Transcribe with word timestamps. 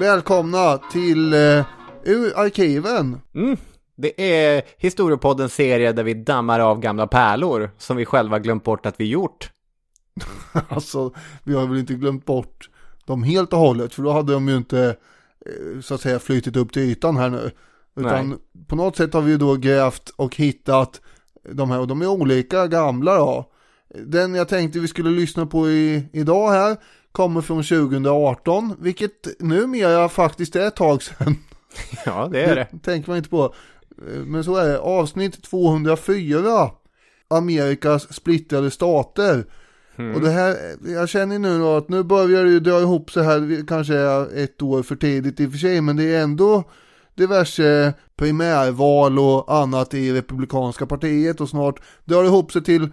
Välkomna 0.00 0.78
till 0.78 1.32
eh, 1.32 1.64
ur 2.04 2.38
arkiven. 2.38 3.20
Mm. 3.34 3.56
Det 3.96 4.42
är 4.42 4.62
Historiepoddens 4.78 5.54
serie 5.54 5.92
där 5.92 6.04
vi 6.04 6.14
dammar 6.14 6.60
av 6.60 6.80
gamla 6.80 7.06
pärlor 7.06 7.70
som 7.78 7.96
vi 7.96 8.04
själva 8.04 8.38
glömt 8.38 8.64
bort 8.64 8.86
att 8.86 9.00
vi 9.00 9.04
gjort. 9.04 9.50
alltså, 10.68 11.12
vi 11.44 11.54
har 11.54 11.66
väl 11.66 11.78
inte 11.78 11.94
glömt 11.94 12.24
bort 12.24 12.70
dem 13.06 13.22
helt 13.22 13.52
och 13.52 13.58
hållet, 13.58 13.94
för 13.94 14.02
då 14.02 14.12
hade 14.12 14.32
de 14.32 14.48
ju 14.48 14.56
inte 14.56 14.96
eh, 15.46 15.80
så 15.80 15.94
att 15.94 16.00
säga 16.00 16.18
flyttit 16.18 16.56
upp 16.56 16.72
till 16.72 16.82
ytan 16.82 17.16
här 17.16 17.28
nu. 17.28 17.50
Utan 17.96 18.28
Nej. 18.28 18.38
på 18.66 18.76
något 18.76 18.96
sätt 18.96 19.14
har 19.14 19.22
vi 19.22 19.30
ju 19.30 19.38
då 19.38 19.54
grävt 19.54 20.10
och 20.16 20.36
hittat 20.36 21.00
de 21.52 21.70
här, 21.70 21.80
och 21.80 21.86
de 21.86 22.02
är 22.02 22.06
olika 22.06 22.66
gamla 22.66 23.16
då. 23.16 23.52
Den 24.06 24.34
jag 24.34 24.48
tänkte 24.48 24.78
vi 24.78 24.88
skulle 24.88 25.10
lyssna 25.10 25.46
på 25.46 25.70
i, 25.70 26.08
idag 26.12 26.50
här 26.50 26.76
kommer 27.16 27.40
från 27.40 27.62
2018, 27.62 28.76
vilket 28.80 29.40
numera 29.40 30.08
faktiskt 30.08 30.56
är 30.56 30.66
ett 30.66 30.76
tag 30.76 31.02
sedan. 31.02 31.36
Ja, 32.04 32.28
det 32.32 32.42
är 32.42 32.56
det. 32.56 32.68
det 32.72 32.78
tänker 32.78 33.10
man 33.10 33.16
inte 33.16 33.30
på. 33.30 33.54
Men 34.26 34.44
så 34.44 34.56
är 34.56 34.68
det. 34.68 34.78
Avsnitt 34.78 35.42
204. 35.42 36.70
Amerikas 37.28 38.14
splittrade 38.14 38.70
stater. 38.70 39.44
Mm. 39.96 40.14
Och 40.14 40.20
det 40.20 40.30
här, 40.30 40.56
jag 40.86 41.08
känner 41.08 41.38
nu 41.38 41.58
då 41.58 41.76
att 41.76 41.88
nu 41.88 42.02
börjar 42.02 42.44
det 42.44 42.50
ju 42.50 42.60
dra 42.60 42.80
ihop 42.80 43.10
sig 43.10 43.24
här, 43.24 43.66
kanske 43.68 43.96
ett 44.42 44.62
år 44.62 44.82
för 44.82 44.96
tidigt 44.96 45.40
i 45.40 45.46
och 45.46 45.50
för 45.50 45.58
sig, 45.58 45.80
men 45.80 45.96
det 45.96 46.14
är 46.14 46.22
ändå 46.22 46.64
diverse 47.14 47.94
primärval 48.16 49.18
och 49.18 49.54
annat 49.54 49.94
i 49.94 50.12
Republikanska 50.12 50.86
partiet 50.86 51.40
och 51.40 51.48
snart 51.48 51.80
drar 52.04 52.22
det 52.22 52.28
ihop 52.28 52.52
sig 52.52 52.64
till 52.64 52.88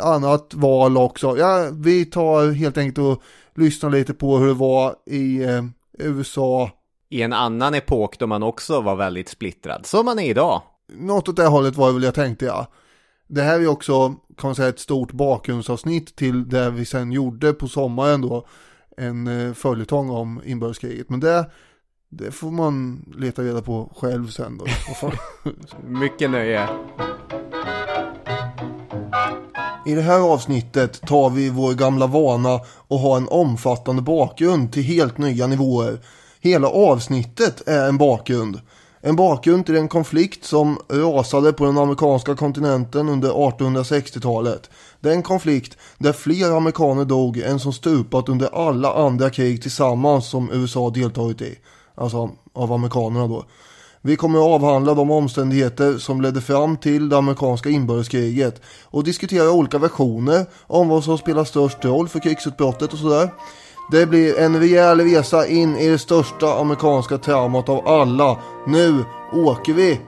annat 0.00 0.54
val 0.54 0.96
också. 0.96 1.38
Ja, 1.38 1.68
vi 1.72 2.04
tar 2.04 2.52
helt 2.52 2.78
enkelt 2.78 2.98
och 2.98 3.22
lyssnar 3.60 3.90
lite 3.90 4.14
på 4.14 4.38
hur 4.38 4.46
det 4.46 4.54
var 4.54 4.94
i 5.06 5.42
eh, 5.44 5.64
USA. 5.98 6.70
I 7.08 7.22
en 7.22 7.32
annan 7.32 7.74
epok 7.74 8.18
då 8.18 8.26
man 8.26 8.42
också 8.42 8.80
var 8.80 8.96
väldigt 8.96 9.28
splittrad, 9.28 9.86
som 9.86 10.06
man 10.06 10.18
är 10.18 10.30
idag. 10.30 10.62
Något 10.92 11.28
åt 11.28 11.36
det 11.36 11.46
hållet 11.46 11.76
var 11.76 11.86
det 11.86 11.92
väl 11.92 12.02
jag 12.02 12.14
tänkte 12.14 12.44
ja. 12.44 12.66
Det 13.26 13.42
här 13.42 13.60
är 13.60 13.66
också, 13.66 14.08
kan 14.08 14.48
man 14.48 14.54
säga, 14.54 14.68
ett 14.68 14.78
stort 14.78 15.12
bakgrundsavsnitt 15.12 16.16
till 16.16 16.48
det 16.48 16.70
vi 16.70 16.84
sen 16.84 17.12
gjorde 17.12 17.52
på 17.52 17.68
sommaren 17.68 18.20
då. 18.20 18.46
En 18.96 19.26
eh, 19.26 19.54
följetong 19.54 20.10
om 20.10 20.40
inbördeskriget. 20.44 21.10
Men 21.10 21.20
det, 21.20 21.50
det 22.08 22.30
får 22.30 22.50
man 22.50 23.04
leta 23.18 23.42
reda 23.42 23.62
på 23.62 23.92
själv 23.96 24.26
sen 24.26 24.58
då. 24.58 24.66
Mycket 25.88 26.30
nöje. 26.30 26.68
I 29.90 29.94
det 29.94 30.02
här 30.02 30.20
avsnittet 30.20 31.00
tar 31.00 31.30
vi 31.30 31.50
vår 31.50 31.74
gamla 31.74 32.06
vana 32.06 32.60
och 32.88 32.98
har 32.98 33.16
en 33.16 33.28
omfattande 33.28 34.02
bakgrund 34.02 34.72
till 34.72 34.82
helt 34.82 35.18
nya 35.18 35.46
nivåer. 35.46 36.00
Hela 36.40 36.68
avsnittet 36.68 37.68
är 37.68 37.88
en 37.88 37.98
bakgrund. 37.98 38.60
En 39.00 39.16
bakgrund 39.16 39.66
till 39.66 39.76
en 39.76 39.88
konflikt 39.88 40.44
som 40.44 40.78
rasade 40.88 41.52
på 41.52 41.64
den 41.64 41.78
amerikanska 41.78 42.36
kontinenten 42.36 43.08
under 43.08 43.30
1860-talet. 43.30 44.70
Den 45.00 45.22
konflikt 45.22 45.76
där 45.98 46.12
fler 46.12 46.56
amerikaner 46.56 47.04
dog 47.04 47.38
än 47.38 47.60
som 47.60 47.72
stupat 47.72 48.28
under 48.28 48.68
alla 48.68 48.92
andra 48.94 49.30
krig 49.30 49.62
tillsammans 49.62 50.26
som 50.26 50.50
USA 50.52 50.90
deltagit 50.90 51.40
i. 51.42 51.58
Alltså 51.94 52.30
av 52.52 52.72
amerikanerna 52.72 53.26
då. 53.26 53.44
Vi 54.02 54.16
kommer 54.16 54.38
att 54.38 54.44
avhandla 54.44 54.94
de 54.94 55.10
omständigheter 55.10 55.98
som 55.98 56.20
ledde 56.20 56.40
fram 56.40 56.76
till 56.76 57.08
det 57.08 57.18
amerikanska 57.18 57.68
inbördeskriget 57.68 58.62
och 58.84 59.04
diskutera 59.04 59.52
olika 59.52 59.78
versioner 59.78 60.46
om 60.66 60.88
vad 60.88 61.04
som 61.04 61.18
spelar 61.18 61.44
störst 61.44 61.84
roll 61.84 62.08
för 62.08 62.20
krigsutbrottet 62.20 62.92
och 62.92 62.98
sådär. 62.98 63.30
Det 63.90 64.06
blir 64.06 64.38
en 64.38 64.60
rejäl 64.60 65.00
resa 65.00 65.46
in 65.46 65.76
i 65.76 65.88
det 65.88 65.98
största 65.98 66.60
amerikanska 66.60 67.18
traumat 67.18 67.68
av 67.68 67.88
alla. 67.88 68.38
Nu 68.66 69.04
åker 69.32 69.72
vi! 69.72 70.00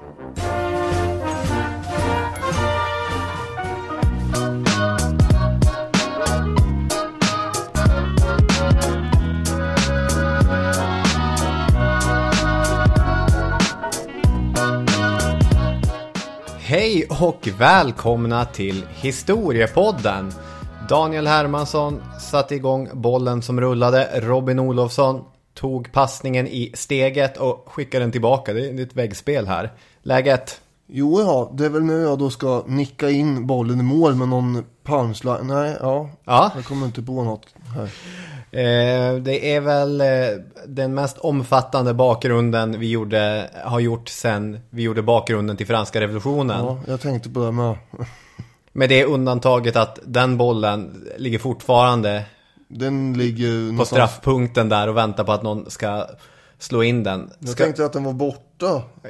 Hej 17.02 17.18
och 17.20 17.48
välkomna 17.58 18.44
till 18.44 18.84
Historiepodden. 18.94 20.32
Daniel 20.88 21.26
Hermansson 21.26 22.02
satte 22.20 22.54
igång 22.54 22.88
bollen 22.92 23.42
som 23.42 23.60
rullade. 23.60 24.20
Robin 24.20 24.58
Olofsson 24.58 25.24
tog 25.54 25.92
passningen 25.92 26.46
i 26.46 26.72
steget 26.74 27.36
och 27.36 27.64
skickade 27.68 28.04
den 28.04 28.12
tillbaka. 28.12 28.52
Det 28.52 28.68
är 28.68 28.80
ett 28.82 28.96
väggspel 28.96 29.46
här. 29.46 29.72
Läget? 30.02 30.60
Jo, 30.94 31.20
ja, 31.20 31.52
det 31.54 31.64
är 31.64 31.68
väl 31.68 31.82
nu 31.82 32.00
jag 32.02 32.18
då 32.18 32.30
ska 32.30 32.64
nicka 32.66 33.10
in 33.10 33.46
bollen 33.46 33.80
i 33.80 33.82
mål 33.82 34.14
med 34.14 34.28
någon 34.28 34.64
punchline. 34.84 35.46
Nej, 35.46 35.76
ja, 35.80 36.10
ja. 36.24 36.52
jag 36.54 36.64
kommer 36.64 36.86
inte 36.86 37.02
på 37.02 37.22
något 37.22 37.46
här. 37.74 37.84
Eh, 38.50 39.14
det 39.14 39.54
är 39.54 39.60
väl 39.60 40.00
eh, 40.00 40.06
den 40.66 40.94
mest 40.94 41.18
omfattande 41.18 41.94
bakgrunden 41.94 42.80
vi 42.80 42.90
gjorde, 42.90 43.50
har 43.64 43.80
gjort 43.80 44.08
sen 44.08 44.60
vi 44.70 44.82
gjorde 44.82 45.02
bakgrunden 45.02 45.56
till 45.56 45.66
franska 45.66 46.00
revolutionen. 46.00 46.64
Ja, 46.64 46.78
jag 46.86 47.00
tänkte 47.00 47.30
på 47.30 47.44
det 47.44 47.52
med. 47.52 47.76
med 48.72 48.88
det 48.88 49.04
undantaget 49.04 49.76
att 49.76 49.98
den 50.04 50.36
bollen 50.36 51.08
ligger 51.16 51.38
fortfarande 51.38 52.24
den 52.68 53.14
ligger 53.14 53.46
på 53.46 53.72
någonstans... 53.72 53.88
straffpunkten 53.88 54.68
där 54.68 54.88
och 54.88 54.96
väntar 54.96 55.24
på 55.24 55.32
att 55.32 55.42
någon 55.42 55.70
ska 55.70 56.06
slå 56.58 56.82
in 56.82 57.02
den. 57.02 57.30
Ska... 57.30 57.46
Jag 57.46 57.56
tänkte 57.56 57.84
att 57.84 57.92
den 57.92 58.04
var 58.04 58.12
borta. 58.12 58.51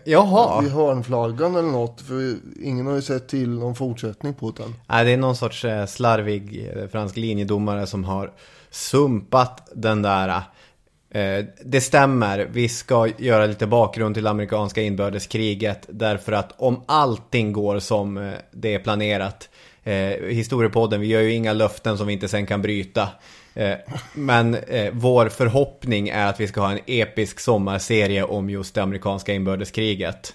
Jaha. 0.04 0.64
I 0.64 0.68
hörnflaggan 0.68 1.56
eller 1.56 1.68
något. 1.68 2.00
För 2.00 2.36
ingen 2.62 2.86
har 2.86 2.94
ju 2.94 3.02
sett 3.02 3.28
till 3.28 3.48
någon 3.48 3.74
fortsättning 3.74 4.34
på 4.34 4.50
den. 4.50 4.74
Nej, 4.86 5.04
det 5.04 5.10
är 5.10 5.16
någon 5.16 5.36
sorts 5.36 5.64
eh, 5.64 5.86
slarvig 5.86 6.70
fransk 6.92 7.16
linjedomare 7.16 7.86
som 7.86 8.04
har 8.04 8.32
sumpat 8.70 9.68
den 9.74 10.02
där. 10.02 10.42
Eh, 11.14 11.44
det 11.64 11.80
stämmer, 11.80 12.48
vi 12.52 12.68
ska 12.68 13.08
göra 13.18 13.46
lite 13.46 13.66
bakgrund 13.66 14.14
till 14.14 14.26
amerikanska 14.26 14.82
inbördeskriget. 14.82 15.86
Därför 15.88 16.32
att 16.32 16.52
om 16.56 16.82
allting 16.86 17.52
går 17.52 17.78
som 17.78 18.16
eh, 18.16 18.32
det 18.50 18.74
är 18.74 18.78
planerat. 18.78 19.48
Eh, 19.84 19.94
historiepodden, 20.28 21.00
vi 21.00 21.06
gör 21.06 21.20
ju 21.20 21.32
inga 21.32 21.52
löften 21.52 21.98
som 21.98 22.06
vi 22.06 22.12
inte 22.12 22.28
sen 22.28 22.46
kan 22.46 22.62
bryta. 22.62 23.08
Eh, 23.54 23.74
men 24.12 24.54
eh, 24.54 24.90
vår 24.92 25.28
förhoppning 25.28 26.08
är 26.08 26.26
att 26.26 26.40
vi 26.40 26.48
ska 26.48 26.60
ha 26.60 26.72
en 26.72 26.80
episk 26.86 27.40
sommarserie 27.40 28.24
om 28.24 28.50
just 28.50 28.74
det 28.74 28.82
amerikanska 28.82 29.32
inbördeskriget. 29.32 30.34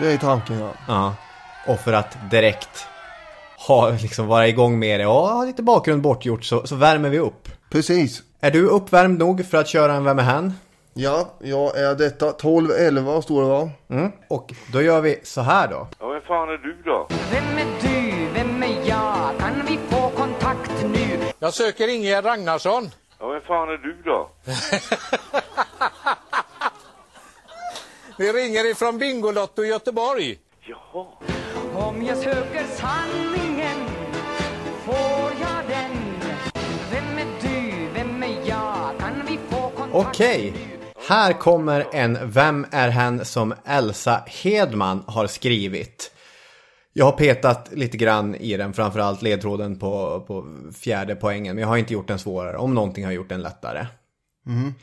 Det 0.00 0.12
är 0.12 0.18
tanken 0.18 0.58
ja. 0.58 0.74
Ja. 0.88 1.14
Och 1.66 1.80
för 1.80 1.92
att 1.92 2.30
direkt 2.30 2.86
ha, 3.66 3.90
liksom 3.90 4.26
vara 4.26 4.48
igång 4.48 4.78
med 4.78 5.00
det 5.00 5.06
och 5.06 5.12
ha 5.12 5.44
lite 5.44 5.62
bakgrund 5.62 6.02
bortgjort 6.02 6.44
så, 6.44 6.66
så 6.66 6.76
värmer 6.76 7.08
vi 7.08 7.18
upp. 7.18 7.48
Precis. 7.70 8.22
Är 8.40 8.50
du 8.50 8.66
uppvärmd 8.66 9.18
nog 9.18 9.46
för 9.46 9.58
att 9.58 9.68
köra 9.68 9.94
en 9.94 10.04
Vem 10.04 10.18
är 10.18 10.22
hen? 10.22 10.52
Ja, 10.96 11.34
jag 11.38 11.78
är 11.78 11.94
detta. 11.94 12.30
12-11 12.32 13.20
står 13.20 13.42
det 13.42 13.48
va? 13.48 13.70
Mm. 13.90 14.12
Och 14.28 14.52
då 14.72 14.82
gör 14.82 15.00
vi 15.00 15.20
så 15.22 15.40
här 15.40 15.68
då. 15.68 15.88
Ja, 16.00 16.08
vem 16.08 16.22
fan 16.22 16.48
är 16.48 16.58
du 16.58 16.82
då? 16.84 17.06
Vem 17.32 17.58
är 17.58 17.66
du? 17.82 18.28
Vem 18.34 18.62
är 18.62 18.88
jag? 18.88 19.30
Kan 19.38 19.66
vi 19.66 19.78
få 19.88 20.08
kontakt 20.10 20.70
nu? 20.92 21.18
Jag 21.38 21.54
söker 21.54 21.88
Ingegerd 21.88 22.24
Ragnarsson. 22.24 22.90
Ja, 23.20 23.28
vem 23.28 23.40
fan 23.40 23.68
är 23.68 23.76
du 23.76 23.96
då? 24.04 24.30
Vi 28.18 28.32
ringer 28.32 28.70
ifrån 28.70 28.98
Bingolotto 28.98 29.64
i 29.64 29.68
Göteborg. 29.68 30.38
Jaha. 30.60 31.06
Om 31.74 32.02
jag 32.02 32.16
söker 32.18 32.64
sanningen 32.76 33.88
får 34.84 35.30
jag 35.40 35.68
den 35.68 35.90
Vem 36.90 37.18
är 37.18 37.26
du, 37.42 37.88
vem 37.94 38.22
är 38.22 38.48
jag, 38.48 38.90
kan 38.98 39.22
vi 39.26 39.38
få 39.50 39.70
kontakt 39.76 40.08
Okej, 40.08 40.54
här 41.08 41.32
kommer 41.32 41.86
en 41.92 42.18
Vem 42.22 42.66
är 42.70 42.88
hen 42.88 43.24
som 43.24 43.54
Elsa 43.64 44.22
Hedman 44.26 45.04
har 45.06 45.26
skrivit. 45.26 46.10
Jag 46.92 47.04
har 47.04 47.12
petat 47.12 47.68
lite 47.72 47.96
grann 47.96 48.34
i 48.34 48.56
den, 48.56 48.72
framförallt 48.72 49.22
ledtråden 49.22 49.78
på, 49.78 50.24
på 50.26 50.46
fjärde 50.74 51.14
poängen. 51.14 51.56
Men 51.56 51.62
jag 51.62 51.68
har 51.68 51.76
inte 51.76 51.92
gjort 51.92 52.08
den 52.08 52.18
svårare, 52.18 52.56
om 52.56 52.74
någonting 52.74 53.04
har 53.04 53.12
gjort 53.12 53.28
den 53.28 53.42
lättare. 53.42 53.86
Mm. 54.46 54.74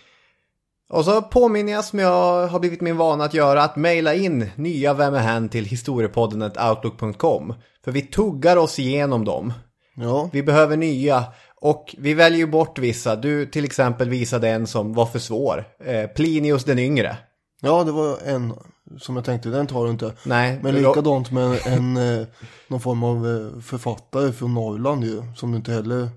Och 0.90 1.06
så 1.06 1.22
påminner 1.22 1.72
jag 1.72 1.86
som 1.86 2.00
jag 2.00 2.48
har 2.48 2.60
blivit 2.60 2.82
min 2.82 2.98
vana 2.98 3.24
att 3.24 3.34
göra 3.34 3.64
att 3.64 3.76
mejla 3.76 4.14
in 4.14 4.50
nya 4.56 4.94
Vem 4.94 5.14
är 5.14 5.20
hen 5.20 5.50
till 5.50 5.66
historiepodden 5.66 6.42
outlook.com. 6.42 7.54
För 7.84 7.92
vi 7.92 8.02
tuggar 8.02 8.58
oss 8.58 8.80
igenom 8.80 9.26
dem. 9.26 9.54
Ja. 9.96 10.30
Vi 10.34 10.44
behöver 10.44 10.78
nya 10.78 11.24
och 11.62 11.96
vi 11.98 12.14
väljer 12.14 12.40
ju 12.40 12.48
bort 12.48 12.80
vissa. 12.80 13.16
Du 13.16 13.46
till 13.46 13.66
exempel 13.66 14.10
visade 14.10 14.50
en 14.50 14.68
som 14.68 14.94
var 14.94 15.06
för 15.06 15.20
svår. 15.20 15.66
Eh, 15.86 16.08
Plinius 16.08 16.64
den 16.64 16.80
yngre. 16.80 17.18
Ja, 17.62 17.84
det 17.84 17.92
var 17.92 18.18
en 18.26 18.54
som 19.00 19.16
jag 19.16 19.26
tänkte, 19.26 19.50
den 19.50 19.68
tar 19.68 19.86
du 19.86 19.92
inte. 19.92 20.14
Nej. 20.26 20.60
Men 20.64 20.76
likadant 20.76 21.32
med 21.32 21.60
en, 21.66 21.98
eh, 21.98 22.28
någon 22.68 22.82
form 22.82 23.04
av 23.04 23.28
eh, 23.28 23.62
författare 23.62 24.32
från 24.32 24.54
Norrland 24.54 25.04
ju, 25.04 25.24
som 25.36 25.52
du 25.52 25.58
inte 25.58 25.72
heller 25.72 26.10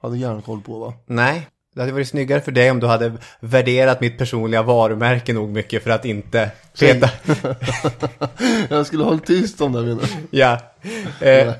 hade 0.00 0.18
järnkoll 0.18 0.60
på 0.60 0.78
va? 0.78 0.94
Nej, 1.06 1.48
det 1.78 1.82
hade 1.82 1.92
varit 1.92 2.08
snyggare 2.08 2.40
för 2.40 2.52
dig 2.52 2.70
om 2.70 2.80
du 2.80 2.86
hade 2.86 3.12
värderat 3.40 4.00
mitt 4.00 4.18
personliga 4.18 4.62
varumärke 4.62 5.32
nog 5.32 5.48
mycket 5.48 5.82
för 5.82 5.90
att 5.90 6.04
inte 6.04 6.50
peta. 6.78 7.10
Jag 8.68 8.86
skulle 8.86 9.04
hålla 9.04 9.18
tyst 9.18 9.60
om 9.60 9.72
det 9.72 9.82
menar 9.82 10.04
ja. 10.30 10.58
Eh, 11.20 11.54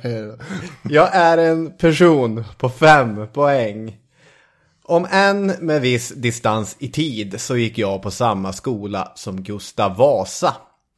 jag 0.82 1.16
är 1.16 1.38
en 1.38 1.76
person 1.76 2.44
på 2.58 2.68
fem 2.68 3.28
poäng. 3.32 3.96
Om 4.84 5.06
än 5.10 5.46
med 5.46 5.80
viss 5.80 6.08
distans 6.08 6.76
i 6.78 6.88
tid 6.88 7.40
så 7.40 7.56
gick 7.56 7.78
jag 7.78 8.02
på 8.02 8.10
samma 8.10 8.52
skola 8.52 9.12
som 9.14 9.42
Gustav 9.42 9.96
Vasa. 9.96 10.56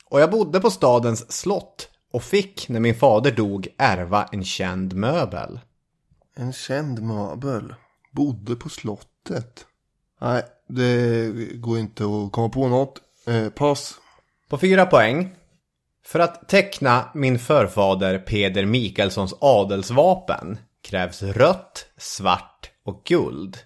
Och 0.08 0.20
jag 0.20 0.30
bodde 0.30 0.60
på 0.60 0.70
stadens 0.70 1.32
slott 1.32 1.88
och 2.12 2.22
fick 2.22 2.68
när 2.68 2.80
min 2.80 2.94
fader 2.94 3.30
dog 3.30 3.68
ärva 3.78 4.28
en 4.32 4.44
känd 4.44 4.94
möbel. 4.94 5.60
En 6.36 6.52
känd 6.52 7.02
möbel. 7.02 7.74
Bodde 8.10 8.56
på 8.56 8.68
slottet. 8.68 9.66
Nej, 10.20 10.42
det 10.68 11.32
går 11.54 11.78
inte 11.78 12.04
att 12.04 12.32
komma 12.32 12.48
på 12.48 12.68
något. 12.68 13.00
Eh, 13.26 13.48
pass. 13.48 13.94
På 14.48 14.58
fyra 14.58 14.86
poäng. 14.86 15.34
För 16.04 16.18
att 16.18 16.48
teckna 16.48 17.10
min 17.14 17.38
förfader 17.38 18.18
Peder 18.18 18.66
Mikkelsons 18.66 19.34
adelsvapen 19.40 20.58
krävs 20.82 21.22
rött, 21.22 21.86
svart 21.96 22.70
och 22.84 23.02
guld. 23.04 23.58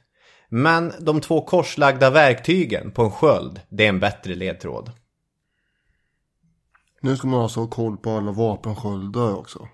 Men 0.49 0.93
de 1.01 1.21
två 1.21 1.41
korslagda 1.41 2.11
verktygen 2.11 2.91
på 2.91 3.03
en 3.03 3.11
sköld, 3.11 3.61
det 3.69 3.85
är 3.85 3.89
en 3.89 4.01
bättre 4.01 4.35
ledtråd. 4.35 4.91
Nu 7.01 7.17
ska 7.17 7.27
man 7.27 7.41
alltså 7.41 7.61
ha 7.61 7.67
koll 7.67 7.97
på 7.97 8.11
alla 8.11 8.33
vapensköldar 8.33 9.35
också. 9.37 9.69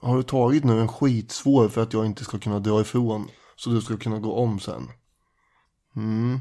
Har 0.00 0.16
du 0.16 0.22
tagit 0.22 0.64
nu 0.64 0.80
en 0.80 0.88
skitsvår 0.88 1.68
för 1.68 1.82
att 1.82 1.92
jag 1.92 2.06
inte 2.06 2.24
ska 2.24 2.38
kunna 2.38 2.58
dra 2.58 2.80
ifrån? 2.80 3.28
Så 3.56 3.70
du 3.70 3.80
ska 3.80 3.96
kunna 3.96 4.18
gå 4.18 4.34
om 4.34 4.60
sen. 4.60 4.90
Mm. 5.96 6.40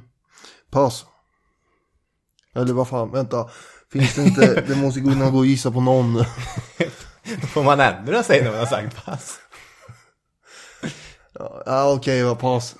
Pass. 0.69 1.06
Eller 2.56 2.74
vad 2.74 2.88
fan, 2.88 3.12
vänta. 3.12 3.50
Finns 3.92 4.15
det 4.15 4.24
inte, 4.24 4.62
det 4.68 4.75
måste 4.75 5.00
och 5.00 5.31
gå 5.31 5.38
och 5.38 5.45
gissa 5.45 5.71
på 5.71 5.81
någon. 5.81 6.24
Får 7.54 7.63
man 7.63 7.80
ändra 7.80 8.24
sig 8.24 8.44
när 8.44 8.50
man 8.50 8.60
har 8.60 8.65
sagt 8.65 9.06
pass? 9.06 9.39
Ja 11.65 11.94
okej, 11.94 12.25
okay, 12.25 12.42
pass. 12.42 12.75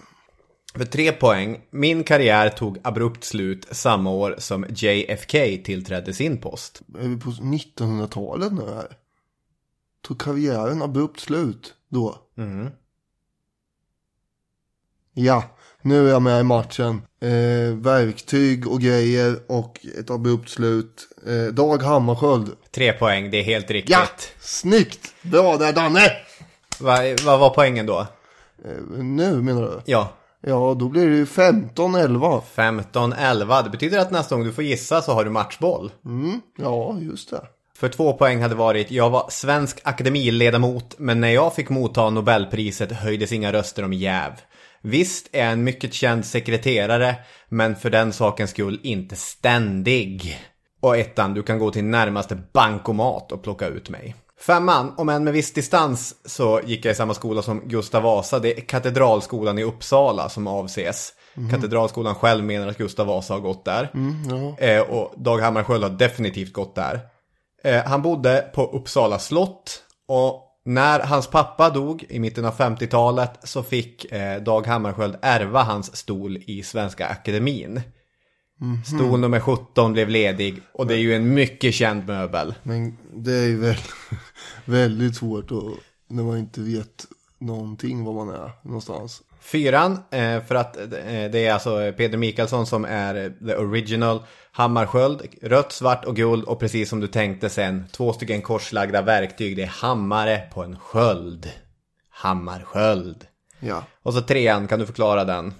För 0.76 0.86
tre 0.86 1.12
poäng. 1.12 1.62
Min 1.72 2.04
karriär 2.04 2.50
tog 2.50 2.78
abrupt 2.84 3.24
slut 3.24 3.68
samma 3.72 4.10
år 4.10 4.36
som 4.38 4.66
JFK 4.70 5.64
tillträdde 5.64 6.14
sin 6.14 6.38
post. 6.38 6.82
Är 7.00 7.08
vi 7.08 7.18
på 7.18 7.30
1900-talet 7.30 8.54
nu 8.54 8.62
här? 8.62 8.98
Tog 10.02 10.22
karriären 10.22 10.82
abrupt 10.82 11.20
slut 11.20 11.74
då? 11.90 12.16
Mm. 12.38 12.70
Ja, 15.14 15.44
nu 15.82 16.08
är 16.08 16.12
jag 16.12 16.22
med 16.22 16.40
i 16.40 16.44
matchen. 16.44 17.02
Eh, 17.22 17.76
verktyg 17.76 18.68
och 18.68 18.82
grejer 18.82 19.36
och 19.48 19.80
ett 20.00 20.10
abrupt 20.10 20.50
slut. 20.50 21.08
Eh, 21.28 21.54
Dag 21.54 21.84
Hammarskjöld. 21.84 22.52
Tre 22.72 22.94
poäng, 22.94 23.32
det 23.32 23.38
är 23.40 23.44
helt 23.44 23.72
riktigt. 23.72 23.92
Ja, 23.92 24.06
snyggt! 24.40 25.14
Bra 25.22 25.58
där 25.58 25.74
Danne! 25.74 26.12
Vad 27.26 27.40
var 27.40 27.50
poängen 27.50 27.86
då? 27.86 28.00
Eh, 28.00 29.04
nu 29.04 29.42
menar 29.42 29.62
du? 29.62 29.82
Ja, 29.86 30.14
Ja, 30.48 30.76
då 30.80 30.90
blir 30.90 31.10
det 31.10 31.16
ju 31.16 31.26
15-11. 31.26 32.42
15-11. 32.56 33.64
Det 33.64 33.70
betyder 33.70 34.00
att 34.00 34.12
nästa 34.12 34.36
gång 34.36 34.44
du 34.46 34.52
får 34.54 34.64
gissa 34.64 35.02
så 35.02 35.14
har 35.14 35.24
du 35.24 35.30
matchboll. 35.30 35.92
Mm, 36.06 36.42
ja, 36.58 36.98
just 37.00 37.30
det. 37.30 37.42
För 37.78 37.90
två 37.90 38.14
poäng 38.14 38.42
hade 38.42 38.56
varit, 38.56 38.92
jag 38.92 39.10
var 39.10 39.26
svensk 39.30 39.80
akademiledamot, 39.84 40.96
men 40.98 41.22
när 41.22 41.30
jag 41.30 41.56
fick 41.56 41.70
motta 41.70 42.10
Nobelpriset 42.10 42.92
höjdes 42.92 43.32
inga 43.32 43.54
röster 43.54 43.84
om 43.86 43.94
jäv. 43.94 44.32
Visst 44.84 45.30
är 45.32 45.46
en 45.46 45.64
mycket 45.64 45.94
känd 45.94 46.26
sekreterare, 46.26 47.16
men 47.50 47.76
för 47.76 47.90
den 47.90 48.14
sakens 48.14 48.50
skull 48.50 48.80
inte 48.84 49.16
ständig. 49.16 50.40
Och 50.82 50.98
ettan, 50.98 51.34
du 51.34 51.44
kan 51.44 51.60
gå 51.60 51.72
till 51.72 51.84
närmaste 51.84 52.38
bankomat 52.54 53.32
och 53.32 53.44
plocka 53.44 53.68
ut 53.68 53.90
mig. 53.90 54.16
Femman, 54.40 54.94
om 54.98 55.10
än 55.10 55.24
med 55.24 55.34
viss 55.34 55.54
distans 55.54 56.16
så 56.26 56.62
gick 56.66 56.86
jag 56.86 56.92
i 56.92 56.96
samma 56.96 57.14
skola 57.14 57.42
som 57.42 57.68
Gustav 57.68 58.04
Vasa. 58.04 58.40
Det 58.40 58.58
är 58.58 58.62
Katedralskolan 58.62 59.60
i 59.60 59.64
Uppsala 59.64 60.30
som 60.30 60.48
avses. 60.48 61.14
Katedralskolan 61.52 62.16
själv 62.16 62.44
menar 62.44 62.68
att 62.68 62.78
Gustav 62.78 63.08
Vasa 63.08 63.34
har 63.34 63.42
gått 63.42 63.66
där. 63.66 63.90
eh, 64.58 64.82
och 64.82 65.14
Dag 65.18 65.38
Hammarskjöld 65.40 65.84
har 65.84 65.90
definitivt 65.90 66.54
gått 66.54 66.76
där. 66.76 67.00
Eh, 67.64 67.84
han 67.86 68.02
bodde 68.02 68.46
på 68.54 68.64
Uppsala 68.66 69.20
slott 69.20 69.82
och 70.08 70.50
när 70.64 71.00
hans 71.00 71.28
pappa 71.28 71.70
dog 71.70 72.06
i 72.10 72.20
mitten 72.20 72.46
av 72.46 72.54
50-talet 72.54 73.32
så 73.44 73.64
fick 73.64 74.12
eh, 74.12 74.44
Dag 74.44 74.68
Hammarskjöld 74.68 75.18
ärva 75.22 75.64
hans 75.64 75.96
stol 75.96 76.38
i 76.38 76.64
Svenska 76.64 77.08
Akademin. 77.08 77.82
Stol 78.86 79.20
nummer 79.20 79.40
17 79.40 79.94
blev 79.94 80.10
ledig 80.10 80.62
och 80.74 80.88
det 80.88 80.94
är 80.94 80.98
ju 80.98 81.16
en 81.16 81.34
mycket 81.34 81.74
känd 81.74 82.08
möbel. 82.08 82.54
Men 82.64 82.98
det 83.14 83.34
är 83.34 83.48
ju 83.48 83.60
väl, 83.60 83.78
väldigt 84.66 85.16
svårt 85.16 85.52
att, 85.52 85.64
när 86.08 86.24
man 86.24 86.38
inte 86.38 86.62
vet 86.62 87.06
någonting 87.38 88.04
var 88.04 88.14
man 88.14 88.30
är 88.30 88.52
någonstans. 88.62 89.22
Fyran, 89.44 90.00
eh, 90.12 90.44
för 90.44 90.56
att 90.56 90.78
eh, 90.78 90.86
det 91.32 91.46
är 91.46 91.54
alltså 91.54 91.94
Peder 91.98 92.18
Mikaelsson 92.18 92.66
som 92.66 92.86
är 92.86 93.34
the 93.48 93.56
original. 93.56 94.24
Hammarsköld, 94.52 95.22
rött, 95.42 95.72
svart 95.72 96.06
och 96.06 96.16
guld 96.16 96.44
och 96.44 96.60
precis 96.60 96.90
som 96.90 97.00
du 97.00 97.08
tänkte 97.08 97.50
sen, 97.50 97.86
två 97.92 98.14
stycken 98.14 98.42
korslagda 98.42 99.02
verktyg. 99.02 99.58
Det 99.58 99.64
är 99.64 99.68
hammare 99.68 100.44
på 100.54 100.64
en 100.64 100.80
sköld. 100.80 101.50
Hammarsköld. 102.10 103.28
Ja. 103.60 103.84
Och 104.04 104.14
så 104.14 104.22
trean, 104.22 104.68
kan 104.68 104.80
du 104.80 104.86
förklara 104.86 105.26
den? 105.26 105.54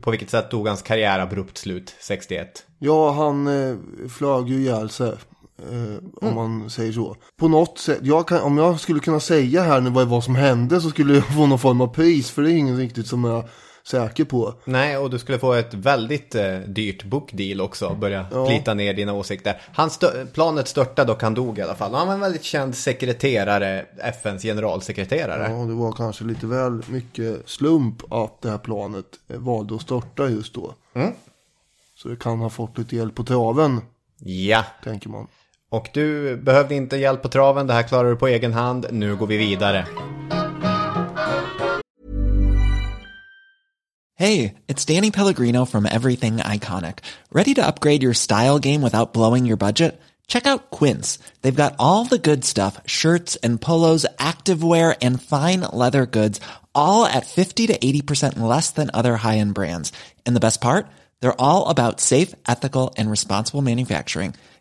På 0.00 0.10
vilket 0.10 0.30
sätt 0.30 0.50
tog 0.50 0.68
hans 0.68 0.82
karriär 0.82 1.18
abrupt 1.18 1.58
slut 1.58 1.94
61? 2.00 2.66
Ja, 2.78 3.12
han 3.12 3.46
eh, 3.46 3.76
flög 4.08 4.48
ju 4.48 4.60
ihjäl 4.60 4.90
sig. 4.90 5.12
Eh, 5.58 6.28
om 6.28 6.34
man 6.34 6.70
säger 6.70 6.92
så. 6.92 7.16
På 7.36 7.48
något 7.48 7.78
sätt, 7.78 7.98
jag 8.02 8.28
kan, 8.28 8.40
om 8.40 8.58
jag 8.58 8.80
skulle 8.80 9.00
kunna 9.00 9.20
säga 9.20 9.62
här 9.62 9.80
nu 9.80 9.90
vad, 9.90 10.08
vad 10.08 10.24
som 10.24 10.34
hände 10.34 10.80
så 10.80 10.90
skulle 10.90 11.14
jag 11.14 11.24
få 11.34 11.46
någon 11.46 11.58
form 11.58 11.80
av 11.80 11.86
pris. 11.86 12.30
För 12.30 12.42
det 12.42 12.52
är 12.52 12.56
ingen 12.56 12.76
riktigt 12.76 13.06
som 13.06 13.24
jag 13.24 13.44
säker 13.86 14.24
på. 14.24 14.54
Nej, 14.64 14.96
och 14.96 15.10
du 15.10 15.18
skulle 15.18 15.38
få 15.38 15.52
ett 15.52 15.74
väldigt 15.74 16.34
eh, 16.34 16.58
dyrt 16.58 17.04
bookdeal 17.04 17.60
också. 17.60 17.94
Börja 18.00 18.26
Ja. 18.32 18.46
plita 18.46 18.74
ner 18.74 18.94
dina 18.94 19.12
åsikter. 19.12 19.62
Han 19.74 19.88
stö- 19.88 20.26
planet 20.26 20.68
störtade 20.68 21.12
och 21.12 21.22
han 21.22 21.34
dog 21.34 21.58
i 21.58 21.62
alla 21.62 21.74
fall. 21.74 21.94
Han 21.94 22.06
var 22.06 22.14
en 22.14 22.20
väldigt 22.20 22.44
känd 22.44 22.74
sekreterare, 22.76 23.86
FNs 24.02 24.42
generalsekreterare. 24.42 25.50
Ja, 25.52 25.64
det 25.64 25.74
var 25.74 25.92
kanske 25.92 26.24
lite 26.24 26.46
väl 26.46 26.82
mycket 26.88 27.48
slump 27.48 28.12
att 28.12 28.42
det 28.42 28.50
här 28.50 28.58
planet 28.58 29.06
eh, 29.28 29.38
valde 29.38 29.74
att 29.74 29.82
störta 29.82 30.28
just 30.28 30.54
då. 30.54 30.74
Så 31.96 32.08
det 32.08 32.16
kan 32.16 32.38
ha 32.38 32.50
fått 32.50 32.78
lite 32.78 32.96
hjälp 32.96 33.14
på 33.14 33.24
traven, 33.24 33.80
Ja, 34.18 34.64
tänker 34.84 35.08
man. 35.08 35.26
Och 35.74 35.88
du 35.92 36.36
behövde 36.36 36.74
inte 36.74 36.96
hjälp 36.96 37.22
på 37.22 37.28
traven. 37.28 37.66
Det 37.66 37.72
här 37.72 37.82
klarar 37.82 38.10
du 38.10 38.16
på 38.16 38.28
egen 38.28 38.52
hand. 38.52 38.86
Nu 38.90 39.16
går 39.16 39.26
vi 39.26 39.36
vidare. 39.36 39.86
Hey, 44.16 44.54
it's 44.68 44.94
Danny 44.94 45.10
Pellegrino 45.10 45.66
from 45.66 45.86
Everything 45.86 46.36
Iconic. 46.36 46.98
Ready 47.32 47.54
to 47.54 47.66
upgrade 47.66 48.02
your 48.02 48.14
style 48.14 48.58
game 48.58 48.82
without 48.82 49.12
blowing 49.12 49.48
your 49.48 49.56
budget? 49.56 50.00
Check 50.28 50.46
out 50.46 50.70
Quince. 50.70 51.18
They've 51.42 51.62
got 51.62 51.74
all 51.78 52.04
the 52.04 52.30
good 52.30 52.44
stuff 52.44 52.80
shirts 52.86 53.36
and 53.42 53.60
polos, 53.60 54.06
activewear, 54.18 54.96
and 55.02 55.20
fine 55.20 55.60
leather 55.72 56.06
goods, 56.06 56.40
all 56.74 57.06
at 57.06 57.26
50 57.26 57.66
to 57.66 57.78
80% 57.78 58.38
less 58.38 58.70
than 58.70 58.90
other 58.94 59.16
high 59.16 59.38
end 59.38 59.54
brands. 59.54 59.92
And 60.24 60.36
the 60.36 60.40
best 60.40 60.60
part? 60.60 60.86
They're 61.20 61.40
all 61.40 61.68
about 61.68 62.00
safe, 62.00 62.34
ethical, 62.46 62.94
and 62.96 63.10
responsible 63.10 63.62
manufacturing. 63.62 64.34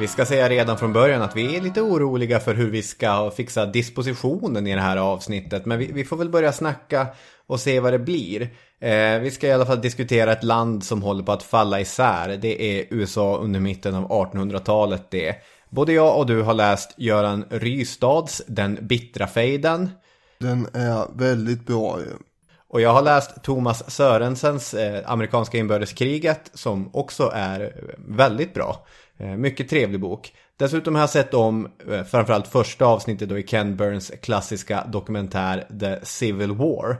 Vi 0.00 0.08
ska 0.08 0.26
säga 0.26 0.48
redan 0.48 0.78
från 0.78 0.92
början 0.92 1.22
att 1.22 1.36
vi 1.36 1.56
är 1.56 1.60
lite 1.60 1.80
oroliga 1.80 2.40
för 2.40 2.54
hur 2.54 2.70
vi 2.70 2.82
ska 2.82 3.30
fixa 3.30 3.66
dispositionen 3.66 4.66
i 4.66 4.74
det 4.74 4.80
här 4.80 4.96
avsnittet. 4.96 5.66
Men 5.66 5.78
vi, 5.78 5.92
vi 5.92 6.04
får 6.04 6.16
väl 6.16 6.28
börja 6.28 6.52
snacka 6.52 7.06
och 7.46 7.60
se 7.60 7.80
vad 7.80 7.92
det 7.92 7.98
blir. 7.98 8.42
Eh, 8.80 9.18
vi 9.20 9.30
ska 9.30 9.46
i 9.46 9.52
alla 9.52 9.66
fall 9.66 9.80
diskutera 9.80 10.32
ett 10.32 10.44
land 10.44 10.84
som 10.84 11.02
håller 11.02 11.22
på 11.22 11.32
att 11.32 11.42
falla 11.42 11.80
isär. 11.80 12.38
Det 12.42 12.62
är 12.62 12.86
USA 12.90 13.36
under 13.36 13.60
mitten 13.60 13.94
av 13.94 14.08
1800-talet 14.08 15.10
det. 15.10 15.34
Både 15.70 15.92
jag 15.92 16.18
och 16.18 16.26
du 16.26 16.42
har 16.42 16.54
läst 16.54 16.94
Göran 16.96 17.44
Rystads 17.50 18.42
Den 18.46 18.78
bittra 18.80 19.26
fejden. 19.26 19.90
Den 20.38 20.66
är 20.72 21.18
väldigt 21.18 21.66
bra 21.66 21.98
ju. 22.00 22.12
Och 22.68 22.80
jag 22.80 22.92
har 22.92 23.02
läst 23.02 23.42
Thomas 23.42 23.90
Sörensens 23.90 24.74
eh, 24.74 25.10
Amerikanska 25.10 25.58
inbördeskriget 25.58 26.50
som 26.54 26.90
också 26.92 27.30
är 27.34 27.72
väldigt 27.98 28.54
bra. 28.54 28.86
Eh, 29.20 29.36
mycket 29.36 29.68
trevlig 29.68 30.00
bok. 30.00 30.32
Dessutom 30.56 30.94
har 30.94 31.02
jag 31.02 31.10
sett 31.10 31.34
om 31.34 31.68
eh, 31.90 32.04
framförallt 32.04 32.48
första 32.48 32.86
avsnittet 32.86 33.28
då 33.28 33.38
i 33.38 33.46
Ken 33.46 33.76
Burns 33.76 34.12
klassiska 34.22 34.86
dokumentär 34.86 35.66
The 35.80 36.06
Civil 36.06 36.52
War. 36.52 36.96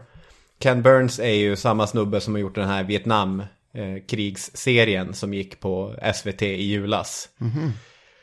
Ken 0.59 0.83
Burns 0.83 1.19
är 1.19 1.35
ju 1.35 1.57
samma 1.57 1.87
snubbe 1.87 2.21
som 2.21 2.35
har 2.35 2.41
gjort 2.41 2.55
den 2.55 2.69
här 2.69 2.85
Vietnamkrigsserien 2.85 5.15
som 5.15 5.35
gick 5.35 5.61
på 5.61 5.95
SVT 6.15 6.43
i 6.43 6.63
julas. 6.63 7.29
Mhm. 7.39 7.73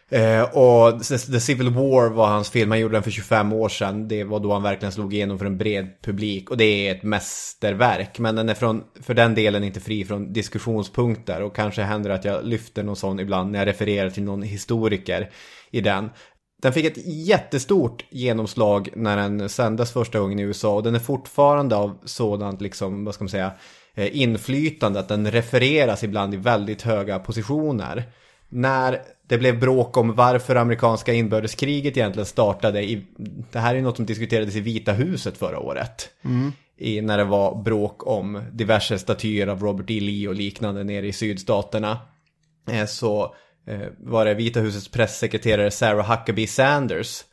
Eh, 0.09 0.41
och 0.41 1.03
The 1.03 1.39
Civil 1.39 1.69
War 1.69 2.09
var 2.09 2.27
hans 2.27 2.49
film, 2.49 2.71
han 2.71 2.79
gjorde 2.79 2.95
den 2.95 3.03
för 3.03 3.11
25 3.11 3.53
år 3.53 3.69
sedan. 3.69 4.07
Det 4.07 4.23
var 4.23 4.39
då 4.39 4.53
han 4.53 4.63
verkligen 4.63 4.91
slog 4.91 5.13
igenom 5.13 5.39
för 5.39 5.45
en 5.45 5.57
bred 5.57 6.01
publik. 6.01 6.49
Och 6.49 6.57
det 6.57 6.87
är 6.87 6.95
ett 6.95 7.03
mästerverk. 7.03 8.19
Men 8.19 8.35
den 8.35 8.49
är 8.49 8.53
från, 8.53 8.83
för 9.01 9.13
den 9.13 9.35
delen 9.35 9.63
inte 9.63 9.79
fri 9.79 10.05
från 10.05 10.33
diskussionspunkter. 10.33 11.41
Och 11.41 11.55
kanske 11.55 11.81
händer 11.81 12.09
att 12.09 12.25
jag 12.25 12.45
lyfter 12.45 12.83
någon 12.83 12.95
sån 12.95 13.19
ibland 13.19 13.51
när 13.51 13.59
jag 13.59 13.67
refererar 13.67 14.09
till 14.09 14.23
någon 14.23 14.41
historiker 14.41 15.29
i 15.71 15.81
den. 15.81 16.09
Den 16.61 16.73
fick 16.73 16.85
ett 16.85 17.07
jättestort 17.07 18.05
genomslag 18.09 18.89
när 18.95 19.17
den 19.17 19.49
sändes 19.49 19.91
första 19.91 20.19
gången 20.19 20.39
i 20.39 20.43
USA. 20.43 20.75
Och 20.75 20.83
den 20.83 20.95
är 20.95 20.99
fortfarande 20.99 21.75
av 21.75 21.97
sådant, 22.05 22.61
liksom, 22.61 23.05
vad 23.05 23.13
ska 23.13 23.23
man 23.23 23.29
säga, 23.29 23.51
eh, 23.95 24.21
inflytande. 24.21 24.99
Att 24.99 25.07
den 25.07 25.31
refereras 25.31 26.03
ibland 26.03 26.33
i 26.33 26.37
väldigt 26.37 26.81
höga 26.81 27.19
positioner 27.19 28.03
när 28.49 29.01
det 29.27 29.37
blev 29.37 29.59
bråk 29.59 29.97
om 29.97 30.15
varför 30.15 30.55
amerikanska 30.55 31.13
inbördeskriget 31.13 31.97
egentligen 31.97 32.25
startade 32.25 32.83
i, 32.83 33.05
det 33.51 33.59
här 33.59 33.75
är 33.75 33.81
något 33.81 33.95
som 33.95 34.05
diskuterades 34.05 34.55
i 34.55 34.61
Vita 34.61 34.93
huset 34.93 35.37
förra 35.37 35.59
året. 35.59 36.09
I, 36.77 37.01
när 37.01 37.17
det 37.17 37.23
var 37.23 37.63
bråk 37.63 38.07
om 38.07 38.43
diverse 38.51 38.99
statyer 38.99 39.47
av 39.47 39.61
Robert 39.61 39.89
E. 39.89 39.99
Lee 39.99 40.27
och 40.27 40.35
liknande 40.35 40.83
nere 40.83 41.07
i 41.07 41.13
sydstaterna. 41.13 41.99
Eh, 42.71 42.85
så 42.85 43.35
eh, 43.67 43.87
var 43.99 44.25
det 44.25 44.33
Vita 44.33 44.59
husets 44.59 44.87
pressekreterare 44.87 45.71
Sarah 45.71 46.11
Huckabee 46.11 46.47
Sanders 46.47 47.23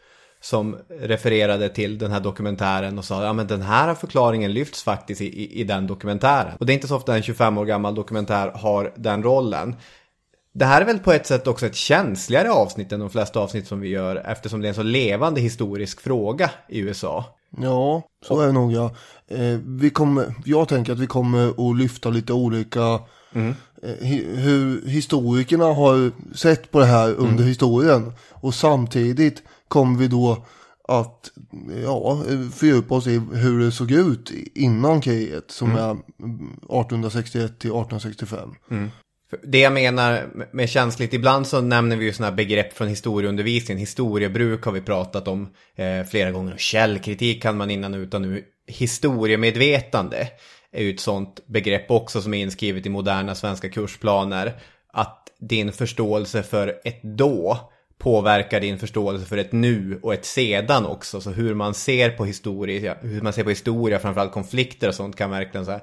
som 0.41 0.77
refererade 1.01 1.69
till 1.69 1.99
den 1.99 2.13
här 2.13 2.21
dokumentären 2.21 2.99
och 2.99 3.05
sa 3.05 3.25
ja 3.25 3.33
men 3.33 3.47
den 3.47 3.63
här 3.63 3.95
förklaringen 3.95 4.53
lyfts 4.53 4.83
faktiskt 4.83 5.21
i, 5.21 5.27
i, 5.27 5.61
i 5.61 5.65
den 5.65 5.87
dokumentären. 5.87 6.57
Och 6.61 6.67
det 6.67 6.73
är 6.73 6.75
inte 6.75 6.89
så 6.89 6.97
ofta 6.97 7.17
en 7.17 7.23
25 7.23 7.59
år 7.59 7.65
gammal 7.65 7.95
dokumentär 7.95 8.51
har 8.55 8.93
den 8.97 9.23
rollen. 9.23 9.77
Det 10.55 10.65
här 10.65 10.81
är 10.81 10.85
väl 10.85 10.99
på 10.99 11.13
ett 11.13 11.27
sätt 11.27 11.47
också 11.47 11.67
ett 11.67 11.75
känsligare 11.75 12.51
avsnitt 12.51 12.93
än 12.93 13.01
de 13.01 13.11
flesta 13.11 13.41
avsnitt 13.41 13.67
som 13.67 13.81
vi 13.81 13.89
gör 13.89 14.17
eftersom 14.17 14.61
det 14.61 14.67
är 14.67 14.69
en 14.69 14.75
så 14.75 14.83
levande 14.83 15.41
historisk 15.41 16.01
fråga 16.01 16.51
i 16.69 16.79
USA. 16.81 17.25
Ja, 17.59 18.03
så 18.27 18.41
är 18.41 18.47
det 18.47 18.53
nog 18.53 18.73
ja. 18.73 18.95
Eh, 19.29 19.59
vi 19.67 19.91
kommer, 19.91 20.35
jag 20.45 20.69
tänker 20.69 20.93
att 20.93 20.99
vi 20.99 21.07
kommer 21.07 21.71
att 21.71 21.77
lyfta 21.79 22.11
lite 22.11 22.33
olika 22.33 23.01
Mm. 23.35 23.55
eh, 23.83 23.95
hur 24.37 24.87
historikerna 24.89 25.65
har 25.65 26.11
sett 26.37 26.71
på 26.71 26.79
det 26.79 26.87
här 26.87 27.09
Mm. 27.09 27.25
under 27.27 27.45
historien. 27.45 28.13
Och 28.31 28.55
samtidigt 28.55 29.43
kommer 29.69 29.99
vi 29.99 30.09
då 30.09 30.45
att 30.89 31.31
ja, 31.85 32.23
fördjupa 32.55 32.95
oss 32.95 33.07
i 33.07 33.23
hur 33.33 33.61
det 33.65 33.73
såg 33.73 33.91
ut 33.91 34.31
innan 34.55 35.01
kriget 35.01 35.51
som 35.51 35.71
Mm. 35.71 35.81
är 35.85 35.91
1861 36.69 37.59
till 37.59 37.71
1865. 37.71 38.55
För 38.69 38.91
det 39.43 39.59
jag 39.59 39.73
menar 39.73 40.27
med 40.53 40.69
känsligt, 40.69 41.15
ibland 41.15 41.47
så 41.47 41.61
nämner 41.61 41.97
vi 41.97 42.05
ju 42.05 42.13
sådana 42.13 42.31
här 42.31 42.37
begrepp 42.37 42.73
från 42.73 42.89
historieundervisningen. 42.89 43.81
Historiebruk 43.81 44.65
har 44.65 44.73
vi 44.73 44.81
pratat 44.81 45.29
om 45.29 45.49
eh, 45.77 46.03
flera 46.11 46.31
gånger. 46.31 46.53
Och 46.53 46.61
källkritik 46.61 47.43
kan 47.43 47.57
man 47.57 47.71
innan 47.71 47.95
och 47.95 47.99
utan 47.99 48.23
nu. 48.23 48.45
Historiemedvetande 48.67 50.29
är 50.73 50.83
ju 50.83 50.91
ett 50.91 51.01
sådant 51.01 51.47
begrepp 51.47 51.91
också 51.91 52.23
som 52.23 52.35
är 52.35 52.39
inskrivet 52.39 52.87
i 52.87 52.89
moderna 52.89 53.35
svenska 53.35 53.69
kursplaner. 53.69 54.53
Att 54.93 55.29
din 55.41 55.73
förståelse 55.73 56.43
för 56.43 56.81
ett 56.85 57.03
då 57.03 57.71
påverkar 57.99 58.61
din 58.61 58.79
förståelse 58.79 59.27
för 59.27 59.37
ett 59.37 59.53
nu 59.53 60.01
och 60.03 60.15
ett 60.15 60.25
sedan 60.25 60.87
också. 60.87 61.21
Så 61.21 61.31
hur 61.31 61.55
man 61.55 61.75
ser 61.75 62.11
på 62.11 62.25
historia, 62.25 62.97
hur 63.01 63.21
man 63.21 63.33
ser 63.33 63.45
på 63.45 63.51
historia, 63.51 63.99
framförallt 63.99 64.33
konflikter 64.33 64.89
och 64.89 64.95
sånt 64.95 65.17
kan 65.17 65.31
verkligen 65.31 65.65
så 65.65 65.73
här 65.73 65.81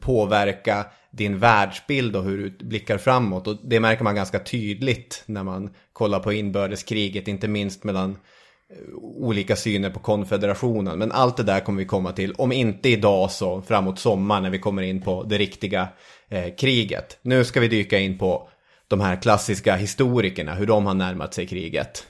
påverka 0.00 0.86
din 1.10 1.38
världsbild 1.38 2.16
och 2.16 2.24
hur 2.24 2.38
du 2.38 2.64
blickar 2.64 2.98
framåt. 2.98 3.46
Och 3.46 3.56
det 3.64 3.80
märker 3.80 4.04
man 4.04 4.14
ganska 4.14 4.38
tydligt 4.38 5.22
när 5.26 5.42
man 5.42 5.70
kollar 5.92 6.20
på 6.20 6.32
inbördeskriget, 6.32 7.28
inte 7.28 7.48
minst 7.48 7.84
mellan 7.84 8.10
eh, 8.10 8.94
olika 9.00 9.56
syner 9.56 9.90
på 9.90 9.98
konfederationen. 9.98 10.98
Men 10.98 11.12
allt 11.12 11.36
det 11.36 11.42
där 11.42 11.60
kommer 11.60 11.78
vi 11.78 11.84
komma 11.84 12.12
till, 12.12 12.32
om 12.32 12.52
inte 12.52 12.88
idag 12.88 13.30
så 13.30 13.62
framåt 13.62 13.98
sommaren 13.98 14.42
när 14.42 14.50
vi 14.50 14.58
kommer 14.58 14.82
in 14.82 15.02
på 15.02 15.22
det 15.22 15.38
riktiga 15.38 15.88
eh, 16.28 16.54
kriget. 16.58 17.18
Nu 17.22 17.44
ska 17.44 17.60
vi 17.60 17.68
dyka 17.68 17.98
in 17.98 18.18
på 18.18 18.48
de 18.88 19.00
här 19.00 19.22
klassiska 19.22 19.76
historikerna, 19.76 20.54
hur 20.54 20.66
de 20.66 20.86
har 20.86 20.94
närmat 20.94 21.34
sig 21.34 21.46
kriget. 21.46 22.06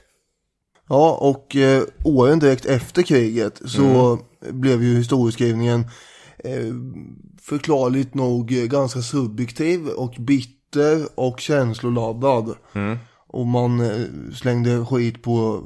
Ja, 0.89 1.19
och 1.21 1.57
eh, 1.57 1.83
åren 2.05 2.39
direkt 2.39 2.67
efter 2.67 3.03
kriget 3.03 3.61
så 3.65 4.19
blev 4.41 4.83
ju 4.83 4.97
historieskrivningen 4.97 5.85
förklarligt 7.43 8.15
nog 8.15 8.53
eh, 8.53 8.65
ganska 8.65 9.03
subjektiv 9.03 9.89
och 9.89 10.15
bitter 10.19 11.07
och 11.15 11.41
känsloladdad. 11.41 12.55
Och 13.33 13.47
man 13.47 13.81
eh, 13.81 14.07
slängde 14.35 14.85
skit 14.85 15.23
på 15.23 15.63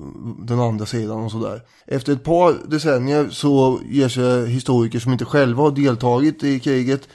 den 0.46 0.60
andra 0.60 0.86
sidan 0.86 1.24
och 1.24 1.30
sådär. 1.30 1.62
Efter 1.86 2.12
ett 2.12 2.24
par 2.24 2.70
decennier 2.70 3.28
så 3.30 3.80
ger 3.90 4.08
sig 4.08 4.46
historiker 4.46 4.98
som 4.98 5.12
inte 5.12 5.24
själva 5.24 5.62
har 5.62 5.70
deltagit 5.70 6.44
i 6.44 6.60
kriget 6.60 7.08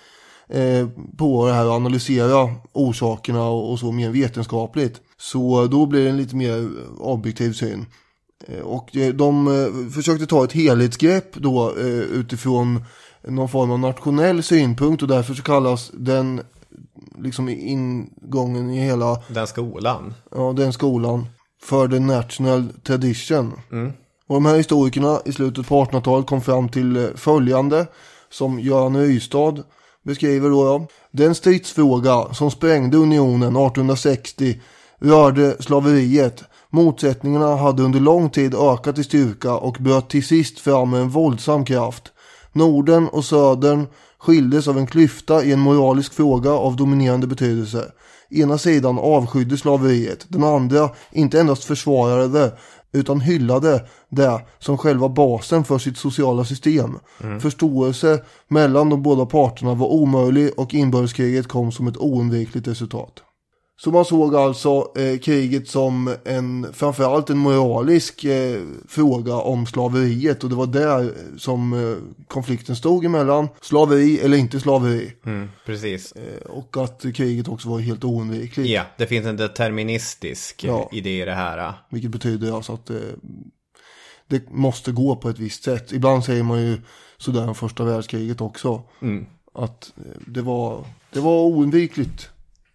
eh, 0.49 0.87
på 1.17 1.47
det 1.47 1.53
här 1.53 1.65
och 1.67 1.73
analysera 1.73 2.49
orsakerna 2.73 3.49
och, 3.49 3.79
så 3.79 3.91
mer 3.91 4.09
vetenskapligt. 4.09 5.01
Så 5.17 5.67
då 5.67 5.85
blir 5.85 6.03
det 6.03 6.09
en 6.09 6.17
lite 6.17 6.35
mer 6.35 6.69
objektiv 6.99 7.53
syn. 7.53 7.85
Eh, 8.47 8.59
Och 8.59 8.95
eh, 8.95 9.13
de 9.13 9.47
eh, 9.47 9.91
försökte 9.91 10.25
ta 10.25 10.43
ett 10.43 10.53
helhetsgrepp 10.53 11.35
då 11.35 11.73
eh, 11.79 11.85
utifrån 12.19 12.83
någon 13.27 13.49
form 13.49 13.71
av 13.71 13.79
nationell 13.79 14.43
synpunkt 14.43 15.01
och 15.01 15.07
därför 15.07 15.33
så 15.33 15.43
kallas 15.43 15.91
den 15.93 16.41
liksom 17.17 17.49
ingången 17.49 18.69
i 18.69 18.79
hela 18.79 19.21
Den 19.27 19.47
skolan. 19.47 20.13
ja, 20.31 20.53
den 20.53 20.73
skolan 20.73 21.27
för 21.63 21.87
the 21.87 21.99
national 21.99 22.69
tradition. 22.83 23.53
Och 24.27 24.35
de 24.35 24.45
här 24.45 24.57
historikerna 24.57 25.19
i 25.25 25.31
slutet 25.33 25.67
på 25.67 25.83
1800-talet 25.85 26.27
kom 26.27 26.41
fram 26.41 26.69
till 26.69 26.97
eh, 26.97 27.03
följande 27.15 27.87
som 28.31 28.59
Göran 28.59 28.97
Rystad 28.97 29.55
beskriver 30.03 30.49
då. 30.49 30.65
Ja. 30.65 30.87
Den 31.11 31.35
stridsfråga 31.35 32.33
som 32.33 32.51
sprängde 32.51 32.97
unionen 32.97 33.55
1860 33.55 34.61
rörde 34.99 35.55
slaveriet. 35.59 36.43
Motsättningarna 36.69 37.55
hade 37.55 37.83
under 37.83 37.99
lång 37.99 38.29
tid 38.29 38.55
ökat 38.55 38.97
i 38.97 39.03
styrka 39.03 39.53
och 39.55 39.77
bröt 39.79 40.09
till 40.09 40.25
sist 40.27 40.59
fram 40.59 40.89
med 40.89 41.01
en 41.01 41.09
våldsam 41.09 41.65
kraft. 41.65 42.03
Norden 42.53 43.07
och 43.07 43.25
Södern 43.25 43.87
skildes 44.19 44.67
av 44.67 44.77
en 44.77 44.87
klyfta 44.87 45.43
i 45.43 45.51
en 45.51 45.59
moralisk 45.59 46.13
fråga 46.13 46.51
av 46.51 46.75
dominerande 46.75 47.27
betydelse. 47.27 47.91
Ena 48.29 48.57
sidan 48.57 48.99
avskydde 48.99 49.57
slaveriet, 49.57 50.25
den 50.27 50.43
andra 50.43 50.89
inte 51.11 51.39
endast 51.39 51.63
försvarade 51.63 52.27
det 52.27 52.57
utan 52.91 53.21
hyllade 53.21 53.85
det 54.09 54.41
som 54.59 54.77
själva 54.77 55.09
basen 55.09 55.63
för 55.63 55.77
sitt 55.77 55.97
sociala 55.97 56.45
system. 56.45 56.99
Förståelse 57.39 58.23
mellan 58.47 58.89
de 58.89 59.03
båda 59.03 59.25
parterna 59.25 59.73
var 59.73 59.87
omöjlig 59.87 60.51
och 60.57 60.73
inbördeskriget 60.73 61.47
kom 61.47 61.71
som 61.71 61.87
ett 61.87 61.97
oundvikligt 61.97 62.67
resultat. 62.67 63.23
Så 63.83 63.91
man 63.91 64.05
såg 64.05 64.35
alltså 64.35 64.91
eh, 64.95 65.19
kriget 65.19 65.67
som 65.67 66.15
en, 66.25 66.73
framförallt 66.73 67.29
en 67.29 67.37
moralisk 67.37 68.23
eh, 68.23 68.61
fråga 68.87 69.35
om 69.35 69.65
slaveriet. 69.65 70.43
Och 70.43 70.49
det 70.49 70.55
var 70.55 70.65
där 70.65 71.13
som 71.37 71.73
eh, 71.73 71.97
konflikten 72.27 72.75
stod 72.75 73.05
emellan. 73.05 73.47
Slaveri 73.61 74.19
eller 74.19 74.37
inte 74.37 74.59
slaveri. 74.59 75.13
Mm, 75.25 75.49
precis. 75.65 76.11
Eh, 76.11 76.45
och 76.45 76.77
att 76.77 77.05
kriget 77.15 77.47
också 77.47 77.69
var 77.69 77.79
helt 77.79 78.03
oundvikligt. 78.03 78.69
Ja, 78.69 78.83
det 78.97 79.07
finns 79.07 79.25
en 79.25 79.37
deterministisk 79.37 80.63
eh, 80.63 80.69
Ja. 80.69 80.89
idé 80.91 81.21
i 81.21 81.25
det 81.25 81.33
här. 81.33 81.73
Vilket 81.89 82.11
betyder 82.11 82.55
alltså 82.55 82.73
att 82.73 82.91
det, 84.27 84.49
måste 84.51 84.91
gå 84.91 85.15
på 85.15 85.29
ett 85.29 85.39
visst 85.39 85.63
sätt. 85.63 85.91
Ibland 85.91 86.23
säger 86.25 86.43
man 86.43 86.61
ju 86.61 86.77
sådär 87.17 87.47
om 87.47 87.55
första 87.55 87.83
världskriget 87.83 88.41
också. 88.41 88.81
Mm. 89.01 89.25
Att 89.53 89.93
eh, 89.97 90.21
det 90.27 90.41
var, 90.41 90.85
det 91.13 91.19
var 91.19 91.41
oundvikligt. 91.41 92.29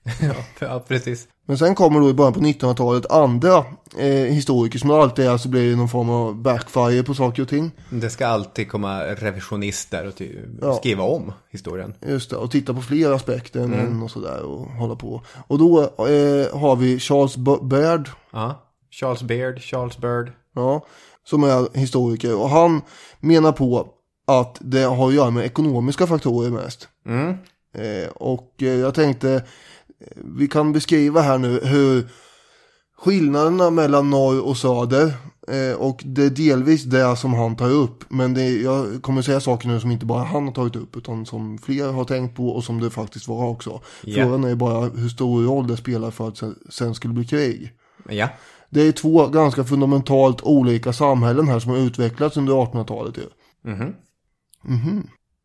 Ja, 0.59 0.85
precis. 0.89 1.29
Men 1.47 1.59
sen 1.59 1.75
kommer 1.75 2.01
då 2.01 2.11
i 2.11 2.15
början 2.15 2.33
på 2.33 2.41
1900-talet 2.41 3.11
andra 3.11 3.65
eh, 3.99 4.07
historiker 4.09 4.79
som 4.79 4.91
alltid 4.91 5.25
är 5.27 5.37
så 5.37 5.49
blir 5.49 5.71
det 5.71 5.77
någon 5.77 5.89
form 5.89 6.11
av 6.11 6.35
backfire 6.37 7.03
på 7.03 7.15
saker 7.15 7.43
och 7.43 7.49
ting. 7.49 7.71
Det 7.91 8.11
ska 8.11 8.27
alltid 8.27 8.71
komma 8.71 9.03
revisionister 9.05 10.07
och 10.07 10.23
Ja. 10.61 10.75
skriva 10.75 11.03
om 11.05 11.33
historien. 11.51 11.95
Just 12.07 12.31
det, 12.31 12.37
och 12.37 12.51
titta 12.51 12.75
på 12.75 12.83
fler 12.83 13.13
aspekter 13.13 13.61
än 13.61 13.75
en 13.75 14.03
och 14.03 14.11
sådär 14.11 14.43
och 14.43 14.67
hålla 14.67 14.97
på. 14.97 15.23
Och 15.47 15.59
då 15.59 15.81
eh, 15.83 16.59
har 16.61 16.77
vi 16.77 16.99
Charles 17.01 17.37
B- 17.37 17.57
Baird, 17.63 18.09
Ja. 18.33 18.61
Charles 18.91 19.23
Beard, 19.23 19.61
Charles 19.63 19.99
Bird. 19.99 20.33
ja, 20.55 20.87
som 21.25 21.45
är 21.45 21.79
historiker. 21.79 22.37
Och 22.41 22.49
han 22.51 22.81
menar 23.21 23.53
på 23.53 23.89
att 24.27 24.59
det 24.61 24.83
har 24.83 25.09
att 25.09 25.15
göra 25.15 25.31
med 25.31 25.45
ekonomiska 25.45 26.07
faktorer 26.07 26.51
mest. 26.51 26.89
Mm. 27.07 27.29
Eh, 27.79 28.09
och 28.15 28.53
eh, 28.59 28.69
jag 28.69 28.95
tänkte, 28.95 29.43
vi 30.17 30.49
kan 30.49 30.73
beskriva 30.73 31.21
här 31.21 31.39
nu 31.39 31.61
hur 31.63 32.09
skillnaderna 32.97 33.71
mellan 33.71 34.11
norr 34.11 34.41
och 34.41 34.57
söder. 34.57 35.13
Eh, 35.49 35.77
och 35.77 36.03
det 36.05 36.25
är 36.25 36.31
delvis 36.31 36.85
det 36.85 37.17
som 37.17 37.35
han 37.35 37.57
tar 37.57 37.71
upp. 37.71 38.05
Men 38.09 38.35
det 38.35 38.49
jag 38.49 39.03
kommer 39.03 39.23
säga 39.23 39.41
saker 39.41 39.69
nu 39.69 39.81
som 39.81 39.91
inte 39.91 40.07
bara 40.07 40.25
han 40.25 40.47
har 40.47 40.53
tagit 40.53 40.77
upp. 40.77 40.97
Utan 40.97 41.27
som 41.27 41.59
fler 41.59 41.93
har 41.93 42.05
tänkt 42.05 42.37
på 42.37 42.49
och 42.49 42.65
som 42.65 42.81
det 42.81 42.91
faktiskt 42.91 43.29
var 43.29 43.49
också. 43.49 43.81
Ja. 44.03 44.25
Frågan 44.25 44.45
är 44.45 44.55
bara 44.55 44.81
hur 44.81 45.09
stor 45.09 45.43
roll 45.43 45.67
det 45.67 45.77
spelar 45.77 46.11
för 46.11 46.29
att 46.29 46.37
sen, 46.37 46.59
sen 46.69 46.95
skulle 46.95 47.15
bli 47.15 47.25
krig. 47.25 47.73
Ja. 48.09 48.29
Det 48.71 48.81
är 48.81 48.93
två 48.93 49.27
ganska 49.27 49.65
fundamentalt 49.65 50.43
olika 50.43 50.93
samhällen 50.93 51.49
här 51.49 51.59
som 51.59 51.71
har 51.71 51.79
utvecklats 51.79 52.37
under 52.37 52.53
1800-talet 52.53 53.17
ju. 53.17 53.27
Eh, 53.73 53.89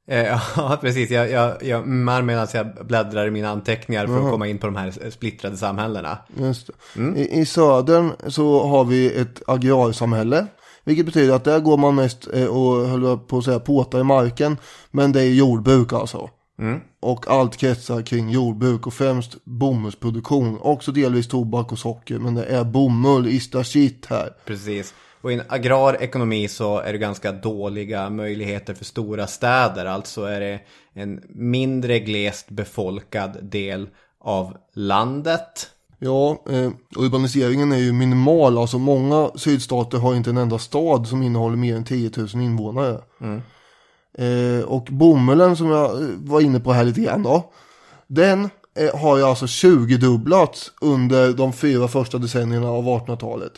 Ja, 0.55 0.77
precis. 0.81 1.09
Jag, 1.09 1.31
jag, 1.31 1.63
jag 1.63 1.87
mär 1.87 2.21
medan 2.21 2.47
jag 2.53 2.67
bläddrar 2.87 3.27
i 3.27 3.31
mina 3.31 3.49
anteckningar 3.49 4.07
för 4.07 4.17
att 4.17 4.31
komma 4.31 4.47
in 4.47 4.57
på 4.57 4.67
de 4.67 4.75
här 4.75 5.09
splittrade 5.09 5.57
samhällena. 5.57 6.17
Det. 6.93 7.19
I, 7.19 7.39
I 7.39 7.45
södern 7.45 8.11
så 8.27 8.67
har 8.67 8.85
vi 8.85 9.13
ett 9.21 9.41
agrarsamhälle. 9.47 10.47
Vilket 10.83 11.05
betyder 11.05 11.33
att 11.33 11.43
där 11.43 11.59
går 11.59 11.77
man 11.77 11.95
mest 11.95 12.27
eh, 12.33 12.45
och 12.45 12.87
höll 12.87 13.17
på 13.17 13.37
att 13.37 13.43
säga 13.43 13.59
påtar 13.59 13.99
i 13.99 14.03
marken. 14.03 14.57
Men 14.91 15.11
det 15.11 15.21
är 15.21 15.29
jordbruk 15.29 15.93
alltså. 15.93 16.29
Och 16.99 17.27
allt 17.27 17.57
kretsar 17.57 18.01
kring 18.01 18.29
jordbruk 18.29 18.87
och 18.87 18.93
främst 18.93 19.45
bomullsproduktion. 19.45 20.57
Också 20.61 20.91
delvis 20.91 21.27
tobak 21.27 21.71
och 21.71 21.79
socker. 21.79 22.19
Men 22.19 22.35
det 22.35 22.45
är 22.45 22.63
bomull, 22.63 23.27
ista 23.27 23.63
shit 23.63 24.05
här. 24.05 24.29
Precis. 24.45 24.93
Och 25.21 25.31
i 25.31 25.35
en 25.35 25.43
agrar 25.49 26.01
ekonomi 26.01 26.47
så 26.47 26.79
är 26.79 26.91
det 26.91 26.97
ganska 26.97 27.31
dåliga 27.31 28.09
möjligheter 28.09 28.73
för 28.73 28.85
stora 28.85 29.27
städer. 29.27 29.85
Alltså 29.85 30.23
är 30.23 30.39
det 30.39 30.59
en 30.93 31.23
mindre 31.29 31.99
glest 31.99 32.49
befolkad 32.49 33.37
del 33.41 33.89
av 34.19 34.57
landet. 34.73 35.69
Ja, 35.99 36.43
eh, 36.49 36.71
urbaniseringen 36.97 37.71
är 37.71 37.77
ju 37.77 37.93
minimal. 37.93 38.57
Alltså 38.57 38.77
många 38.77 39.31
sydstater 39.35 39.97
har 39.97 40.15
inte 40.15 40.29
en 40.29 40.37
enda 40.37 40.59
stad 40.59 41.07
som 41.07 41.23
innehåller 41.23 41.57
mer 41.57 41.75
än 41.75 41.83
10 41.83 42.11
000 42.17 42.27
invånare. 42.33 42.99
Eh, 44.17 44.63
och 44.65 44.87
bomullen 44.91 45.55
som 45.55 45.69
jag 45.69 46.01
eh, 46.01 46.07
var 46.17 46.41
inne 46.41 46.59
på 46.59 46.73
här 46.73 46.83
lite 46.83 47.01
grann 47.01 47.23
då. 47.23 47.51
Den 48.07 48.49
eh, 48.75 48.99
har 48.99 49.17
ju 49.17 49.23
alltså 49.23 49.45
20-dubblats 49.45 50.71
under 50.81 51.33
de 51.33 51.53
fyra 51.53 51.87
första 51.87 52.17
decennierna 52.17 52.69
av 52.69 52.85
1800-talet. 52.85 53.51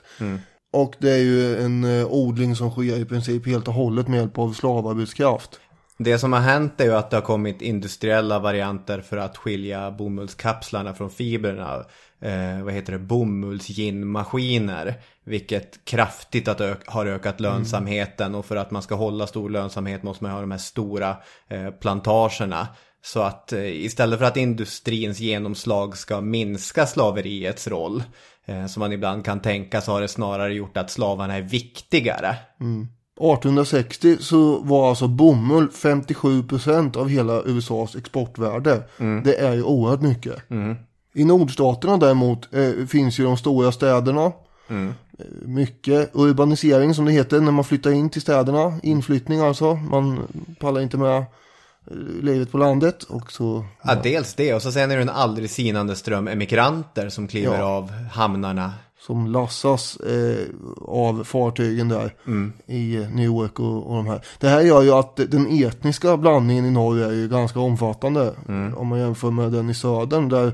Och 0.72 0.96
det 1.00 1.12
är 1.12 1.18
ju 1.18 1.58
en 1.58 1.84
eh, 1.84 2.06
odling 2.06 2.56
som 2.56 2.72
sker 2.72 3.00
i 3.00 3.06
princip 3.06 3.48
helt 3.48 3.68
och 3.68 3.74
hållet 3.74 4.08
med 4.08 4.20
hjälp 4.20 4.38
av 4.38 4.54
slavarbetskraft. 4.54 5.60
Det 5.98 6.20
som 6.20 6.34
har 6.34 6.40
hänt 6.40 6.82
är 6.82 6.86
ju 6.86 6.96
att 6.96 7.10
det 7.10 7.18
har 7.18 7.22
kommit 7.22 7.62
industriella 7.62 8.40
varianter 8.40 9.02
för 9.02 9.18
att 9.18 9.38
skilja 9.38 9.92
bomullskapslarna 9.92 10.94
från 10.94 11.10
fibrerna. 11.10 11.86
Eh, 12.22 12.64
vad 12.64 12.74
heter 12.74 12.94
det? 12.94 13.00
Bomullsginmaskiner. 13.00 15.02
Vilket 15.24 15.86
kraftigt 15.86 16.48
att 16.48 16.62
ök- 16.62 16.88
har 16.88 17.06
ökat 17.06 17.40
lönsamheten. 17.40 18.36
Och 18.36 18.46
för 18.46 18.56
att 18.56 18.72
man 18.72 18.82
ska 18.82 18.96
hålla 18.96 19.28
stor 19.28 19.50
lönsamhet 19.50 20.04
måste 20.04 20.24
man 20.24 20.34
ha 20.34 20.42
de 20.42 20.52
här 20.52 20.58
stora 20.58 21.18
eh, 21.50 21.70
plantagerna. 21.70 22.68
Så 23.04 23.22
att 23.22 23.54
eh, 23.54 23.66
istället 23.66 24.20
för 24.20 24.26
att 24.26 24.38
industrins 24.38 25.20
genomslag 25.20 25.98
ska 25.98 26.22
minska 26.22 26.88
slaveriets 26.88 27.68
roll. 27.68 28.04
Eh, 28.52 28.66
som 28.66 28.80
man 28.80 28.92
ibland 28.94 29.26
kan 29.26 29.40
tänka 29.40 29.82
så 29.82 29.92
har 29.92 30.02
det 30.02 30.08
snarare 30.08 30.54
gjort 30.54 30.78
att 30.78 30.90
slavarna 30.92 31.36
är 31.38 31.42
viktigare. 31.42 32.36
1860 33.20 34.18
så 34.20 34.60
var 34.60 34.90
alltså 34.90 35.08
bomull 35.08 35.70
57% 35.70 36.98
av 36.98 37.10
hela 37.10 37.42
USAs 37.46 37.96
exportvärde. 37.96 38.84
Det 39.24 39.36
är 39.36 39.54
ju 39.54 39.64
oerhört 39.64 40.02
mycket. 40.02 40.36
I 41.14 41.26
nordstaterna 41.26 41.98
däremot 41.98 42.54
eh, 42.54 42.86
finns 42.88 43.20
ju 43.20 43.24
de 43.24 43.38
stora 43.38 43.72
städerna. 43.72 44.26
Eh, 45.18 45.26
Mycket 45.46 46.10
urbanisering 46.14 46.94
som 46.94 47.06
det 47.06 47.12
heter 47.12 47.40
när 47.42 47.52
man 47.52 47.64
flyttar 47.64 47.92
in 47.92 48.10
till 48.10 48.22
städerna. 48.22 48.80
Inflyttning 48.84 49.40
alltså. 49.40 49.74
Man 49.76 50.20
pallar 50.60 50.82
inte 50.82 50.98
med 50.98 51.24
livet 52.22 52.52
på 52.52 52.58
landet. 52.58 53.04
Och 53.04 53.32
så, 53.32 53.66
Ja, 53.84 53.96
dels 54.04 54.34
det 54.34 54.54
och 54.54 54.62
så 54.62 54.72
sen 54.72 54.92
är 54.92 54.96
det 54.96 55.02
en 55.02 55.10
aldrig 55.10 55.50
sinande 55.50 55.96
ström 55.96 56.28
emigranter 56.28 57.10
som 57.10 57.28
kliver 57.28 57.58
Ja. 57.60 57.64
av 57.66 57.92
hamnarna. 57.92 58.74
som 59.00 59.28
lassas 59.28 59.96
eh, 59.98 60.46
av 60.88 61.24
fartygen 61.24 61.90
där 61.90 62.14
i 62.68 62.96
eh, 62.96 63.10
New 63.10 63.26
York 63.26 63.60
och, 63.60 63.88
och 63.90 63.96
de 63.96 64.08
här. 64.08 64.22
Det 64.40 64.48
här 64.48 64.62
gör 64.62 64.82
ju 64.82 64.92
att 64.92 65.16
den 65.16 65.48
etniska 65.64 66.18
blandningen 66.18 66.66
i 66.66 66.72
norr 66.72 67.00
är 67.00 67.12
ju 67.12 67.28
ganska 67.28 67.60
omfattande. 67.60 68.34
Om 68.76 68.88
man 68.88 69.00
jämför 69.00 69.32
med 69.32 69.52
den 69.52 69.70
i 69.70 69.74
södern 69.74 70.30
där, 70.30 70.54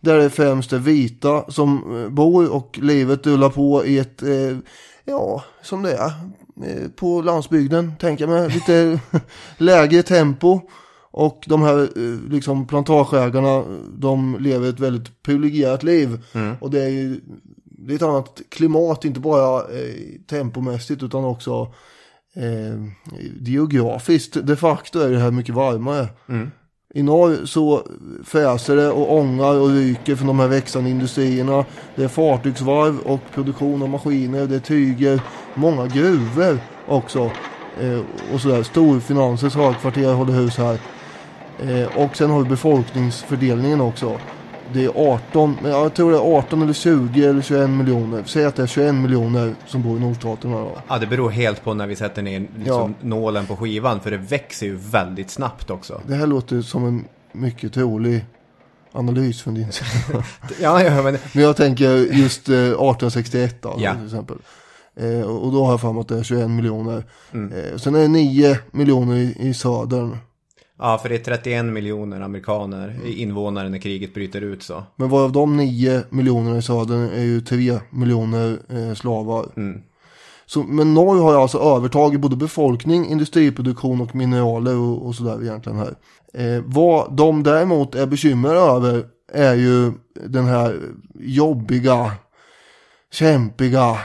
där 0.00 0.16
det 0.18 0.30
främst 0.30 0.72
är 0.72 0.78
vita 0.78 1.44
som 1.50 2.02
eh, 2.02 2.08
bor 2.10 2.52
och 2.52 2.78
livet 2.82 3.26
rullar 3.26 3.48
på 3.48 3.84
i 3.86 3.98
ett, 3.98 4.22
eh, 4.22 4.56
ja, 5.04 5.44
som 5.62 5.82
det 5.82 5.92
är. 5.96 6.12
Eh, 6.62 6.88
På 6.96 7.22
landsbygden, 7.22 7.92
tänker 8.00 8.28
jag 8.28 8.30
mig. 8.30 8.50
Lite 8.50 9.00
lägre 9.58 10.02
tempo. 10.02 10.60
Och 11.12 11.44
de 11.46 11.62
här 11.62 11.78
eh, 11.78 12.30
liksom 12.30 12.66
plantageägarna, 12.66 13.64
de 13.98 14.36
lever 14.40 14.68
ett 14.68 14.80
väldigt 14.80 15.22
privilegierat 15.22 15.82
liv. 15.82 16.18
Och 16.60 16.70
det 16.70 16.84
är 16.84 16.88
ju 16.88 17.20
det 17.64 17.92
är 17.92 17.96
ett 17.96 18.02
annat 18.02 18.42
klimat, 18.48 19.04
inte 19.04 19.20
bara 19.20 19.60
eh, 19.60 19.94
tempomässigt 20.30 21.02
utan 21.02 21.24
också 21.24 21.72
eh, 22.34 22.84
geografiskt. 23.40 24.36
De 24.42 24.56
facto 24.56 24.98
är 24.98 25.10
det 25.10 25.18
här 25.18 25.30
mycket 25.30 25.54
varmare. 25.54 26.08
I 26.94 27.02
norr 27.02 27.46
så 27.46 27.82
fräser 28.24 28.76
det 28.76 28.88
och 28.88 29.14
ångar 29.14 29.54
och 29.54 29.68
ryker 29.68 30.16
från 30.16 30.26
de 30.26 30.40
här 30.40 30.48
växande 30.48 30.90
industrierna. 30.90 31.64
Det 31.96 32.04
är 32.04 32.08
fartygsvarv 32.08 32.98
och 32.98 33.20
produktion 33.34 33.82
av 33.82 33.88
maskiner, 33.88 34.46
det 34.46 34.56
är 34.56 34.60
tyger, 34.60 35.22
många 35.54 35.86
gruvor 35.86 36.58
också. 36.88 37.30
Eh, 37.80 38.00
och 38.34 38.40
sådär, 38.40 38.62
storfinansens 38.62 39.54
högkvarter 39.54 40.12
håller 40.14 40.32
hus 40.32 40.58
här. 40.58 40.78
Eh, 41.62 41.96
och 41.98 42.16
sen 42.16 42.30
har 42.30 42.42
vi 42.42 42.48
befolkningsfördelningen 42.48 43.80
också. 43.80 44.18
Det 44.72 44.84
är 44.84 44.90
18, 45.12 45.56
men 45.62 45.70
jag 45.70 45.94
tror 45.94 46.10
det 46.10 46.16
är 46.16 46.36
18 46.38 46.62
eller 46.62 46.72
20 46.72 47.24
eller 47.24 47.42
21 47.42 47.70
miljoner. 47.70 48.22
Säg 48.26 48.44
att 48.44 48.56
det 48.56 48.62
är 48.62 48.66
21 48.66 48.94
miljoner 48.94 49.54
som 49.66 49.82
bor 49.82 49.96
i 49.96 50.00
nordstaterna 50.00 50.56
då. 50.56 50.72
Ja, 50.88 50.98
det 50.98 51.06
beror 51.06 51.30
helt 51.30 51.64
på 51.64 51.74
när 51.74 51.86
vi 51.86 51.96
sätter 51.96 52.22
ner 52.22 52.46
liksom, 52.58 52.94
nålen 53.00 53.46
på 53.46 53.56
skivan 53.56 54.00
för 54.00 54.10
det 54.10 54.16
växer 54.16 54.66
ju 54.66 54.76
väldigt 54.76 55.30
snabbt 55.30 55.70
också. 55.70 56.00
Det 56.06 56.14
här 56.14 56.26
låter 56.26 56.62
som 56.62 56.84
en 56.86 57.04
mycket 57.32 57.74
trolig 57.74 58.24
analys 58.92 59.42
från 59.42 59.54
din 59.54 59.72
sida. 59.72 60.24
Ja, 60.60 60.82
ja 60.82 61.02
men 61.02 61.18
Men 61.32 61.44
jag 61.44 61.56
tänker 61.56 61.90
just 61.96 62.48
eh, 62.48 62.54
1861 62.54 63.56
då, 63.62 63.74
Ja. 63.78 63.94
till 63.94 64.04
exempel. 64.04 64.36
Eh, 64.96 65.22
och 65.22 65.52
då 65.52 65.64
har 65.64 65.72
jag 65.72 65.80
fram 65.80 65.98
att 65.98 66.08
det 66.08 66.18
är 66.18 66.22
21 66.22 66.50
miljoner. 66.50 67.04
Eh, 67.32 67.76
sen 67.76 67.94
är 67.94 68.00
det 68.00 68.08
9 68.08 68.58
miljoner 68.72 69.16
i, 69.16 69.36
i 69.38 69.54
södern. 69.54 70.16
Ja, 70.78 70.98
för 71.02 71.08
det 71.08 71.14
är 71.14 71.36
31 71.36 71.64
miljoner 71.64 72.20
amerikaner 72.20 73.00
invånare 73.04 73.68
när 73.68 73.78
kriget 73.78 74.14
bryter 74.14 74.40
ut 74.40 74.62
så. 74.62 74.82
Men 74.96 75.08
varav 75.08 75.32
de 75.32 75.56
9 75.56 76.02
miljonerna 76.10 76.58
i 76.58 76.62
södern 76.62 77.10
är 77.10 77.22
ju 77.22 77.40
3 77.40 77.80
miljoner 77.90 78.58
eh, 78.68 78.94
slavar. 78.94 79.46
Så, 80.46 80.62
men 80.62 80.94
Norge 80.94 81.22
har 81.22 81.42
alltså 81.42 81.58
övertagit 81.58 82.20
både 82.20 82.36
befolkning, 82.36 83.06
industriproduktion 83.06 84.00
och 84.00 84.14
mineraler 84.14 84.76
och, 84.76 85.06
och 85.06 85.14
sådär 85.14 85.42
egentligen 85.42 85.78
här. 85.78 85.94
Eh, 86.34 86.62
vad 86.66 87.16
de 87.16 87.42
däremot 87.42 87.94
är 87.94 88.06
bekymrade 88.06 88.60
över 88.60 89.04
är 89.32 89.54
ju 89.54 89.92
den 90.26 90.44
här 90.44 90.80
jobbiga, 91.20 92.12
kämpiga, 93.12 93.98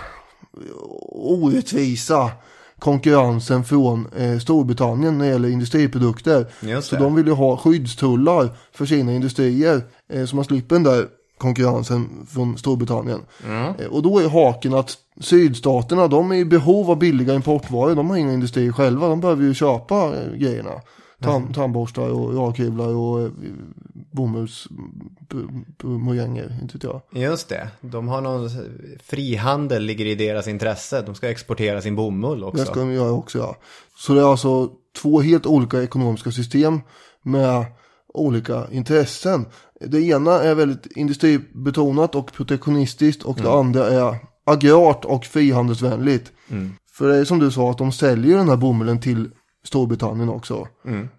orättvisa 1.12 2.32
konkurrensen 2.80 3.64
från 3.64 4.08
eh, 4.18 4.40
Storbritannien 4.40 5.18
när 5.18 5.26
det 5.26 5.32
gäller 5.32 5.50
industriprodukter. 5.50 6.48
Så 6.82 6.96
de 6.96 7.16
vill 7.16 7.28
ju 7.28 7.34
ha 7.34 7.58
skyddstullar 7.58 8.50
för 8.72 8.86
sina 8.86 9.14
industrier 9.14 9.82
eh, 10.10 10.26
så 10.26 10.36
man 10.36 10.46
slipper 10.46 10.76
den 10.76 10.84
där 10.84 11.08
konkurrensen 11.38 12.28
från 12.30 12.58
Storbritannien. 12.58 13.20
Eh, 13.80 13.88
och 13.88 14.04
då 14.04 14.20
är 14.20 14.30
haken 14.30 14.74
att 14.74 14.98
sydstaterna 15.22 16.08
de 16.08 16.32
är 16.32 16.36
i 16.36 16.46
behov 16.46 16.92
av 16.92 17.00
billiga 17.00 17.36
importvaror. 17.36 17.96
De 17.96 18.10
har 18.10 18.18
inga 18.18 18.34
industrier 18.34 18.72
själva. 18.72 19.08
De 19.08 19.20
behöver 19.22 19.44
ju 19.44 19.54
köpa 19.54 19.96
eh, 19.96 20.34
grejerna. 20.38 20.72
Tam, 21.22 21.54
Tandborstar 21.54 22.10
och 22.10 22.36
rakhyvlar 22.36 22.96
och 22.96 23.22
eh, 23.22 23.32
bomullsmojänger, 25.30 26.60
inte 26.62 26.74
vet 26.74 26.84
jag. 26.84 27.02
Just 27.12 27.50
det. 27.50 27.68
De 27.82 28.08
har 28.08 28.22
någon 28.22 28.50
frihandel 29.04 29.84
ligger 29.84 30.06
i 30.06 30.16
deras 30.16 30.48
intresse. 30.48 31.02
De 31.02 31.16
ska 31.16 31.30
exportera 31.30 31.82
sin 31.82 31.96
bomull 31.96 32.44
också. 32.44 32.64
Det 32.64 32.70
ska 32.70 32.80
de 32.80 32.94
göra 32.94 33.12
också 33.12 33.38
ja. 33.38 33.56
Så 33.98 34.14
det 34.14 34.22
är 34.22 34.32
alltså 34.32 34.70
två 35.02 35.22
helt 35.22 35.46
olika 35.46 35.84
ekonomiska 35.84 36.32
system 36.32 36.82
med 37.24 37.66
olika 38.14 38.68
intressen. 38.72 39.46
Det 39.80 40.02
ena 40.02 40.32
är 40.32 40.56
väldigt 40.56 40.86
industribetonat 40.86 42.16
och 42.16 42.34
protektionistiskt 42.34 43.24
och 43.24 43.38
det 43.38 43.52
andra 43.52 43.88
är 43.88 44.16
agrart 44.46 45.06
och 45.06 45.26
frihandelsvänligt. 45.26 46.32
För 46.98 47.08
det 47.08 47.18
är 47.18 47.26
som 47.26 47.40
du 47.40 47.52
sa 47.52 47.72
att 47.72 47.78
de 47.78 47.92
säljer 47.92 48.38
den 48.38 48.50
här 48.50 48.58
bomullen 48.58 49.00
till 49.00 49.30
Storbritannien 49.64 50.30
också. 50.30 50.68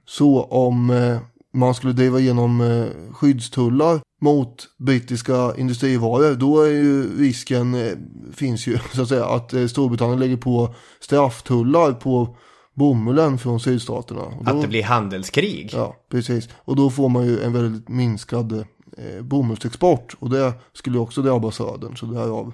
Så 0.07 0.43
om 0.43 0.91
eh, 0.91 1.19
man 1.57 1.75
skulle 1.75 1.93
driva 1.93 2.21
igenom 2.21 2.61
eh, 2.61 3.13
skyddstullar 3.13 4.01
mot 4.21 4.69
brittiska 4.79 5.55
industrivaror 5.57 6.35
då 6.35 6.63
är 6.63 6.71
ju 6.71 7.19
risken, 7.19 7.75
eh, 7.75 7.93
finns 8.33 8.67
ju 8.67 8.79
så 8.95 9.03
att 9.03 9.09
säga, 9.09 9.27
att 9.27 9.53
eh, 9.53 9.67
Storbritannien 9.67 10.21
lägger 10.21 10.37
på 10.37 10.75
strafftullar 11.01 11.93
på 11.93 12.37
bomullen 12.75 13.39
från 13.39 13.61
sydstaterna. 13.61 14.23
Då, 14.41 14.51
Att 14.51 14.63
det 14.63 14.69
blir 14.69 14.83
handelskrig. 14.83 15.71
Ja, 15.73 15.97
precis. 16.11 16.49
Och 16.57 16.77
då 16.77 16.91
får 16.91 17.09
man 17.09 17.27
ju 17.27 17.41
en 17.41 17.53
väldigt 17.53 17.89
minskad 17.89 18.53
eh, 18.53 19.23
bomullsexport. 19.23 20.17
Och 20.19 20.31
det 20.31 20.53
skulle 20.73 20.99
också 20.99 21.23
drabba 21.23 21.51
södern. 21.51 21.97
Så 21.97 22.07
därav 22.07 22.53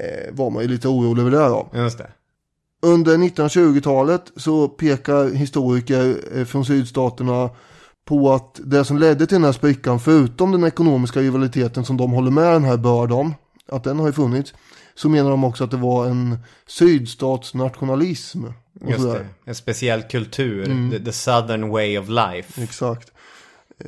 eh, 0.00 0.34
var 0.34 0.50
man 0.50 0.62
ju 0.62 0.68
lite 0.68 0.88
orolig 0.88 1.20
över 1.20 1.30
det 1.30 1.48
då. 1.48 1.70
Just 1.74 1.98
det. 1.98 2.10
Under 2.82 3.16
1920-talet 3.16 4.32
så 4.36 4.68
pekar 4.68 5.34
historiker 5.34 6.44
från 6.44 6.64
sydstaterna 6.64 7.50
på 8.04 8.32
att 8.32 8.60
det 8.64 8.84
som 8.84 8.98
ledde 8.98 9.26
till 9.26 9.34
den 9.34 9.44
här 9.44 9.52
sprickan, 9.52 10.00
förutom 10.00 10.52
den 10.52 10.64
ekonomiska 10.64 11.20
rivaliteten 11.20 11.84
som 11.84 11.96
de 11.96 12.12
håller 12.12 12.30
med 12.30 12.52
den 12.52 12.64
här 12.64 12.76
börd 12.76 13.12
om, 13.12 13.34
att 13.68 13.84
den 13.84 13.98
har 13.98 14.06
ju 14.06 14.12
funnits, 14.12 14.54
så 14.94 15.08
menar 15.08 15.30
de 15.30 15.44
också 15.44 15.64
att 15.64 15.70
det 15.70 15.76
var 15.76 16.06
en 16.06 16.38
sydstatsnationalism. 16.66 18.44
Just 18.88 19.02
det. 19.04 19.26
En 19.44 19.54
speciell 19.54 20.02
kultur. 20.02 20.64
Mm. 20.64 20.90
The, 20.90 21.04
the 21.04 21.12
southern 21.12 21.68
way 21.68 21.98
of 21.98 22.08
life. 22.08 22.62
Exakt. 22.62 23.12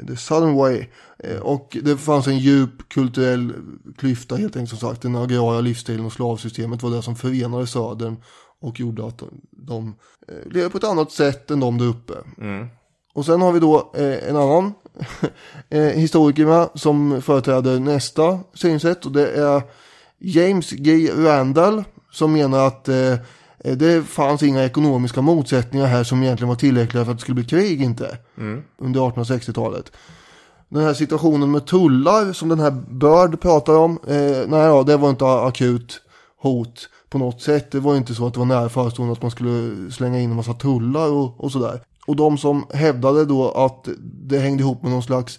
The 0.09 0.17
Southern 0.17 0.55
Way. 0.55 0.87
Eh, 1.19 1.41
Och 1.41 1.77
det 1.83 1.97
fanns 1.97 2.27
en 2.27 2.39
djup 2.39 2.89
kulturell 2.89 3.53
klyfta 3.99 4.37
helt 4.37 4.57
enkelt 4.57 4.81
som 4.81 4.89
sagt. 4.89 5.03
Den 5.03 5.17
agrara 5.17 5.61
livsstilen 5.61 6.07
och 6.07 6.13
slavsystemet 6.13 6.83
var 6.83 6.91
det 6.91 7.03
som 7.03 7.17
förenade 7.17 7.67
Södern 7.67 8.17
och 8.61 8.81
gjorde 8.81 9.07
att 9.07 9.19
de, 9.19 9.29
de 9.51 9.95
eh, 10.29 10.53
levde 10.53 10.71
på 10.71 10.79
ett 10.79 10.85
annat 10.85 11.13
sätt 11.13 11.51
än 11.51 11.61
de 11.61 11.79
där 11.79 11.87
uppe. 11.87 12.13
Och 13.15 13.25
sen 13.25 13.41
har 13.41 13.53
vi 13.53 13.61
då 13.61 13.93
eh, 13.95 14.29
en 14.29 14.37
annan 14.37 14.75
eh, 15.71 15.81
historiker 15.81 16.47
med 16.47 16.69
som 16.75 17.23
företräder 17.23 17.81
nästa 17.81 18.39
synsätt 18.55 19.07
och 19.07 19.13
det 19.13 19.31
är 19.31 19.63
James 20.19 20.71
G. 20.71 21.11
Randall 21.17 21.85
som 22.13 22.33
menar 22.33 22.67
att 22.67 22.89
eh, 22.89 23.15
det 23.59 24.03
fanns 24.03 24.43
inga 24.43 24.65
ekonomiska 24.65 25.21
motsättningar 25.21 25.87
här 25.87 26.05
som 26.05 26.23
egentligen 26.23 26.49
var 26.49 26.57
tillräckliga 26.57 27.05
för 27.05 27.13
att 27.13 27.19
det 27.19 27.23
skulle 27.23 27.35
bli 27.35 27.45
krig 27.45 27.83
inte. 27.83 28.19
Under 28.79 29.01
1860-talet. 29.01 29.93
Den 30.69 30.83
här 30.83 30.95
situationen 30.95 31.51
med 31.51 31.67
tullar 31.67 32.33
som 32.33 32.49
den 32.49 32.61
här 32.61 32.71
Bird 32.71 33.41
pratar 33.41 33.77
om. 33.77 33.99
Eh, 34.07 34.49
nej 34.49 34.61
ja, 34.61 34.83
det 34.83 34.97
var 34.97 35.11
inte 35.11 35.27
akut 35.27 36.01
hot 36.43 36.89
på 37.11 37.19
något 37.19 37.43
sätt. 37.43 37.71
Det 37.71 37.81
var 37.81 37.97
inte 37.97 38.15
så 38.15 38.27
att 38.27 38.33
det 38.33 38.39
var 38.39 38.47
nära 38.47 38.69
förestående 38.69 39.13
att 39.13 39.23
man 39.23 39.31
skulle 39.31 39.91
slänga 39.91 40.21
in 40.21 40.31
en 40.31 40.37
massa 40.37 40.55
tullar 40.55 41.09
och, 41.09 41.45
och 41.45 41.53
sådär. 41.53 41.81
Och 42.07 42.17
de 42.17 42.39
som 42.39 42.67
hävdade 42.75 43.25
då 43.25 43.51
att 43.51 43.89
det 44.03 44.39
hängde 44.39 44.63
ihop 44.63 44.83
med 44.83 44.93
någon 44.93 45.03
slags 45.03 45.39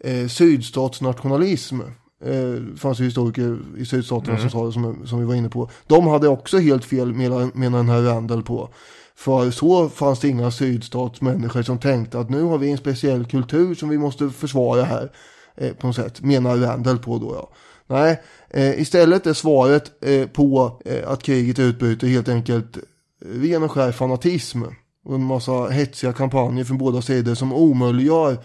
eh, 0.00 0.28
sydstatsnationalism. 0.28 1.80
Eh, 2.24 2.76
fanns 2.76 3.00
ju 3.00 3.04
historiker 3.04 3.58
i 3.76 3.86
sydstaterna 3.86 4.38
som 4.38 4.50
sa 4.50 4.66
det 4.66 4.72
som, 4.72 5.06
som 5.06 5.18
vi 5.18 5.24
var 5.24 5.34
inne 5.34 5.48
på. 5.48 5.70
De 5.86 6.06
hade 6.06 6.28
också 6.28 6.58
helt 6.58 6.84
fel 6.84 7.14
menar, 7.14 7.50
menar 7.54 7.78
den 7.78 7.88
här 7.88 8.02
Randall 8.02 8.42
på. 8.42 8.68
För 9.16 9.50
så 9.50 9.88
fanns 9.88 10.20
det 10.20 10.28
inga 10.28 10.50
sydstatsmänniskor 10.50 11.62
som 11.62 11.78
tänkte 11.78 12.18
att 12.18 12.30
nu 12.30 12.42
har 12.42 12.58
vi 12.58 12.70
en 12.70 12.78
speciell 12.78 13.24
kultur 13.24 13.74
som 13.74 13.88
vi 13.88 13.98
måste 13.98 14.30
försvara 14.30 14.82
här. 14.84 15.12
Eh, 15.56 15.72
på 15.72 15.86
något 15.86 15.96
sätt, 15.96 16.20
menar 16.20 16.56
Randall 16.56 16.98
på 16.98 17.18
då 17.18 17.34
ja. 17.34 17.50
Nej, 17.86 18.22
eh, 18.50 18.80
istället 18.80 19.26
är 19.26 19.32
svaret 19.32 20.04
eh, 20.04 20.26
på 20.26 20.80
eh, 20.84 21.10
att 21.10 21.22
kriget 21.22 21.58
utbryter 21.58 22.06
helt 22.06 22.28
enkelt 22.28 22.76
eh, 22.76 22.82
ren 23.28 23.62
och 23.62 23.72
skär 23.72 23.92
fanatism. 23.92 24.62
Och 25.04 25.14
en 25.14 25.24
massa 25.24 25.68
hetsiga 25.68 26.12
kampanjer 26.12 26.64
från 26.64 26.78
båda 26.78 27.02
sidor 27.02 27.34
som 27.34 27.52
omöjliggör 27.52 28.38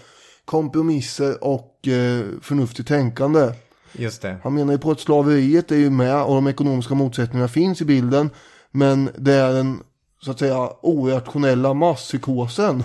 kompromisser 0.46 1.44
och 1.44 1.88
eh, 1.88 2.26
förnuftigt 2.42 2.88
tänkande. 2.88 3.54
Just 3.92 4.22
det. 4.22 4.38
Han 4.44 4.54
menar 4.54 4.74
ju 4.74 4.80
på 4.80 4.92
att 4.92 5.00
slaveriet 5.00 5.72
är 5.72 5.76
ju 5.76 5.90
med 5.90 6.24
och 6.24 6.36
de 6.36 6.48
ekonomiska 6.48 6.96
motsättningarna 6.96 7.48
finns 7.48 7.82
i 7.82 7.86
bilden. 7.86 8.30
Men 8.72 9.10
det 9.18 9.34
är 9.34 9.54
den 9.54 9.80
så 10.22 10.32
att 10.32 10.40
säga 10.40 10.70
orationella 10.82 11.74
masspsykosen 11.74 12.84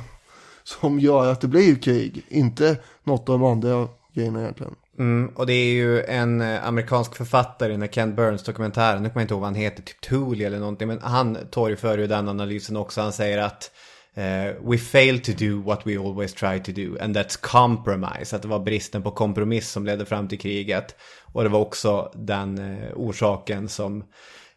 som 0.64 1.00
gör 1.00 1.32
att 1.32 1.40
det 1.40 1.48
blir 1.48 1.74
krig. 1.74 2.24
Inte 2.28 2.76
något 3.04 3.28
av 3.28 3.38
de 3.38 3.44
andra 3.48 3.88
grejerna 4.14 4.40
egentligen. 4.40 4.74
Mm, 4.98 5.32
och 5.36 5.46
det 5.46 5.52
är 5.52 5.72
ju 5.72 6.02
en 6.04 6.40
eh, 6.40 6.66
amerikansk 6.66 7.14
författare 7.16 7.68
i 7.68 7.72
den 7.72 7.82
här 7.82 7.88
Ken 7.88 8.14
Burns-dokumentären, 8.14 9.02
nu 9.02 9.08
kommer 9.08 9.20
jag 9.20 9.24
inte 9.24 9.34
ihåg 9.34 9.40
vad 9.40 9.48
han 9.48 9.54
heter, 9.54 9.82
typ 9.82 10.00
Tooley 10.00 10.44
eller 10.46 10.58
någonting, 10.58 10.88
men 10.88 11.00
han 11.02 11.38
torgför 11.50 11.98
ju 11.98 12.06
den 12.06 12.28
analysen 12.28 12.76
också. 12.76 13.00
Han 13.00 13.12
säger 13.12 13.38
att 13.38 13.70
eh, 14.14 14.70
we 14.70 14.78
fail 14.78 15.20
to 15.20 15.32
do 15.38 15.62
what 15.62 15.86
we 15.86 15.98
always 15.98 16.34
try 16.34 16.60
to 16.62 16.72
do, 16.72 16.96
and 17.04 17.16
that's 17.16 17.38
compromise. 17.42 18.36
Att 18.36 18.42
det 18.42 18.48
var 18.48 18.58
bristen 18.60 19.02
på 19.02 19.10
kompromiss 19.10 19.70
som 19.70 19.86
ledde 19.86 20.06
fram 20.06 20.28
till 20.28 20.38
kriget. 20.38 20.96
Och 21.32 21.42
det 21.42 21.48
var 21.48 21.60
också 21.60 22.12
den 22.14 22.58
eh, 22.58 22.88
orsaken 22.96 23.68
som 23.68 24.04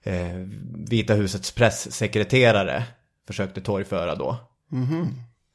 eh, 0.03 0.35
Vita 0.87 1.13
husets 1.13 1.51
pressekreterare 1.51 2.83
försökte 3.27 3.61
torgföra 3.61 4.15
då. 4.15 4.37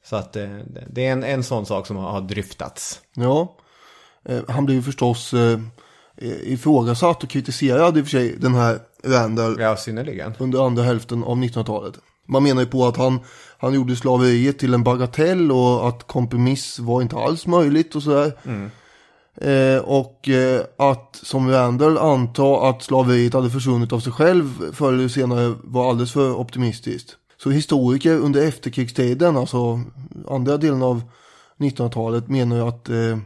Så 0.05 0.16
att 0.16 0.33
det- 0.33 1.03
är 1.07 1.12
en, 1.12 1.25
en 1.25 1.42
sån 1.44 1.66
sak 1.66 1.87
som 1.87 1.96
har, 1.96 2.11
har 2.11 2.20
dryftats. 2.20 3.01
Ja, 3.14 3.57
han 4.49 4.65
blev 4.67 4.77
ju 4.77 4.83
förstås 4.83 5.35
eh, 5.35 5.59
ifrågasatt 6.53 7.23
och 7.23 7.31
kritiserad 7.31 7.99
i 7.99 8.01
och 8.01 8.05
för 8.05 8.11
sig 8.11 8.37
den 8.39 8.55
här 8.55 8.79
Randall 9.05 9.61
Ja, 9.61 9.77
synnerligen. 9.77 10.35
under 10.39 10.67
andra 10.67 10.83
hälften 10.83 11.25
av 11.25 11.37
1900-talet. 11.37 11.95
Man 12.29 12.43
menar 12.43 12.62
ju 12.62 12.67
på 12.69 12.87
att 12.87 12.97
han, 12.97 13.21
han 13.59 13.75
gjorde 13.75 13.97
slaveriet 13.97 14.59
till 14.59 14.75
en 14.75 14.83
bagatell 14.85 15.53
och 15.53 15.89
att 15.89 16.07
kompromiss 16.07 16.79
var 16.79 17.03
inte 17.03 17.17
alls 17.17 17.47
möjligt 17.47 17.95
och 17.95 18.03
sådär. 18.03 18.33
Eh, 19.41 19.79
och 19.79 20.29
eh, 20.29 20.61
att 20.79 21.21
som 21.23 21.51
Randall 21.51 21.99
anta 21.99 22.69
att 22.69 22.83
slaveriet 22.83 23.35
hade 23.35 23.51
försvunnit 23.51 23.93
av 23.93 24.01
sig 24.01 24.12
själv 24.12 24.73
förr 24.73 24.93
eller 24.93 25.09
senare 25.09 25.55
var 25.65 25.91
alldeles 25.91 26.12
för 26.12 26.35
optimistiskt. 26.37 27.17
Så 27.43 27.51
historiker 27.51 28.15
under 28.19 28.47
efterkrigstiden, 28.49 29.37
alltså 29.37 29.81
andra 30.29 30.57
delen 30.57 30.83
av 30.83 31.03
1900-talet 31.59 32.29
menar 32.29 32.57
ju 32.57 32.62
att 32.69 32.89
eh, 32.89 33.19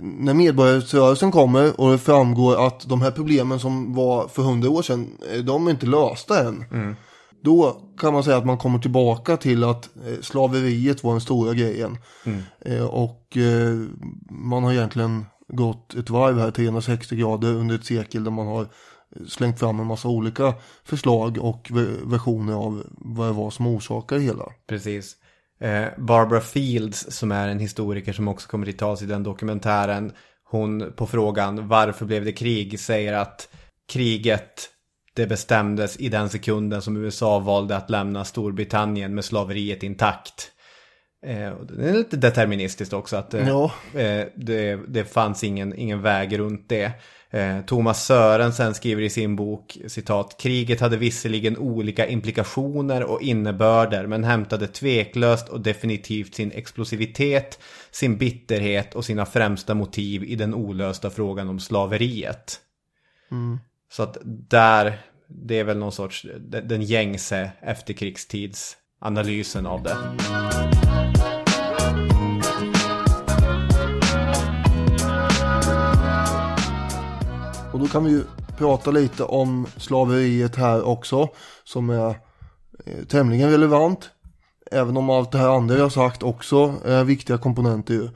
när 0.00 0.34
medborgarrörelsen 0.34 1.30
kommer 1.30 1.80
och 1.80 1.90
det 1.90 1.98
framgår 1.98 2.66
att 2.66 2.88
de 2.88 3.02
här 3.02 3.10
problemen 3.10 3.60
som 3.60 3.94
var 3.94 4.28
för 4.28 4.42
hundra 4.42 4.70
år 4.70 4.82
sedan, 4.82 5.18
eh, 5.32 5.38
de 5.44 5.66
är 5.66 5.70
inte 5.70 5.86
lösta 5.86 6.48
än. 6.48 6.64
Då 7.42 7.80
kan 8.00 8.12
man 8.12 8.24
säga 8.24 8.36
att 8.36 8.46
man 8.46 8.58
kommer 8.58 8.78
tillbaka 8.78 9.36
till 9.36 9.64
att 9.64 9.88
eh, 10.06 10.20
slaveriet 10.20 11.04
var 11.04 11.12
den 11.12 11.20
stora 11.20 11.54
grejen. 11.54 11.98
Eh, 12.60 12.84
och 12.84 13.36
eh, 13.36 13.78
man 14.30 14.64
har 14.64 14.72
egentligen 14.72 15.26
gått 15.48 15.94
ett 15.94 16.10
varv 16.10 16.38
här 16.38 16.50
360 16.50 17.16
grader 17.16 17.52
under 17.54 17.74
ett 17.74 17.84
sekel 17.84 18.24
där 18.24 18.30
man 18.30 18.46
har 18.46 18.66
slängt 19.28 19.58
fram 19.58 19.80
en 19.80 19.86
massa 19.86 20.08
olika 20.08 20.54
förslag 20.84 21.38
och 21.40 21.68
ve- 21.74 21.96
versioner 22.04 22.54
av 22.54 22.82
vad 22.90 23.28
det 23.28 23.32
var 23.32 23.50
som 23.50 23.66
orsakar 23.66 24.16
det 24.16 24.22
hela. 24.22 24.44
Precis. 24.68 25.16
Eh, 25.60 25.86
Barbara 25.98 26.40
Fields 26.40 27.10
som 27.10 27.32
är 27.32 27.48
en 27.48 27.58
historiker 27.58 28.12
som 28.12 28.28
också 28.28 28.48
kommer 28.48 28.66
till 28.66 28.76
tals 28.76 29.02
i 29.02 29.06
den 29.06 29.22
dokumentären. 29.22 30.12
Hon 30.50 30.92
på 30.96 31.06
frågan 31.06 31.68
varför 31.68 32.06
blev 32.06 32.24
det 32.24 32.32
krig 32.32 32.80
säger 32.80 33.12
att 33.12 33.48
kriget 33.92 34.70
det 35.14 35.26
bestämdes 35.26 35.96
i 35.96 36.08
den 36.08 36.28
sekunden 36.28 36.82
som 36.82 36.96
USA 36.96 37.38
valde 37.38 37.76
att 37.76 37.90
lämna 37.90 38.24
Storbritannien 38.24 39.14
med 39.14 39.24
slaveriet 39.24 39.82
intakt. 39.82 40.50
Eh, 41.26 41.52
det 41.60 41.88
är 41.88 41.92
lite 41.92 42.16
deterministiskt 42.16 42.92
också 42.92 43.16
att 43.16 43.34
eh, 43.34 43.48
Ja. 43.48 43.72
det, 44.34 44.80
det 44.88 45.04
fanns 45.04 45.44
ingen, 45.44 45.74
ingen 45.74 46.02
väg 46.02 46.38
runt 46.38 46.68
det. 46.68 46.92
Eh, 47.30 47.60
Thomas 47.60 48.04
Sörensen 48.04 48.74
skriver 48.74 49.02
i 49.02 49.10
sin 49.10 49.36
bok, 49.36 49.78
citat, 49.86 50.36
kriget 50.40 50.80
hade 50.80 50.96
visserligen 50.96 51.58
olika 51.58 52.06
implikationer 52.06 53.02
och 53.02 53.22
innebörder 53.22 54.06
men 54.06 54.24
hämtade 54.24 54.66
tveklöst 54.66 55.48
och 55.48 55.60
definitivt 55.60 56.34
sin 56.34 56.52
explosivitet, 56.52 57.58
sin 57.90 58.18
bitterhet 58.18 58.94
och 58.94 59.04
sina 59.04 59.26
främsta 59.26 59.74
motiv 59.74 60.24
i 60.24 60.34
den 60.34 60.54
olösta 60.54 61.10
frågan 61.10 61.48
om 61.48 61.60
slaveriet. 61.60 62.60
Så 63.90 64.02
att 64.02 64.16
där, 64.50 64.98
det 65.26 65.58
är 65.58 65.64
väl 65.64 65.78
någon 65.78 65.92
sorts, 65.92 66.26
den, 66.38 66.68
den 66.68 66.82
gängse 66.82 67.50
efterkrigstidsanalysen 67.60 69.66
av 69.66 69.82
det. 69.82 69.96
Och 77.78 77.84
då 77.84 77.90
kan 77.90 78.04
vi 78.04 78.10
ju 78.10 78.24
prata 78.56 78.90
lite 78.90 79.24
om 79.24 79.66
slaveriet 79.76 80.56
här 80.56 80.82
också. 80.82 81.28
Som 81.64 81.90
är 81.90 82.08
eh, 82.84 83.04
tämligen 83.08 83.50
relevant. 83.50 84.10
Även 84.70 84.96
om 84.96 85.10
allt 85.10 85.32
det 85.32 85.38
här 85.38 85.48
andra 85.48 85.78
jag 85.78 85.92
sagt 85.92 86.22
också 86.22 86.74
är 86.84 87.04
viktiga 87.04 87.38
komponenter 87.38 87.94
ju. 87.94 88.08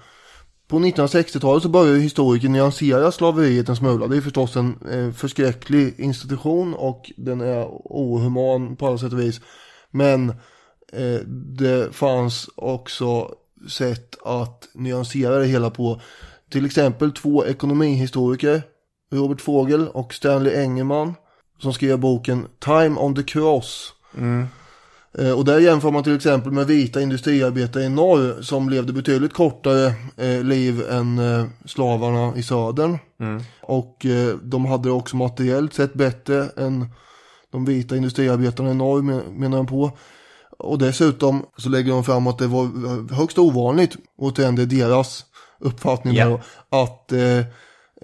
På 0.68 0.78
1960-talet 0.78 1.62
så 1.62 1.68
började 1.68 1.98
historiker 1.98 2.48
nyansera 2.48 3.12
slaveriet 3.12 3.68
en 3.68 3.76
smula. 3.76 4.06
Det 4.06 4.16
är 4.16 4.20
förstås 4.20 4.56
en 4.56 4.78
eh, 4.90 5.12
förskräcklig 5.12 6.00
institution 6.00 6.74
och 6.74 7.12
den 7.16 7.40
är 7.40 7.66
ohuman 7.84 8.76
på 8.76 8.86
alla 8.86 8.98
sätt 8.98 9.12
och 9.12 9.20
vis. 9.20 9.40
Men 9.90 10.28
eh, 10.92 11.20
det 11.56 11.94
fanns 11.94 12.50
också 12.54 13.34
sätt 13.68 14.16
att 14.24 14.68
nyansera 14.74 15.38
det 15.38 15.46
hela 15.46 15.70
på. 15.70 16.00
Till 16.50 16.66
exempel 16.66 17.12
två 17.12 17.46
ekonomihistoriker, 17.46 18.62
Robert 19.12 19.40
Fogel 19.40 19.88
och 19.88 20.14
Stanley 20.14 20.54
Engelman, 20.62 21.14
som 21.62 21.72
skrev 21.72 21.98
boken 21.98 22.46
Time 22.58 22.96
on 23.00 23.14
the 23.14 23.22
Cross. 23.22 23.92
Eh, 25.18 25.30
Och 25.30 25.44
där 25.44 25.58
jämför 25.58 25.90
man 25.90 26.04
till 26.04 26.16
exempel 26.16 26.52
med 26.52 26.66
vita 26.66 27.00
industriarbetare 27.00 27.82
i 27.84 27.88
norr 27.88 28.42
som 28.42 28.68
levde 28.68 28.92
betydligt 28.92 29.32
kortare 29.32 29.86
eh, 30.16 30.42
liv 30.44 30.82
än 30.90 31.18
eh, 31.18 31.44
slavarna 31.64 32.36
i 32.36 32.42
södern. 32.42 32.98
Och 33.62 34.06
eh, 34.06 34.36
de 34.42 34.64
hade 34.66 34.90
också 34.90 35.16
materiellt 35.16 35.74
sett 35.74 35.94
bättre 35.94 36.48
än 36.56 36.86
de 37.52 37.64
vita 37.64 37.96
industriarbetarna 37.96 38.70
i 38.70 38.74
norr 38.74 39.02
men- 39.02 39.22
menar 39.40 39.56
de 39.56 39.66
på. 39.66 39.90
Och 40.58 40.78
dessutom 40.78 41.46
så 41.56 41.68
lägger 41.68 41.92
de 41.92 42.04
fram 42.04 42.26
att 42.26 42.38
det 42.38 42.46
var 42.46 42.62
eh, 42.64 43.16
högst 43.16 43.38
ovanligt, 43.38 43.96
återigen 44.18 44.56
det 44.56 44.62
är 44.62 44.66
deras 44.66 45.24
uppfattning, 45.60 46.14
då, 46.28 46.40
att 46.84 47.12
eh, 47.12 47.44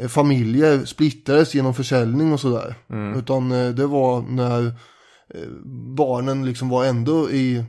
familjer 0.07 0.85
splittrades 0.85 1.55
genom 1.55 1.75
försäljning 1.75 2.33
och 2.33 2.41
sådär. 2.41 2.75
Utan 3.17 3.53
eh, 3.53 3.71
det 3.71 3.87
var 3.87 4.23
när 4.23 4.67
eh, 5.35 5.49
barnen 5.97 6.47
liksom 6.47 6.69
var 6.69 6.85
ändå 6.85 7.31
i 7.31 7.65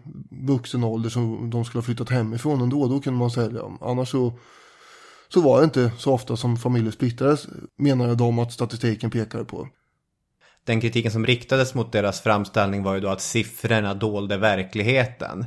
vuxen 0.47 0.83
ålder 0.83 1.09
så 1.09 1.19
de 1.51 1.65
skulle 1.65 1.79
ha 1.79 1.85
flyttat 1.85 2.09
hemifrån 2.09 2.61
ändå, 2.61 2.87
då 2.87 2.99
kunde 2.99 3.19
man 3.19 3.31
sälja 3.31 3.61
dem. 3.61 3.77
Annars 3.81 4.09
så, 4.09 4.33
så 5.33 5.41
var 5.41 5.59
det 5.59 5.63
inte 5.63 5.91
så 5.97 6.13
ofta 6.13 6.35
som 6.37 6.57
familjer 6.57 6.91
splittrades, 6.91 7.47
menar 7.77 8.15
de 8.15 8.39
att 8.39 8.53
statistiken 8.53 9.11
pekade 9.11 9.45
på. 9.45 9.67
Den 10.69 10.81
kritiken 10.81 11.11
som 11.11 11.25
riktades 11.25 11.73
mot 11.73 11.91
deras 11.91 12.21
framställning 12.21 12.83
var 12.83 12.93
ju 12.93 12.99
då 12.99 13.09
att 13.09 13.21
siffrorna 13.21 13.93
dolde 13.93 14.37
verkligheten. 14.37 15.45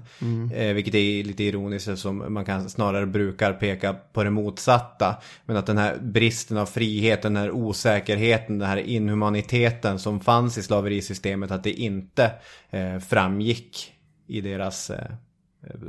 Eh, 0.54 0.74
vilket 0.74 0.94
är 0.94 1.24
lite 1.24 1.44
ironiskt 1.44 1.88
eftersom 1.88 2.34
man 2.34 2.44
kan 2.44 2.70
snarare 2.70 3.06
brukar 3.06 3.52
peka 3.52 3.94
på 4.12 4.24
det 4.24 4.30
motsatta. 4.30 5.16
Men 5.46 5.56
att 5.56 5.66
den 5.66 5.78
här 5.78 5.98
bristen 6.00 6.56
av 6.56 6.66
frihet, 6.66 7.22
den 7.22 7.36
här 7.36 7.50
osäkerheten, 7.50 8.58
den 8.58 8.68
här 8.68 8.76
inhumaniteten 8.76 9.98
som 9.98 10.20
fanns 10.20 10.58
i 10.58 10.62
slaverisystemet, 10.62 11.50
att 11.50 11.64
det 11.64 11.72
inte 11.72 12.30
eh, 12.70 12.98
framgick 12.98 13.92
i 14.26 14.40
deras 14.40 14.90
eh, 14.90 15.10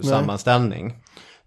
sammanställning. 0.01 0.93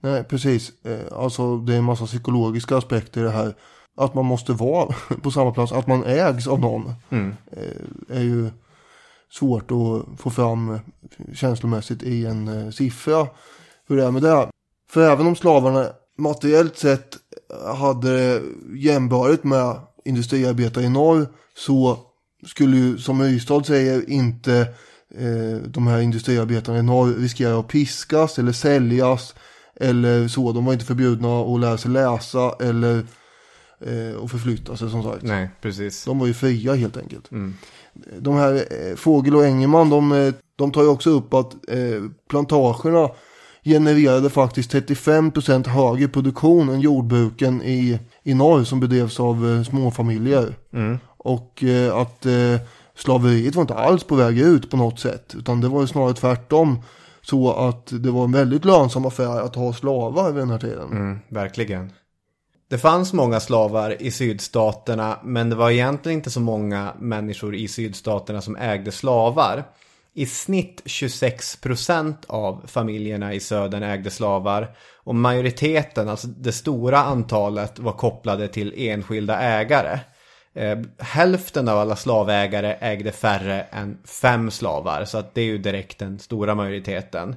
Nej, 0.01 0.25
precis. 0.25 0.73
Alltså 1.13 1.59
det 1.59 1.75
är 1.75 1.79
en 1.79 1.85
massa 1.85 2.07
psykologiska 2.07 2.77
aspekter 2.77 3.21
i 3.21 3.25
det 3.25 3.31
här. 3.31 3.55
Att 3.97 4.15
man 4.15 4.25
måste 4.25 4.53
vara 4.53 4.95
på 5.23 5.31
samma 5.31 5.53
plats, 5.53 5.73
att 5.73 5.87
man 5.87 6.05
ägs 6.05 6.47
av 6.47 6.61
någon. 6.61 6.93
eh, 7.53 8.17
Är 8.19 8.23
ju 8.23 8.51
svårt 9.33 9.71
att 9.71 10.21
få 10.21 10.31
fram 10.31 10.79
känslomässigt 11.35 12.03
i 12.03 12.27
en 12.27 12.49
eh, 12.49 12.71
siffra. 12.71 13.27
Hur 13.89 13.97
det 13.97 14.05
är 14.05 14.11
med 14.11 14.23
det. 14.23 14.49
För 14.91 15.11
även 15.11 15.27
om 15.27 15.37
slavarna 15.37 15.87
materiellt 16.19 16.79
sett 16.79 17.17
hade 17.77 18.43
jämbördigt 18.77 19.45
med 19.45 19.77
industriarbetare 20.05 20.85
i 20.85 20.89
norr 20.89 21.27
så 21.57 21.99
skulle 22.47 22.77
ju, 22.77 22.99
som 22.99 23.23
Ystad 23.23 23.63
säger, 23.67 24.11
inte 24.11 24.59
eh, 25.15 25.57
de 25.69 25.87
här 25.87 26.01
industriarbetarna 26.01 26.79
i 26.79 26.83
norr 26.83 27.15
riskera 27.15 27.59
att 27.59 27.69
piskas 27.69 28.39
eller 28.39 28.53
säljas 28.53 29.35
eller 29.81 30.29
så. 30.29 30.53
De 30.53 30.65
var 30.65 30.73
inte 30.73 30.85
förbjudna 30.85 31.41
att 31.41 31.61
lära 31.61 31.79
sig 31.79 31.91
läsa 31.91 32.55
eller 32.61 33.07
eh, 33.81 34.25
att 34.25 34.31
förflytta 34.31 34.77
sig 34.77 34.91
som 34.91 35.03
sagt. 35.03 35.23
Nej, 35.23 35.51
precis. 35.61 36.05
De 36.05 36.19
var 36.19 36.27
ju 36.27 36.35
fria 36.35 36.75
helt 36.75 36.97
enkelt. 36.97 37.31
De 38.19 38.35
här 38.35 38.55
eh, 38.55 38.97
Fågel 38.97 39.37
och 39.37 39.45
Engelman, 39.45 39.91
de, 39.91 40.13
eh, 40.13 40.35
de 40.57 40.73
tar 40.73 40.83
ju 40.83 40.89
också 40.89 41.11
upp 41.11 41.35
att 41.35 41.53
eh, 41.69 42.03
plantagerna 42.29 43.09
genererade 43.65 44.31
faktiskt 44.31 44.75
35% 44.75 45.69
högre 45.69 46.09
produktion 46.09 46.69
än 46.69 46.81
jordbruken 46.81 47.63
i, 47.63 47.99
i 48.23 48.35
norr 48.35 48.65
som 48.65 48.81
bedrevs 48.81 49.21
av 49.21 49.51
eh, 49.51 49.63
småfamiljer. 49.63 50.55
Och 51.07 51.65
eh, 51.65 51.97
att 51.97 52.27
eh, 52.27 52.61
slaveriet 52.95 53.55
var 53.55 53.63
inte 53.63 53.75
alls 53.75 54.05
på 54.05 54.15
väg 54.15 54.39
ut 54.39 54.71
på 54.71 54.77
något 54.77 55.01
sätt. 55.01 55.35
Utan 55.39 55.61
det 55.61 55.69
var 55.69 55.81
ju 55.81 55.87
snarare 55.87 56.15
tvärtom. 56.15 56.79
Så 57.23 57.53
att 57.53 57.87
det 57.87 58.11
var 58.11 58.25
en 58.25 58.33
väldigt 58.33 58.65
lönsam 58.65 59.07
affär 59.07 59.41
att 59.41 59.55
ha 59.55 59.73
slavar 59.73 60.33
vid 60.33 60.43
den 60.43 60.51
här 60.51 60.59
tiden. 60.59 60.93
Mm, 60.93 61.19
verkligen. 61.29 61.93
Det 62.69 62.79
fanns 62.79 63.13
många 63.13 63.41
slavar 63.41 64.03
i 64.03 64.11
sydstaterna 64.11 65.19
men 65.23 65.51
det 65.51 65.57
var 65.57 65.71
egentligen 65.71 66.19
inte 66.19 66.31
så 66.31 66.41
många 66.41 66.95
människor 66.99 67.55
i 67.55 67.69
sydstaterna 67.69 68.41
som 68.41 68.57
ägde 68.57 68.93
slavar. 68.93 69.65
I 70.15 70.27
snitt 70.27 70.83
26% 70.85 72.15
av 72.27 72.63
familjerna 72.67 73.35
i 73.35 73.41
södern 73.41 73.83
ägde 73.83 74.11
slavar 74.11 74.77
och 75.05 75.15
majoriteten, 75.15 76.09
alltså 76.09 76.27
det 76.27 76.53
stora 76.53 76.99
antalet, 76.99 77.79
var 77.79 77.93
kopplade 77.93 78.49
till 78.49 78.75
enskilda 78.77 79.41
ägare. 79.41 79.99
Eh, 80.55 80.79
hälften 80.99 81.69
av 81.69 81.79
alla 81.79 81.97
slavägare 81.97 82.77
ägde 82.81 83.13
färre 83.13 83.63
än 83.63 83.99
fem 84.05 84.51
slavar 84.51 85.05
så 85.05 85.19
att 85.19 85.35
det 85.35 85.41
är 85.41 85.45
ju 85.47 85.59
direkt 85.59 85.99
den 85.99 86.19
stora 86.19 86.55
majoriteten. 86.55 87.37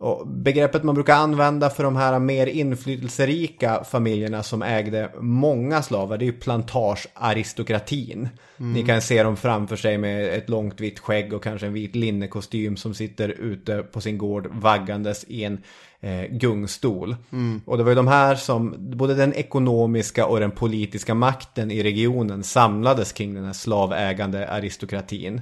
Och 0.00 0.28
begreppet 0.28 0.82
man 0.82 0.94
brukar 0.94 1.14
använda 1.14 1.70
för 1.70 1.84
de 1.84 1.96
här 1.96 2.18
mer 2.18 2.46
inflytelserika 2.46 3.84
familjerna 3.84 4.42
som 4.42 4.62
ägde 4.62 5.10
många 5.20 5.82
slavar, 5.82 6.18
det 6.18 6.24
är 6.24 6.26
ju 6.26 6.32
plantagearistokratin. 6.32 8.28
Ni 8.56 8.82
kan 8.82 9.02
se 9.02 9.22
dem 9.22 9.36
framför 9.36 9.76
sig 9.76 9.98
med 9.98 10.34
ett 10.34 10.48
långt 10.48 10.80
vitt 10.80 10.98
skägg 10.98 11.32
och 11.32 11.42
kanske 11.42 11.66
en 11.66 11.72
vit 11.72 11.96
linnekostym 11.96 12.76
som 12.76 12.94
sitter 12.94 13.28
ute 13.28 13.82
på 13.82 14.00
sin 14.00 14.18
gård 14.18 14.46
vaggandes 14.52 15.24
i 15.28 15.44
en 15.44 15.58
eh, 16.00 16.24
gungstol. 16.30 17.16
Och 17.64 17.78
det 17.78 17.84
var 17.84 17.90
ju 17.90 17.96
de 17.96 18.08
här 18.08 18.34
som, 18.34 18.74
både 18.78 19.14
den 19.14 19.34
ekonomiska 19.34 20.26
och 20.26 20.40
den 20.40 20.50
politiska 20.50 21.14
makten 21.14 21.70
i 21.70 21.82
regionen 21.82 22.44
samlades 22.44 23.12
kring 23.12 23.34
den 23.34 23.44
här 23.44 23.52
slavägande 23.52 24.48
aristokratin. 24.48 25.40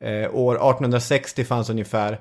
Eh, 0.00 0.34
år 0.34 0.54
1860 0.54 1.44
fanns 1.44 1.70
ungefär 1.70 2.20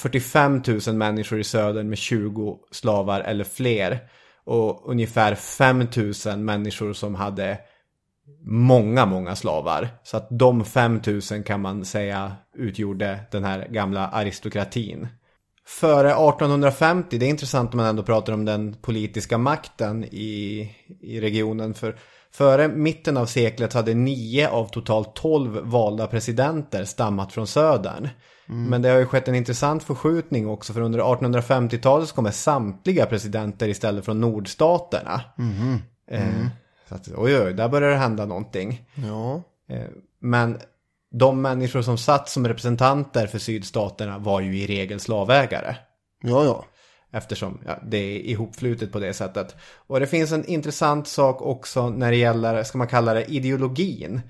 45 0.00 0.62
000 0.86 0.96
människor 0.96 1.40
i 1.40 1.44
södern 1.44 1.88
med 1.88 1.98
20 1.98 2.58
slavar 2.70 3.20
eller 3.20 3.44
fler. 3.44 3.98
Och 4.44 4.90
ungefär 4.90 5.34
5 5.34 5.86
000 6.26 6.38
människor 6.38 6.92
som 6.92 7.14
hade 7.14 7.58
många, 8.46 9.06
många 9.06 9.36
slavar. 9.36 9.88
Så 10.02 10.16
att 10.16 10.28
de 10.30 10.64
5 10.64 11.00
000 11.30 11.42
kan 11.44 11.60
man 11.60 11.84
säga 11.84 12.32
utgjorde 12.54 13.20
den 13.30 13.44
här 13.44 13.68
gamla 13.70 14.08
aristokratin. 14.08 15.08
Före 15.66 16.10
1850, 16.10 17.18
det 17.18 17.26
är 17.26 17.30
intressant 17.30 17.74
om 17.74 17.76
man 17.76 17.86
ändå 17.86 18.02
pratar 18.02 18.32
om 18.32 18.44
den 18.44 18.74
politiska 18.74 19.38
makten 19.38 20.04
i, 20.04 20.70
i 21.00 21.20
regionen. 21.20 21.74
För 21.74 21.98
före 22.32 22.68
mitten 22.68 23.16
av 23.16 23.26
seklet 23.26 23.72
hade 23.72 23.94
nio 23.94 24.48
av 24.48 24.66
totalt 24.66 25.14
12 25.14 25.60
valda 25.62 26.06
presidenter 26.06 26.84
stammat 26.84 27.32
från 27.32 27.46
södern. 27.46 28.08
Men 28.52 28.82
det 28.82 28.88
har 28.88 28.98
ju 28.98 29.06
skett 29.06 29.28
en 29.28 29.34
intressant 29.34 29.82
förskjutning 29.82 30.48
också 30.48 30.72
för 30.72 30.80
under 30.80 31.00
1850-talet 31.00 32.08
så 32.08 32.14
kommer 32.14 32.30
samtliga 32.30 33.06
presidenter 33.06 33.68
istället 33.68 34.04
från 34.04 34.20
nordstaterna. 34.20 35.20
Eh, 36.10 36.46
så 36.88 36.94
att, 36.94 37.08
oj, 37.16 37.38
oj, 37.38 37.54
där 37.54 37.68
börjar 37.68 37.90
det 37.90 37.96
hända 37.96 38.26
någonting. 38.26 38.84
Ja. 38.94 39.42
Eh, 39.74 39.86
Men 40.20 40.58
de 41.12 41.42
människor 41.42 41.82
som 41.82 41.98
satt 41.98 42.28
som 42.28 42.48
representanter 42.48 43.26
för 43.26 43.38
sydstaterna 43.38 44.18
var 44.18 44.40
ju 44.40 44.58
i 44.58 44.66
regel 44.66 45.00
slavägare. 45.00 45.76
Ja, 46.22 46.44
ja. 46.44 46.64
Eftersom 47.12 47.58
ja, 47.66 47.78
det 47.86 47.96
är 47.96 48.18
ihopflutet 48.18 48.92
på 48.92 48.98
det 48.98 49.14
sättet. 49.14 49.56
Och 49.86 50.00
det 50.00 50.06
finns 50.06 50.32
en 50.32 50.44
intressant 50.44 51.08
sak 51.08 51.42
också 51.42 51.90
när 51.90 52.10
det 52.10 52.16
gäller, 52.16 52.62
ska 52.62 52.78
man 52.78 52.86
kalla 52.86 53.14
det, 53.14 53.24
ideologin 53.24 54.20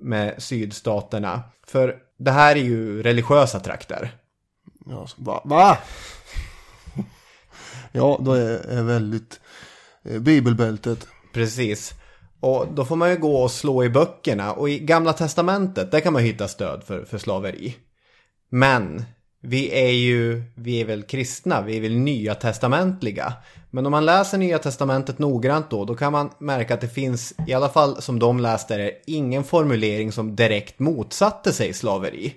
med 0.00 0.42
sydstaterna. 0.42 1.42
För 1.66 1.96
det 2.18 2.30
här 2.30 2.56
är 2.56 2.60
ju 2.60 3.02
religiösa 3.02 3.60
trakter. 3.60 4.10
ja 4.86 5.06
va? 5.16 5.42
va? 5.44 5.78
ja, 7.92 8.18
då 8.20 8.32
är, 8.32 8.58
är 8.68 8.82
väldigt 8.82 9.40
eh, 10.04 10.20
bibelbältet. 10.20 11.06
Precis. 11.32 11.94
Och 12.40 12.66
då 12.74 12.84
får 12.84 12.96
man 12.96 13.10
ju 13.10 13.16
gå 13.16 13.42
och 13.42 13.50
slå 13.50 13.84
i 13.84 13.90
böckerna. 13.90 14.52
Och 14.52 14.70
i 14.70 14.78
Gamla 14.78 15.12
Testamentet, 15.12 15.90
där 15.90 16.00
kan 16.00 16.12
man 16.12 16.22
hitta 16.22 16.48
stöd 16.48 16.84
för, 16.84 17.04
för 17.04 17.18
slaveri. 17.18 17.76
Men 18.50 19.04
vi 19.42 19.70
är 19.70 19.92
ju, 19.92 20.42
vi 20.56 20.80
är 20.80 20.84
väl 20.84 21.02
kristna, 21.02 21.62
vi 21.62 21.76
är 21.76 21.80
väl 21.80 21.96
nya 21.96 22.34
testamentliga. 22.34 23.32
Men 23.70 23.86
om 23.86 23.90
man 23.90 24.04
läser 24.04 24.38
nya 24.38 24.58
testamentet 24.58 25.18
noggrant 25.18 25.70
då, 25.70 25.84
då 25.84 25.94
kan 25.94 26.12
man 26.12 26.30
märka 26.38 26.74
att 26.74 26.80
det 26.80 26.88
finns, 26.88 27.34
i 27.46 27.52
alla 27.52 27.68
fall 27.68 28.02
som 28.02 28.18
de 28.18 28.40
läste 28.40 28.76
det, 28.76 29.02
ingen 29.06 29.44
formulering 29.44 30.12
som 30.12 30.36
direkt 30.36 30.78
motsatte 30.78 31.52
sig 31.52 31.72
slaveri. 31.72 32.34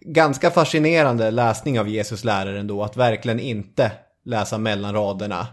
Ganska 0.00 0.50
fascinerande 0.50 1.30
läsning 1.30 1.80
av 1.80 1.88
Jesus 1.88 2.24
lärare 2.24 2.60
ändå, 2.60 2.82
att 2.82 2.96
verkligen 2.96 3.40
inte 3.40 3.92
läsa 4.24 4.58
mellan 4.58 4.94
raderna 4.94 5.46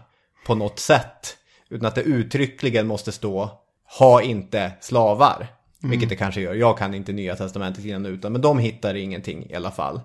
på 0.46 0.54
något 0.54 0.78
sätt. 0.78 1.36
Utan 1.70 1.86
att 1.86 1.94
det 1.94 2.02
uttryckligen 2.02 2.86
måste 2.86 3.12
stå, 3.12 3.50
ha 3.98 4.22
inte 4.22 4.72
slavar. 4.80 5.46
Vilket 5.82 6.08
det 6.08 6.16
kanske 6.16 6.40
gör, 6.40 6.54
jag 6.54 6.78
kan 6.78 6.94
inte 6.94 7.12
nya 7.12 7.36
testamentet 7.36 7.84
innan 7.84 8.06
utan, 8.06 8.32
men 8.32 8.40
de 8.40 8.58
hittar 8.58 8.94
ingenting 8.94 9.50
i 9.50 9.54
alla 9.54 9.70
fall. 9.70 10.00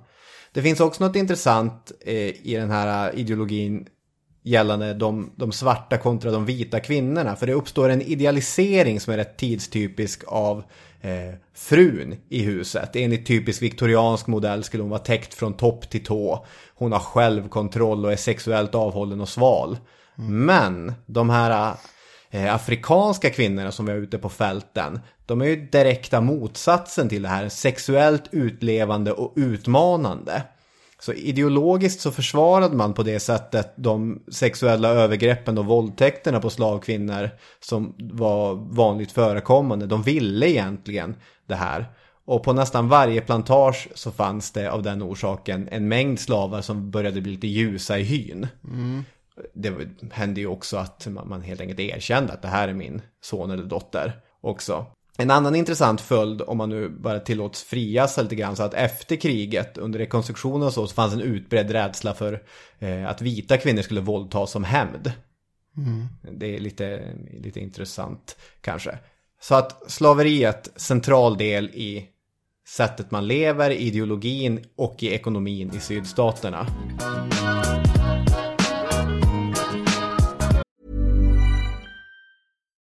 Det 0.52 0.62
finns 0.62 0.80
också 0.80 1.04
något 1.04 1.16
intressant 1.16 1.92
eh, 2.06 2.48
i 2.48 2.56
den 2.60 2.72
här 2.72 3.16
ideologin 3.16 3.88
gällande 4.44 4.94
de, 4.94 5.32
de 5.36 5.52
svarta 5.52 5.98
kontra 5.98 6.32
de 6.32 6.46
vita 6.46 6.80
kvinnorna. 6.80 7.36
För 7.36 7.48
det 7.48 7.54
uppstår 7.54 7.90
en 7.90 8.02
idealisering 8.02 9.00
som 9.00 9.14
är 9.14 9.18
rätt 9.18 9.38
tidstypisk 9.38 10.24
av 10.28 10.64
eh, 11.02 11.36
frun 11.56 12.16
i 12.30 12.44
huset. 12.44 12.96
Enligt 12.96 13.26
typisk 13.26 13.62
viktoriansk 13.62 14.28
modell 14.28 14.64
skulle 14.64 14.84
hon 14.84 14.90
vara 14.90 15.00
täckt 15.00 15.34
från 15.34 15.54
topp 15.54 15.90
till 15.90 16.04
tå. 16.04 16.46
Hon 16.76 16.92
har 16.92 17.00
självkontroll 17.00 18.06
och 18.06 18.12
är 18.12 18.16
sexuellt 18.16 18.76
avhållen 18.76 19.22
och 19.22 19.30
sval. 19.30 19.78
Men 20.16 20.94
de 21.06 21.30
här 21.30 21.76
eh, 22.30 22.56
afrikanska 22.56 23.30
kvinnorna 23.30 23.72
som 23.72 23.86
vi 23.86 23.92
har 23.92 24.00
ute 24.00 24.18
på 24.18 24.30
fälten, 24.30 25.00
de 25.26 25.42
är 25.42 25.46
ju 25.46 25.56
direkta 25.56 26.22
motsatsen 26.22 27.10
till 27.10 27.22
det 27.22 27.30
här, 27.30 27.50
sexuellt 27.50 28.24
utlevande 28.32 29.12
och 29.12 29.34
utmanande. 29.36 30.44
Så 31.04 31.14
ideologiskt 31.14 32.02
så 32.02 32.12
försvarade 32.12 32.76
man 32.76 32.94
på 32.94 33.04
det 33.04 33.20
sättet 33.20 33.74
de 33.76 34.24
sexuella 34.32 34.90
övergreppen 34.90 35.58
och 35.58 35.66
våldtäkterna 35.66 36.40
på 36.40 36.50
slavkvinnor 36.50 37.30
som 37.60 37.96
var 37.98 38.56
vanligt 38.76 39.12
förekommande. 39.12 39.86
De 39.86 40.04
ville 40.04 40.50
egentligen 40.50 41.16
det 41.48 41.56
här. 41.56 41.86
Och 42.26 42.44
på 42.44 42.54
nästan 42.54 42.90
varje 42.90 43.22
plantage 43.22 43.88
så 43.96 44.12
fanns 44.12 44.52
det 44.52 44.72
av 44.72 44.84
den 44.84 45.04
orsaken 45.04 45.68
en 45.72 45.88
mängd 45.88 46.20
slavar 46.20 46.62
som 46.62 46.92
började 46.92 47.22
bli 47.22 47.32
lite 47.32 47.48
ljusa 47.48 48.00
i 48.00 48.04
hyn. 48.04 48.48
Det 49.54 49.74
hände 50.12 50.42
ju 50.42 50.48
också 50.48 50.78
att 50.78 51.08
man 51.08 51.42
helt 51.42 51.62
enkelt 51.62 51.80
erkände 51.80 52.34
att 52.34 52.42
det 52.42 52.48
här 52.48 52.68
är 52.68 52.74
min 52.74 53.02
son 53.22 53.52
eller 53.52 53.64
dotter 53.64 54.22
också. 54.42 54.86
En 55.18 55.32
annan 55.32 55.56
intressant 55.56 56.02
följd, 56.02 56.42
om 56.42 56.58
man 56.58 56.70
nu 56.70 56.90
bara 56.90 57.20
tillåts 57.20 57.64
frias 57.64 58.18
lite 58.18 58.36
grann, 58.36 58.56
så 58.56 58.64
att 58.64 58.74
efter 58.74 59.16
kriget, 59.16 59.78
under 59.78 60.00
rekonstruktionen 60.00 60.68
och 60.68 60.74
så, 60.74 60.88
så 60.88 60.96
fanns 60.96 61.14
en 61.14 61.22
utbredd 61.22 61.72
rädsla 61.72 62.14
för 62.14 62.44
eh, 62.80 63.10
att 63.10 63.22
vita 63.22 63.58
kvinnor 63.58 63.82
skulle 63.82 64.02
våldtas 64.02 64.52
som 64.52 64.64
hämnd. 64.64 65.12
Det 66.32 66.56
är 66.56 66.60
lite, 66.60 67.14
lite 67.44 67.60
intressant 67.60 68.38
kanske. 68.62 68.98
Så 69.42 69.56
att 69.56 69.92
slaveriet, 69.92 70.70
central 70.76 71.38
del 71.38 71.70
i 71.70 72.08
sättet 72.68 73.12
man 73.12 73.28
lever, 73.28 73.72
ideologin 73.72 74.66
och 74.76 75.04
i 75.04 75.14
ekonomin 75.14 75.72
i 75.76 75.80
sydstaterna. 75.80 76.68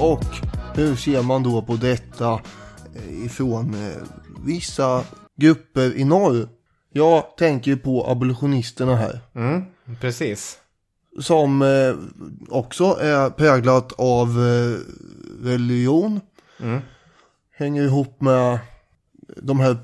Och 0.00 0.24
hur 0.74 0.96
ser 0.96 1.22
man 1.22 1.42
då 1.42 1.62
på 1.62 1.76
detta 1.76 2.32
eh, 2.94 3.24
ifrån 3.24 3.74
eh, 3.74 4.02
vissa 4.44 5.04
grupper 5.36 5.96
i 5.96 6.04
norr? 6.04 6.48
Jag 6.92 7.36
tänker 7.36 7.76
på 7.76 8.06
abolitionisterna 8.06 8.96
här. 8.96 9.20
Mm, 9.34 9.64
precis. 10.00 10.58
Som 11.20 11.62
eh, 11.62 11.94
också 12.48 12.84
är 12.84 13.30
präglat 13.30 13.92
av 13.92 14.38
religion. 15.42 16.20
Mm. 16.60 16.80
Hänger 17.58 17.82
ihop 17.82 18.20
med 18.20 18.58
de 19.36 19.60
här 19.60 19.76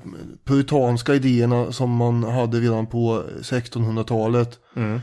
puritanska 0.45 1.15
idéerna 1.15 1.71
som 1.71 1.95
man 1.95 2.23
hade 2.23 2.59
redan 2.59 2.87
på 2.87 3.23
1600-talet. 3.41 4.59
Mm. 4.75 4.99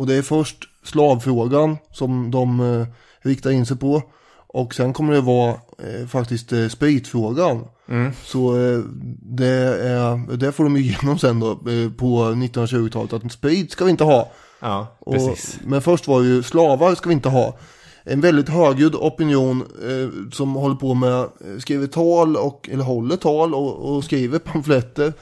Och 0.00 0.06
det 0.06 0.14
är 0.14 0.22
först 0.22 0.56
slavfrågan 0.84 1.78
som 1.92 2.30
de 2.30 2.60
eh, 2.60 2.86
riktar 3.18 3.50
in 3.50 3.66
sig 3.66 3.76
på. 3.76 4.02
Och 4.46 4.74
sen 4.74 4.92
kommer 4.92 5.12
det 5.12 5.20
vara 5.20 5.50
eh, 5.50 6.06
faktiskt 6.08 6.52
eh, 6.52 6.68
spritfrågan. 6.68 7.64
Mm. 7.88 8.12
Så 8.24 8.56
eh, 8.56 8.78
det, 9.22 9.46
är, 9.46 10.36
det 10.36 10.52
får 10.52 10.64
de 10.64 10.76
igenom 10.76 11.18
sen 11.18 11.40
då 11.40 11.50
eh, 11.50 11.90
på 11.96 12.24
1920-talet. 12.24 13.12
Att 13.12 13.32
sprit 13.32 13.72
ska 13.72 13.84
vi 13.84 13.90
inte 13.90 14.04
ha. 14.04 14.30
Ja, 14.60 14.96
Och, 15.00 15.14
precis. 15.14 15.58
men 15.64 15.82
först 15.82 16.08
var 16.08 16.22
det 16.22 16.28
ju 16.28 16.42
slavar 16.42 16.94
ska 16.94 17.08
vi 17.08 17.14
inte 17.14 17.28
ha. 17.28 17.58
En 18.04 18.20
väldigt 18.20 18.48
högljudd 18.48 18.94
opinion 18.94 19.60
eh, 19.60 20.32
som 20.32 20.54
håller 20.54 20.76
på 20.76 20.94
med, 20.94 21.18
eh, 21.20 21.58
skriver 21.58 21.86
tal 21.86 22.36
och, 22.36 22.68
eller 22.72 22.84
håller 22.84 23.16
tal 23.16 23.54
och, 23.54 23.96
och 23.96 24.04
skriver 24.04 24.38
pamfletter. 24.38 25.12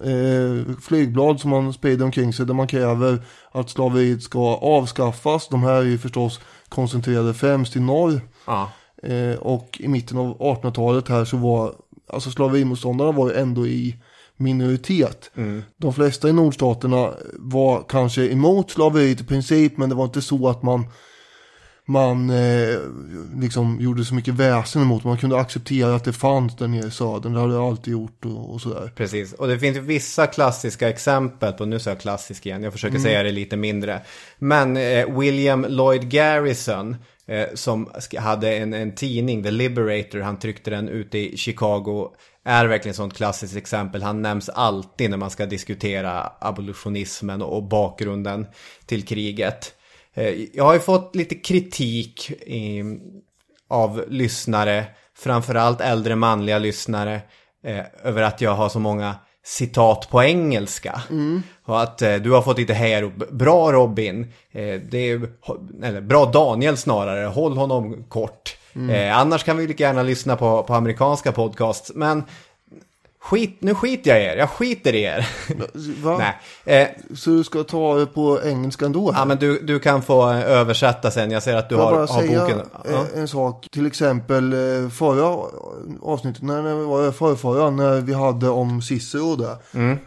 Eh, 0.00 0.76
flygblad 0.80 1.40
som 1.40 1.50
man 1.50 1.72
sprider 1.72 2.04
omkring 2.04 2.32
sig 2.32 2.46
där 2.46 2.54
man 2.54 2.66
kräver 2.66 3.24
att 3.52 3.70
slaveriet 3.70 4.22
ska 4.22 4.56
avskaffas. 4.56 5.48
De 5.48 5.62
här 5.62 5.74
är 5.74 5.82
ju 5.82 5.98
förstås 5.98 6.40
koncentrerade 6.68 7.34
främst 7.34 7.76
i 7.76 7.80
norr. 7.80 8.20
Ja. 8.46 8.70
Eh, 9.02 9.38
och 9.38 9.78
i 9.80 9.88
mitten 9.88 10.18
av 10.18 10.38
1800-talet 10.38 11.08
här 11.08 11.24
så 11.24 11.36
var, 11.36 11.74
alltså 12.08 12.30
slaverimotståndarna 12.30 13.12
var 13.12 13.28
ju 13.28 13.36
ändå 13.36 13.66
i 13.66 13.96
minoritet. 14.36 15.30
Mm. 15.34 15.62
De 15.76 15.92
flesta 15.92 16.28
i 16.28 16.32
nordstaterna 16.32 17.10
var 17.34 17.84
kanske 17.88 18.28
emot 18.28 18.70
slaveriet 18.70 19.20
i 19.20 19.24
princip, 19.24 19.76
men 19.76 19.88
det 19.88 19.94
var 19.94 20.04
inte 20.04 20.22
så 20.22 20.48
att 20.48 20.62
man 20.62 20.86
man 21.86 22.30
eh, 22.30 22.78
liksom 23.40 23.80
gjorde 23.80 24.04
så 24.04 24.14
mycket 24.14 24.34
väsen 24.34 24.82
emot. 24.82 25.04
Man 25.04 25.16
kunde 25.18 25.38
acceptera 25.40 25.94
att 25.94 26.04
det 26.04 26.12
fanns 26.12 26.56
där 26.56 26.68
nere 26.68 26.86
i 26.86 26.90
södern. 26.90 27.32
Det 27.32 27.40
hade 27.40 27.54
jag 27.54 27.62
alltid 27.64 27.92
gjort 27.92 28.24
och, 28.24 28.54
och 28.54 28.60
sådär. 28.60 28.92
Precis, 28.96 29.32
och 29.32 29.48
det 29.48 29.58
finns 29.58 29.76
vissa 29.76 30.26
klassiska 30.26 30.88
exempel 30.88 31.52
på, 31.52 31.64
nu 31.64 31.78
sa 31.78 31.90
jag 31.90 32.00
klassisk 32.00 32.46
igen, 32.46 32.62
jag 32.62 32.72
försöker 32.72 32.96
Mm. 32.96 33.02
säga 33.02 33.22
det 33.22 33.32
lite 33.32 33.56
mindre. 33.56 34.02
Men 34.38 34.76
eh, 34.76 35.18
William 35.18 35.66
Lloyd 35.68 36.10
Garrison, 36.10 36.96
eh, 37.26 37.46
som 37.54 37.90
hade 38.18 38.56
en, 38.56 38.74
en 38.74 38.94
tidning, 38.94 39.42
The 39.42 39.50
Liberator, 39.50 40.20
han 40.20 40.38
tryckte 40.38 40.70
den 40.70 40.88
ute 40.88 41.18
i 41.18 41.36
Chicago, 41.36 42.08
är 42.44 42.66
verkligen 42.66 42.90
ett 42.90 42.96
sånt 42.96 43.14
klassiskt 43.14 43.56
exempel. 43.56 44.02
Han 44.02 44.22
nämns 44.22 44.48
alltid 44.48 45.10
när 45.10 45.16
man 45.16 45.30
ska 45.30 45.46
diskutera 45.46 46.32
abolitionismen 46.40 47.42
och 47.42 47.62
bakgrunden 47.62 48.46
till 48.86 49.06
kriget. 49.06 49.74
Eh, 50.14 50.34
jag 50.52 50.64
har 50.64 50.74
ju 50.74 50.80
fått 50.80 51.16
lite 51.16 51.34
kritik 51.34 52.30
i, 52.30 52.82
av 53.68 54.04
lyssnare, 54.08 54.84
framförallt 55.18 55.80
äldre 55.80 56.16
manliga 56.16 56.58
lyssnare, 56.58 57.20
eh, 57.64 57.84
över 58.02 58.22
att 58.22 58.40
jag 58.40 58.54
har 58.54 58.68
så 58.68 58.78
många 58.78 59.14
citat 59.44 60.08
på 60.10 60.22
engelska. 60.22 61.02
Och 61.64 61.82
att 61.82 62.02
eh, 62.02 62.14
du 62.14 62.30
har 62.30 62.42
fått 62.42 62.58
lite 62.58 62.74
här, 62.74 63.12
bra 63.30 63.72
Robin, 63.72 64.22
eh, 64.52 64.80
det 64.90 65.10
är, 65.10 65.28
eller 65.82 66.00
bra 66.00 66.26
Daniel 66.26 66.76
snarare, 66.76 67.26
håll 67.26 67.56
honom 67.56 68.04
kort. 68.08 68.56
Eh, 68.90 69.18
annars 69.18 69.44
kan 69.44 69.56
vi 69.56 69.66
lika 69.66 69.84
gärna 69.84 70.02
lyssna 70.02 70.36
på, 70.36 70.62
på 70.62 70.74
amerikanska 70.74 71.32
podcasts, 71.32 71.92
men 71.94 72.24
skit, 73.22 73.56
nu 73.60 73.74
skiter 73.74 74.10
jag 74.10 74.20
i 74.20 74.24
er, 74.24 74.36
jag 74.36 74.50
skiter 74.50 74.94
i 74.94 75.02
er. 75.02 75.28
Va? 76.02 76.18
Nej. 76.64 76.82
Eh, 76.82 76.88
Så 77.16 77.30
du 77.30 77.44
ska 77.44 77.62
ta 77.64 77.94
det 77.98 78.06
på 78.06 78.40
engelska 78.44 78.84
ändå? 78.86 79.12
ja, 79.16 79.24
men 79.24 79.38
du, 79.38 79.58
du 79.58 79.78
kan 79.80 80.02
få 80.02 80.30
eh, 80.30 80.50
översätta 80.50 81.10
sen, 81.10 81.30
jag 81.30 81.42
ser 81.42 81.56
att 81.56 81.68
du 81.68 81.74
jag 81.74 81.82
har, 81.82 81.90
bara 81.92 82.00
har 82.06 82.20
säga 82.22 82.40
boken. 82.40 82.58
eh, 82.58 82.64
Ja. 82.92 83.04
en 83.16 83.28
sak? 83.28 83.66
Till 83.72 83.86
exempel 83.86 84.52
eh, 84.52 84.88
förra 84.90 85.36
avsnittet, 86.02 86.42
när 86.42 86.62
det 86.62 86.74
var 86.74 87.10
förra, 87.12 87.36
förra 87.36 87.70
när 87.70 88.00
vi 88.00 88.14
hade 88.14 88.48
om 88.48 88.82
Cicero 88.82 89.36
där. 89.36 89.56
Mm. 89.74 89.98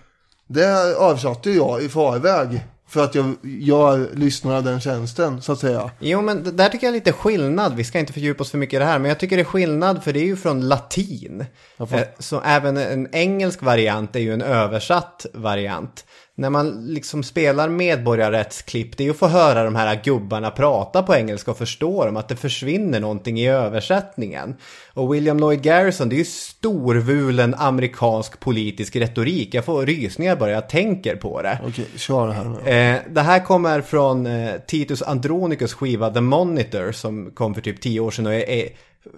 Det 0.47 0.65
översatte 0.99 1.51
jag 1.51 1.81
i 1.83 1.89
förväg. 1.89 2.65
För 2.87 3.03
att 3.03 3.15
jag 3.15 3.35
gör 3.43 4.09
lyssnarna 4.13 4.61
den 4.61 4.79
tjänsten, 4.81 5.41
så 5.41 5.51
att 5.51 5.59
säga. 5.59 5.91
Jo, 5.99 6.21
men 6.21 6.55
där 6.55 6.69
tycker 6.69 6.87
jag 6.87 6.91
är 6.91 6.97
lite 6.99 7.11
skillnad. 7.13 7.75
Vi 7.75 7.83
ska 7.83 7.99
inte 7.99 8.13
fördjupa 8.13 8.43
oss 8.43 8.51
för 8.51 8.57
mycket 8.57 8.73
i 8.73 8.79
det 8.79 8.85
här, 8.85 8.99
men 8.99 9.09
jag 9.09 9.19
tycker 9.19 9.35
det 9.35 9.41
är 9.41 9.45
skillnad 9.45 10.03
för 10.03 10.13
det 10.13 10.19
är 10.19 10.25
ju 10.25 10.35
från 10.35 10.67
latin. 10.67 11.45
Jag 11.77 11.89
får- 11.89 11.97
Eh, 11.97 12.03
Så 12.19 12.41
även 12.41 12.77
en 12.77 13.15
engelsk 13.15 13.61
variant 13.61 14.15
är 14.15 14.19
ju 14.19 14.33
en 14.33 14.41
översatt 14.41 15.25
variant. 15.33 16.05
När 16.37 16.49
man 16.49 16.85
liksom 16.87 17.23
spelar 17.23 17.69
medborgarrättsklipp, 17.69 18.97
det 18.97 19.03
är 19.03 19.05
ju 19.05 19.11
att 19.11 19.17
få 19.17 19.27
höra 19.27 19.63
de 19.63 19.75
här 19.75 20.01
gubbarna 20.03 20.51
prata 20.51 21.03
på 21.03 21.15
engelska 21.15 21.51
och 21.51 21.57
förstå 21.57 22.05
dem, 22.05 22.17
att 22.17 22.27
det 22.27 22.35
försvinner 22.35 22.99
någonting 22.99 23.39
i 23.39 23.47
översättningen. 23.47 24.55
Och 24.93 25.13
William 25.13 25.39
Lloyd 25.39 25.61
Garrison, 25.61 26.09
det 26.09 26.15
är 26.15 26.17
ju 26.17 26.25
storvulen 26.25 27.55
amerikansk 27.55 28.39
politisk 28.39 28.95
retorik. 28.95 29.53
Jag 29.53 29.65
får 29.65 29.85
rysningar 29.85 30.35
bara 30.35 30.51
jag 30.51 30.69
tänker 30.69 31.15
på 31.15 31.41
det. 31.41 31.59
Okej, 31.67 31.85
kör 31.95 32.27
det 32.27 32.33
här 32.33 32.43
nu. 32.43 32.69
Eh, 32.69 33.01
det 33.09 33.21
här 33.21 33.45
kommer 33.45 33.81
från 33.81 34.25
eh, 34.25 34.55
Titus 34.67 35.01
Andronicus 35.01 35.73
skiva 35.73 36.09
The 36.09 36.21
Monitor 36.21 36.91
som 36.91 37.31
kom 37.31 37.53
för 37.53 37.61
typ 37.61 37.81
tio 37.81 37.99
år 37.99 38.11
sedan 38.11 38.25
och 38.25 38.33
är, 38.33 38.49
är 38.49 38.69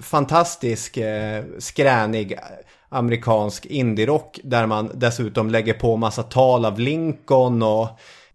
fantastisk, 0.01 0.97
eh, 0.97 1.43
skränig 1.59 2.37
amerikansk 2.89 3.65
indie-rock 3.65 4.39
där 4.43 4.65
man 4.65 4.91
dessutom 4.93 5.49
lägger 5.49 5.73
på 5.73 5.97
massa 5.97 6.23
tal 6.23 6.65
av 6.65 6.79
Lincoln 6.79 7.63
och, 7.63 7.87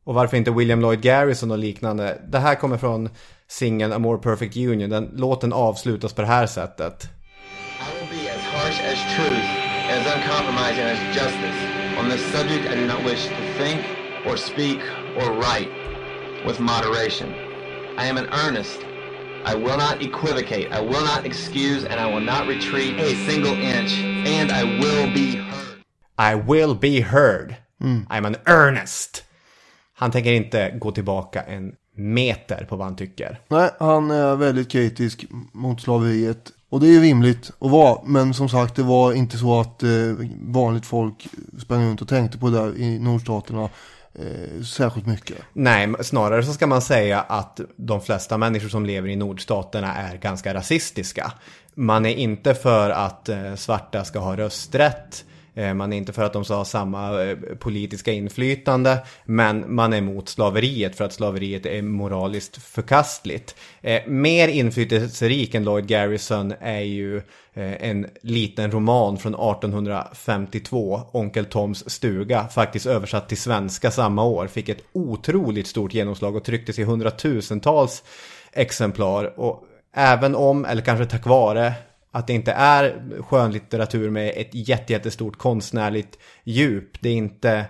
och 0.04 0.14
varför 0.14 0.36
inte 0.36 0.50
William 0.50 0.80
Lloyd 0.80 1.00
Garrison 1.00 1.50
och 1.50 1.58
liknande. 1.58 2.22
Det 2.28 2.38
här 2.38 2.54
kommer 2.54 2.76
från 2.76 3.08
singeln 3.48 3.92
A 3.92 3.98
More 3.98 4.18
Perfect 4.18 4.56
Union. 4.56 4.90
Den 4.90 5.10
låten 5.16 5.52
avslutas 5.52 6.12
på 6.12 6.22
det 6.22 6.28
här 6.28 6.46
sättet. 6.46 7.08
I 7.80 8.00
will 8.00 8.18
be 8.18 8.30
as 8.30 8.42
harsh 8.42 8.80
as 8.92 9.16
truth, 9.16 9.48
as 9.90 10.06
uncompromising 10.14 10.84
as 10.84 11.16
justice. 11.16 11.58
On 12.00 12.10
this 12.10 12.32
subject, 12.32 12.64
I 12.72 12.76
do 12.80 12.86
not 12.86 13.04
wish 13.04 13.28
to 13.28 13.42
think 13.58 13.80
or 14.26 14.36
speak 14.36 14.80
or 15.16 15.32
write 15.32 15.70
with 16.46 16.60
moderation. 16.60 17.28
I 17.98 18.08
am 18.10 18.16
an 18.16 18.26
earnest. 18.46 18.91
I 19.44 19.54
will 19.54 19.76
not 19.76 20.02
equivocate. 20.02 20.68
I 20.70 20.80
will 20.80 21.04
not 21.04 21.26
excuse, 21.26 21.84
and 21.84 22.00
I 22.00 22.14
will 22.14 22.24
not 22.24 22.46
retreat 22.46 23.00
a 23.00 23.14
single 23.28 23.54
inch. 23.54 23.92
And 24.26 24.52
I 24.52 24.62
will 24.62 25.12
be 25.14 25.36
heard. 25.36 25.84
I 26.18 26.34
will 26.34 26.74
be 26.74 27.00
heard. 27.00 27.56
I'm 27.80 28.26
an 28.26 28.36
earnest. 28.46 29.24
Han 29.94 30.10
tänker 30.10 30.32
inte 30.32 30.70
gå 30.78 30.92
tillbaka 30.92 31.42
en 31.42 31.72
meter 31.96 32.66
på 32.68 32.76
vad 32.76 32.86
han 32.86 32.96
tycker. 32.96 33.40
Nej, 33.48 33.70
han 33.80 34.10
är 34.10 34.36
väldigt 34.36 34.70
kritisk 34.70 35.24
mot 35.52 35.80
slaveriet. 35.80 36.52
Och 36.68 36.80
det 36.80 36.86
är 36.86 36.92
ju 36.92 37.00
rimligt 37.00 37.50
att 37.58 37.70
vara. 37.70 38.00
Men 38.04 38.34
som 38.34 38.48
sagt, 38.48 38.76
det 38.76 38.82
var 38.82 39.12
inte 39.12 39.38
så 39.38 39.60
att 39.60 39.82
eh, 39.82 39.90
vanligt 40.40 40.86
folk 40.86 41.26
sprang 41.62 41.84
runt 41.84 42.02
och 42.02 42.08
tänkte 42.08 42.38
på 42.38 42.50
det 42.50 42.58
där 42.58 42.76
i 42.78 42.98
nordstaterna 42.98 43.68
eh, 44.14 44.62
särskilt 44.62 45.06
mycket. 45.06 45.38
Nej, 45.52 45.94
snarare 46.00 46.42
så 46.42 46.52
ska 46.52 46.66
man 46.66 46.82
säga 46.82 47.20
att 47.20 47.60
de 47.76 48.00
flesta 48.00 48.38
människor 48.38 48.68
som 48.68 48.86
lever 48.86 49.08
i 49.08 49.16
nordstaterna 49.16 49.94
är 49.94 50.16
ganska 50.16 50.54
rasistiska. 50.54 51.32
Man 51.74 52.06
är 52.06 52.14
inte 52.14 52.54
för 52.54 52.90
att 52.90 53.28
eh, 53.28 53.54
svarta 53.54 54.04
ska 54.04 54.18
ha 54.18 54.36
rösträtt. 54.36 55.24
Eh, 55.54 55.74
man 55.74 55.92
är 55.92 55.96
inte 55.96 56.12
för 56.12 56.22
att 56.22 56.32
de 56.32 56.44
ska 56.44 56.54
ha 56.54 56.64
samma 56.64 57.22
eh, 57.22 57.36
politiska 57.58 58.12
inflytande. 58.12 58.98
Men 59.24 59.74
man 59.74 59.92
är 59.92 59.98
emot 59.98 60.28
slaveriet 60.28 60.96
för 60.96 61.04
att 61.04 61.12
slaveriet 61.12 61.66
är 61.66 61.82
moraliskt 61.82 62.62
förkastligt. 62.62 63.54
Eh, 63.80 64.06
mer 64.06 64.48
inflytelserik 64.48 65.54
än 65.54 65.64
Lloyd 65.64 65.86
Garrison 65.86 66.54
är 66.60 66.80
ju 66.80 67.22
en 67.54 68.06
liten 68.22 68.70
roman 68.70 69.18
från 69.18 69.34
1852, 69.34 71.00
Onkel 71.12 71.44
Toms 71.44 71.90
stuga, 71.90 72.48
faktiskt 72.48 72.86
översatt 72.86 73.28
till 73.28 73.38
svenska 73.38 73.90
samma 73.90 74.24
år, 74.24 74.46
fick 74.46 74.68
ett 74.68 74.84
otroligt 74.92 75.66
stort 75.66 75.94
genomslag 75.94 76.36
och 76.36 76.44
trycktes 76.44 76.78
i 76.78 76.84
hundratusentals 76.84 78.04
exemplar. 78.52 79.40
Och 79.40 79.64
även 79.94 80.34
om, 80.34 80.64
eller 80.64 80.82
kanske 80.82 81.06
tack 81.06 81.26
vare, 81.26 81.72
att 82.12 82.26
det 82.26 82.32
inte 82.32 82.52
är 82.52 83.02
skönlitteratur 83.22 84.10
med 84.10 84.32
ett 84.36 84.54
jätte, 84.54 84.92
jättestort 84.92 85.38
konstnärligt 85.38 86.18
djup, 86.44 87.00
det 87.00 87.08
är 87.08 87.14
inte 87.14 87.64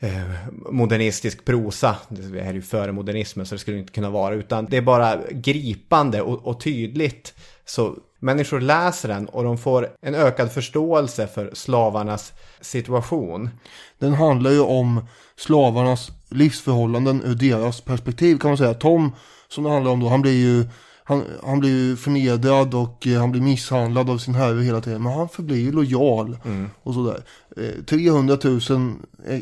eh, 0.00 0.30
modernistisk 0.70 1.44
prosa, 1.44 1.96
det 2.08 2.42
här 2.42 2.50
är 2.50 2.54
ju 2.54 2.62
före 2.62 2.92
modernismen 2.92 3.46
så 3.46 3.54
det 3.54 3.58
skulle 3.58 3.78
inte 3.78 3.92
kunna 3.92 4.10
vara, 4.10 4.34
utan 4.34 4.66
det 4.66 4.76
är 4.76 4.82
bara 4.82 5.18
gripande 5.30 6.22
och, 6.22 6.46
och 6.46 6.60
tydligt. 6.60 7.34
Så 7.64 7.96
människor 8.18 8.60
läser 8.60 9.08
den 9.08 9.28
och 9.28 9.44
de 9.44 9.58
får 9.58 9.88
en 10.02 10.14
ökad 10.14 10.52
förståelse 10.52 11.26
för 11.26 11.50
slavarnas 11.54 12.32
situation. 12.60 13.50
Den 13.98 14.14
handlar 14.14 14.50
ju 14.50 14.60
om 14.60 15.06
slavarnas 15.36 16.10
livsförhållanden 16.30 17.22
ur 17.24 17.34
deras 17.34 17.80
perspektiv 17.80 18.38
kan 18.38 18.50
man 18.50 18.58
säga. 18.58 18.74
Tom, 18.74 19.12
som 19.48 19.64
det 19.64 19.70
handlar 19.70 19.92
om 19.92 20.00
då, 20.00 20.08
han 20.08 20.22
blir 20.22 20.32
ju 20.32 20.64
han, 21.08 21.24
han 21.46 21.60
blir 21.60 21.96
förnedrad 21.96 22.74
och 22.74 23.06
eh, 23.06 23.20
han 23.20 23.32
blir 23.32 23.42
misshandlad 23.42 24.10
av 24.10 24.18
sin 24.18 24.34
herre 24.34 24.62
hela 24.62 24.80
tiden. 24.80 25.02
Men 25.02 25.12
han 25.12 25.28
förblir 25.28 25.56
ju 25.60 25.72
lojal 25.72 26.38
och 26.82 26.94
sådär. 26.94 27.22
Eh, 27.56 27.84
300 27.84 28.38
000 28.44 28.60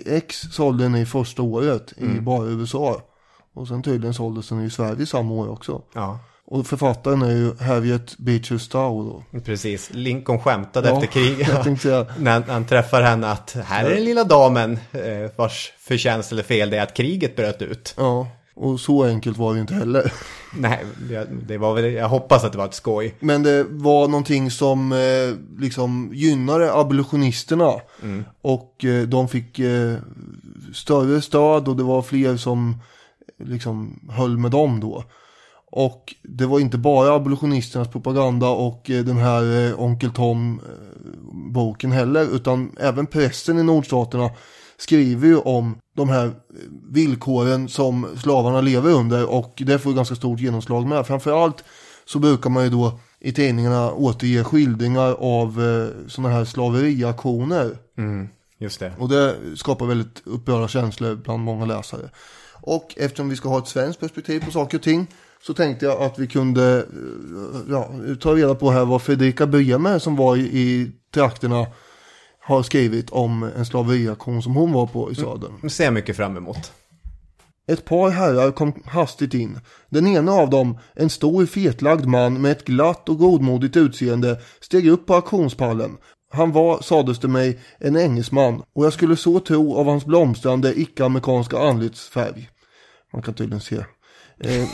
ex 0.06 0.40
sålde 0.40 0.84
den 0.84 0.94
i 0.96 1.06
första 1.06 1.42
året 1.42 1.92
i 1.96 2.04
Mm. 2.04 2.24
bara 2.24 2.46
USA. 2.46 3.02
Och 3.54 3.68
sen 3.68 3.82
tydligen 3.82 4.14
såldes 4.14 4.48
den 4.48 4.64
i 4.64 4.70
Sverige 4.70 5.06
samma 5.06 5.34
år 5.34 5.48
också. 5.50 5.82
Ja. 5.94 6.18
Och 6.46 6.66
författaren 6.66 7.22
är 7.22 7.30
ju 7.30 7.54
Harriet 7.56 8.18
Beecher 8.18 8.58
Stowe 8.58 9.10
då. 9.32 9.40
Precis, 9.40 9.90
Lincoln 9.92 10.40
skämtade 10.40 10.88
Ja, 10.88 10.94
efter 10.94 11.06
kriget. 11.06 11.48
när 12.18 12.42
han 12.52 12.64
träffar 12.64 13.02
henne 13.02 13.30
att 13.30 13.56
här 13.64 13.84
är 13.84 13.94
den 13.94 14.04
lilla 14.04 14.24
damen 14.24 14.78
eh, 14.92 15.30
vars 15.36 15.72
förtjänst 15.78 16.32
eller 16.32 16.42
fel 16.42 16.70
det 16.70 16.76
är 16.78 16.82
att 16.82 16.94
kriget 16.94 17.36
bröt 17.36 17.62
ut. 17.62 17.94
Ja, 17.96 18.26
och 18.54 18.80
så 18.80 19.04
enkelt 19.04 19.38
var 19.38 19.54
det 19.54 19.60
inte 19.60 19.74
heller. 19.74 20.12
Nej, 20.56 20.84
det 21.46 21.58
var 21.58 21.74
väl, 21.74 21.92
jag 21.92 22.08
hoppas 22.08 22.44
att 22.44 22.52
det 22.52 22.58
var 22.58 22.64
ett 22.64 22.74
skoj. 22.74 23.14
Men 23.20 23.42
det 23.42 23.64
var 23.68 24.08
någonting 24.08 24.50
som 24.50 24.92
eh, 24.92 25.58
liksom 25.60 26.10
gynnade 26.14 26.74
abolitionisterna. 26.74 27.72
Mm. 28.02 28.24
Och 28.42 28.84
eh, 28.84 29.02
de 29.02 29.28
fick 29.28 29.58
eh, 29.58 29.94
större 30.74 31.22
stöd 31.22 31.68
och 31.68 31.76
det 31.76 31.82
var 31.82 32.02
fler 32.02 32.36
som 32.36 32.76
liksom 33.38 34.00
höll 34.10 34.38
med 34.38 34.50
dem 34.50 34.80
då. 34.80 35.04
Och 35.76 36.14
det 36.22 36.46
var 36.46 36.60
inte 36.60 36.78
bara 36.78 37.14
abolitionisternas 37.14 37.88
propaganda 37.88 38.48
och 38.48 38.90
eh, 38.90 39.04
den 39.04 39.16
här 39.16 39.68
eh, 39.68 39.80
Onkel 39.80 40.10
Tom 40.10 40.60
eh, 40.68 40.72
boken 41.52 41.92
heller. 41.92 42.34
Utan 42.34 42.76
även 42.80 43.06
pressen 43.06 43.58
i 43.58 43.62
nordstaterna 43.62 44.30
skriver 44.76 45.28
ju 45.28 45.36
om 45.36 45.78
de 45.96 46.08
här 46.08 46.32
villkoren 46.92 47.68
som 47.68 48.06
slavarna 48.16 48.60
lever 48.60 48.90
under 48.90 49.30
och 49.30 49.62
det 49.66 49.78
får 49.78 49.92
ganska 49.92 50.14
stort 50.14 50.40
genomslag 50.40 50.86
med. 50.86 51.06
Framförallt 51.06 51.64
så 52.04 52.18
brukar 52.18 52.50
man 52.50 52.64
ju 52.64 52.70
då 52.70 52.98
i 53.20 53.32
tidningarna 53.32 53.92
återge 53.92 54.44
skildringar 54.44 55.16
av 55.20 55.62
eh, 55.62 56.08
sådana 56.08 56.34
här 56.34 56.44
slaveriaktioner. 56.44 57.78
Mm, 57.98 58.28
just 58.58 58.80
det. 58.80 58.92
Och 58.98 59.08
det 59.08 59.36
skapar 59.56 59.86
väldigt 59.86 60.22
upprörda 60.24 60.68
känslor 60.68 61.14
bland 61.14 61.42
många 61.42 61.64
läsare. 61.64 62.10
Och 62.52 62.94
eftersom 62.96 63.28
vi 63.28 63.36
ska 63.36 63.48
ha 63.48 63.58
ett 63.58 63.68
svenskt 63.68 64.00
perspektiv 64.00 64.44
på 64.44 64.50
saker 64.50 64.78
och 64.78 64.84
ting 64.84 65.06
så 65.46 65.54
tänkte 65.54 65.86
jag 65.86 66.02
att 66.02 66.18
vi 66.18 66.26
kunde 66.26 66.78
eh, 66.78 67.60
ja, 67.70 67.90
ta 68.20 68.34
reda 68.34 68.54
på 68.54 68.70
här 68.70 68.84
vad 68.84 69.02
Fredrika 69.02 69.46
Bremer 69.46 69.98
som 69.98 70.16
var 70.16 70.36
i, 70.36 70.40
i 70.40 70.92
trakterna 71.14 71.66
har 72.46 72.62
skrivit 72.62 73.10
om 73.10 73.42
en 73.42 73.66
slaveriaktion 73.66 74.42
som 74.42 74.54
hon 74.54 74.72
var 74.72 74.86
på 74.86 75.10
i 75.10 75.14
södern. 75.14 75.52
Det 75.62 75.70
ser 75.70 75.84
jag 75.84 75.94
mycket 75.94 76.16
fram 76.16 76.36
emot. 76.36 76.72
Ett 77.66 77.84
par 77.84 78.10
herrar 78.10 78.50
kom 78.50 78.82
hastigt 78.84 79.34
in. 79.34 79.60
Den 79.88 80.06
ena 80.06 80.32
av 80.32 80.50
dem, 80.50 80.78
en 80.94 81.10
stor 81.10 81.46
fetlagd 81.46 82.06
man 82.06 82.40
med 82.40 82.52
ett 82.52 82.64
glatt 82.64 83.08
och 83.08 83.18
godmodigt 83.18 83.76
utseende, 83.76 84.40
steg 84.60 84.88
upp 84.88 85.06
på 85.06 85.14
auktionspallen. 85.14 85.96
Han 86.32 86.52
var, 86.52 86.82
sades 86.82 87.18
det 87.18 87.28
mig, 87.28 87.60
en 87.78 87.96
engelsman 87.96 88.62
och 88.74 88.84
jag 88.84 88.92
skulle 88.92 89.16
så 89.16 89.40
tro 89.40 89.76
av 89.76 89.86
hans 89.86 90.06
blomstrande 90.06 90.80
icke-amerikanska 90.80 91.58
anletsfärg. 91.58 92.48
Man 93.12 93.22
kan 93.22 93.34
tydligen 93.34 93.60
se. 93.60 93.84
Eh, 94.40 94.68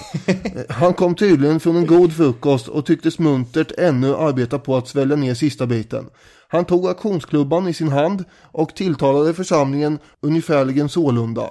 han 0.69 0.95
kom 0.95 1.15
tydligen 1.15 1.61
från 1.61 1.77
en 1.77 1.87
god 1.87 2.13
frukost 2.13 2.69
och 2.69 2.87
tycktes 2.87 3.19
muntert 3.19 3.73
ännu 3.79 4.17
arbeta 4.17 4.59
på 4.59 4.77
att 4.77 4.89
svälja 4.89 5.17
ner 5.17 5.35
sista 5.35 5.67
biten. 5.67 6.07
Han 6.51 6.65
tog 6.65 6.87
auktionsklubban 6.87 7.69
i 7.69 7.75
sin 7.75 7.89
hand 7.89 8.25
och 8.53 8.75
tilltalade 8.75 9.35
församlingen 9.35 9.99
ungefärligen 10.21 10.89
sålunda. 10.89 11.47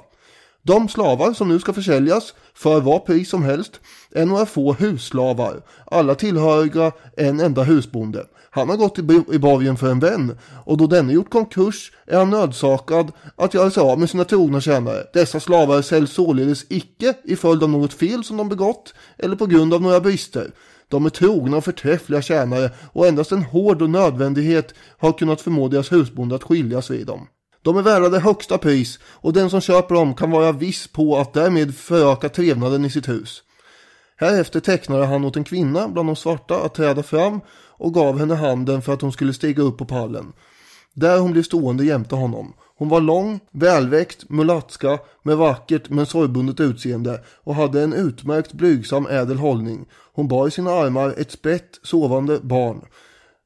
De 0.62 0.90
slavar 0.90 1.34
som 1.34 1.48
nu 1.48 1.60
ska 1.60 1.74
försäljas 1.74 2.34
för 2.54 2.82
vad 2.82 3.06
pris 3.06 3.30
som 3.30 3.44
helst 3.44 3.80
är 4.12 4.26
några 4.26 4.46
få 4.46 4.74
husslavar, 4.74 5.62
alla 5.86 6.16
tillhöriga 6.16 6.92
en 7.18 7.40
enda 7.40 7.64
husbonde. 7.64 8.26
Han 8.52 8.70
har 8.70 8.78
gått 8.78 9.00
i 9.34 9.40
borgen 9.40 9.78
för 9.78 9.92
en 9.92 10.00
vän 10.00 10.38
och 10.66 10.78
då 10.78 10.88
denne 10.88 11.14
gjort 11.14 11.30
konkurs 11.30 11.92
är 12.08 12.18
han 12.18 12.30
nödsakad 12.30 13.12
att 13.36 13.54
göra 13.54 13.72
sig 13.72 13.84
av 13.84 14.00
med 14.00 14.10
sina 14.10 14.24
trogna 14.26 14.62
tjänare. 14.62 15.04
Dessa 15.14 15.40
slavar 15.40 15.82
säljs 15.82 16.12
således 16.12 16.66
icke 16.70 17.14
i 17.24 17.36
följd 17.36 17.64
av 17.64 17.70
något 17.70 17.94
fel 17.94 18.24
som 18.24 18.38
de 18.38 18.50
begått 18.50 18.94
eller 19.18 19.36
på 19.36 19.46
grund 19.46 19.74
av 19.74 19.82
några 19.82 20.00
brister. 20.00 20.52
De 20.90 21.06
är 21.06 21.10
trogna 21.10 21.58
och 21.58 21.64
förträffliga 21.64 22.22
tjänare 22.22 22.72
och 22.94 23.08
endast 23.08 23.32
en 23.32 23.44
hård 23.44 23.82
och 23.82 23.90
nödvändighet 23.90 24.74
har 24.98 25.14
kunnat 25.14 25.42
förmå 25.42 25.68
deras 25.68 25.92
husbonde 25.92 26.36
att 26.36 26.44
skiljas 26.44 26.90
vid 26.90 27.08
dem. 27.08 27.28
De 27.62 27.78
är 27.78 27.82
värda 27.82 28.10
det 28.10 28.20
högsta 28.20 28.58
pris 28.58 29.00
och 29.04 29.34
den 29.34 29.50
som 29.50 29.62
köper 29.62 29.96
dem 29.96 30.14
kan 30.14 30.32
vara 30.32 30.52
viss 30.52 30.88
på 30.88 31.18
att 31.18 31.34
därmed 31.34 31.76
föröka 31.76 32.30
trevnaden 32.30 32.86
i 32.86 32.90
sitt 32.90 33.10
hus. 33.10 33.44
Härefter 34.18 34.60
tecknade 34.60 35.06
han 35.06 35.26
åt 35.26 35.36
en 35.36 35.44
kvinna 35.44 35.88
bland 35.88 36.10
de 36.10 36.16
svarta 36.16 36.62
att 36.62 36.74
träda 36.74 37.04
fram 37.04 37.42
och 37.78 37.94
gav 37.94 38.20
henne 38.20 38.36
handen 38.36 38.82
för 38.82 38.94
att 38.94 39.02
hon 39.02 39.12
skulle 39.12 39.34
stiga 39.34 39.64
upp 39.64 39.78
på 39.78 39.86
pallen. 39.86 40.34
Där 40.94 41.20
hon 41.20 41.32
blev 41.32 41.44
stående 41.44 41.86
jämte 41.86 42.16
honom. 42.16 42.54
Hon 42.78 42.90
var 42.90 43.02
lång, 43.02 43.40
välväxt, 43.52 44.30
mulattska 44.30 45.00
med 45.24 45.38
vackert 45.38 45.90
men 45.90 46.06
sorgbundet 46.06 46.60
utseende 46.60 47.24
och 47.44 47.56
hade 47.56 47.84
en 47.84 47.94
utmärkt 47.94 48.54
blygsam 48.54 49.08
ädel 49.08 49.38
hållning. 49.38 49.86
Hon 50.14 50.28
bar 50.28 50.48
i 50.48 50.52
sina 50.52 50.72
armar 50.72 51.14
ett 51.18 51.32
spett 51.32 51.80
sovande 51.84 52.40
barn 52.40 52.82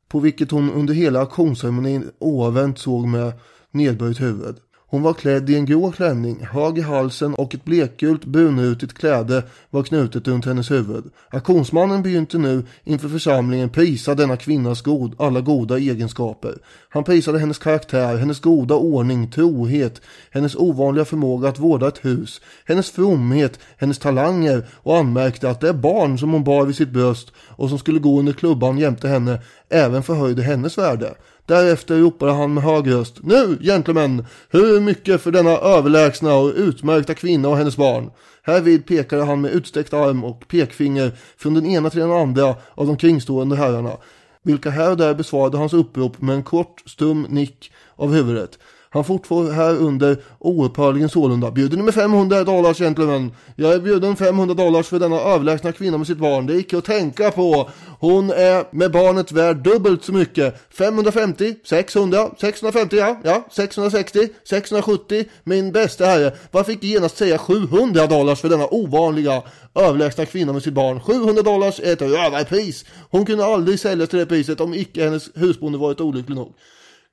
på 0.07 0.19
vilket 0.19 0.51
hon 0.51 0.71
under 0.71 0.93
hela 0.93 1.19
auktionsceremonin 1.19 2.11
oavvänt 2.19 2.79
såg 2.79 3.07
med 3.07 3.33
nedböjt 3.71 4.21
huvud. 4.21 4.55
Hon 4.93 5.01
var 5.01 5.13
klädd 5.13 5.49
i 5.49 5.55
en 5.55 5.65
grå 5.65 5.91
klänning, 5.91 6.45
hög 6.51 6.77
i 6.77 6.81
halsen 6.81 7.33
och 7.33 7.55
ett 7.55 7.65
blekgult 7.65 8.25
brunrutigt 8.25 8.93
kläde 8.93 9.43
var 9.69 9.83
knutet 9.83 10.27
runt 10.27 10.45
hennes 10.45 10.71
huvud. 10.71 11.03
Auktionsmannen 11.29 12.03
begynte 12.03 12.37
nu 12.37 12.63
inför 12.83 13.09
församlingen 13.09 13.69
prisa 13.69 14.15
denna 14.15 14.37
kvinnas 14.37 14.81
god, 14.81 15.15
alla 15.17 15.41
goda 15.41 15.77
egenskaper. 15.77 16.57
Han 16.89 17.03
prisade 17.03 17.39
hennes 17.39 17.57
karaktär, 17.57 18.17
hennes 18.17 18.39
goda 18.39 18.75
ordning, 18.75 19.31
trohet, 19.31 20.01
hennes 20.31 20.55
ovanliga 20.55 21.05
förmåga 21.05 21.49
att 21.49 21.59
vårda 21.59 21.87
ett 21.87 22.05
hus, 22.05 22.41
hennes 22.65 22.91
fromhet, 22.91 23.59
hennes 23.77 23.99
talanger 23.99 24.65
och 24.73 24.97
anmärkte 24.97 25.49
att 25.49 25.61
det 25.61 25.73
barn 25.73 26.17
som 26.17 26.31
hon 26.31 26.43
bar 26.43 26.65
vid 26.65 26.75
sitt 26.75 26.89
bröst 26.89 27.31
och 27.55 27.69
som 27.69 27.79
skulle 27.79 27.99
gå 27.99 28.19
under 28.19 28.33
klubban 28.33 28.77
jämte 28.77 29.07
henne 29.07 29.41
även 29.69 30.03
förhöjde 30.03 30.41
hennes 30.41 30.77
värde. 30.77 31.15
Därefter 31.45 31.97
ropade 31.97 32.31
han 32.31 32.53
med 32.53 32.63
hög 32.63 32.91
röst. 32.91 33.19
Nu, 33.23 33.57
gentlemen, 33.61 34.25
hur 34.49 34.81
mycket 34.81 35.21
för 35.21 35.31
denna 35.31 35.49
överlägsna 35.49 36.35
och 36.35 36.53
utmärkta 36.55 37.13
kvinna 37.13 37.49
och 37.49 37.57
hennes 37.57 37.77
barn? 37.77 38.11
Härvid 38.43 38.85
pekade 38.85 39.23
han 39.23 39.41
med 39.41 39.51
utsträckt 39.51 39.93
arm 39.93 40.23
och 40.23 40.47
pekfinger 40.47 41.11
från 41.37 41.53
den 41.53 41.65
ena 41.65 41.89
till 41.89 41.99
den 41.99 42.11
andra 42.11 42.55
av 42.75 42.87
de 42.87 42.97
kringstående 42.97 43.55
herrarna, 43.55 43.97
vilka 44.43 44.69
här 44.69 44.91
och 44.91 44.97
där 44.97 45.13
besvarade 45.13 45.57
hans 45.57 45.73
upprop 45.73 46.21
med 46.21 46.35
en 46.35 46.43
kort, 46.43 46.83
stum 46.85 47.25
nick 47.29 47.71
av 47.95 48.13
huvudet. 48.13 48.59
Han 48.93 49.03
fortfar 49.03 49.51
här 49.51 49.75
under 49.75 50.17
oupphörligen 50.39 51.09
sålunda. 51.09 51.51
Bjuder 51.51 51.77
ni 51.77 51.83
med 51.83 51.93
500 51.93 52.43
dollars 52.43 52.77
gentlemen? 52.77 53.31
Jag 53.55 53.73
är 53.73 53.79
bjuden 53.79 54.15
500 54.15 54.53
dollars 54.55 54.87
för 54.87 54.99
denna 54.99 55.19
överlägsna 55.19 55.71
kvinna 55.71 55.97
med 55.97 56.07
sitt 56.07 56.17
barn. 56.17 56.45
Det 56.45 56.53
är 56.53 56.57
icke 56.57 56.77
att 56.77 56.85
tänka 56.85 57.31
på. 57.31 57.69
Hon 57.99 58.29
är 58.29 58.75
med 58.75 58.91
barnet 58.91 59.31
värd 59.31 59.57
dubbelt 59.57 60.03
så 60.03 60.13
mycket. 60.13 60.55
550, 60.69 61.55
600, 61.63 62.29
650 62.39 62.95
ja, 62.97 63.19
ja, 63.23 63.47
660, 63.51 64.29
670. 64.43 65.25
Min 65.43 65.71
bästa 65.71 66.05
herre, 66.05 66.31
varför 66.51 66.71
fick 66.71 66.83
genast 66.83 67.17
säga 67.17 67.37
700 67.37 68.07
dollars 68.07 68.41
för 68.41 68.49
denna 68.49 68.67
ovanliga 68.71 69.41
överlägsna 69.75 70.25
kvinna 70.25 70.53
med 70.53 70.63
sitt 70.63 70.73
barn? 70.73 70.99
700 70.99 71.41
dollars 71.41 71.79
är 71.79 71.93
ett 71.93 72.01
överpris. 72.01 72.85
Hon 73.09 73.25
kunde 73.25 73.45
aldrig 73.45 73.79
säljas 73.79 74.09
till 74.09 74.19
det 74.19 74.25
priset 74.25 74.61
om 74.61 74.73
icke 74.73 75.03
hennes 75.03 75.29
husbonde 75.35 75.77
varit 75.77 76.01
olycklig 76.01 76.35
nog. 76.35 76.53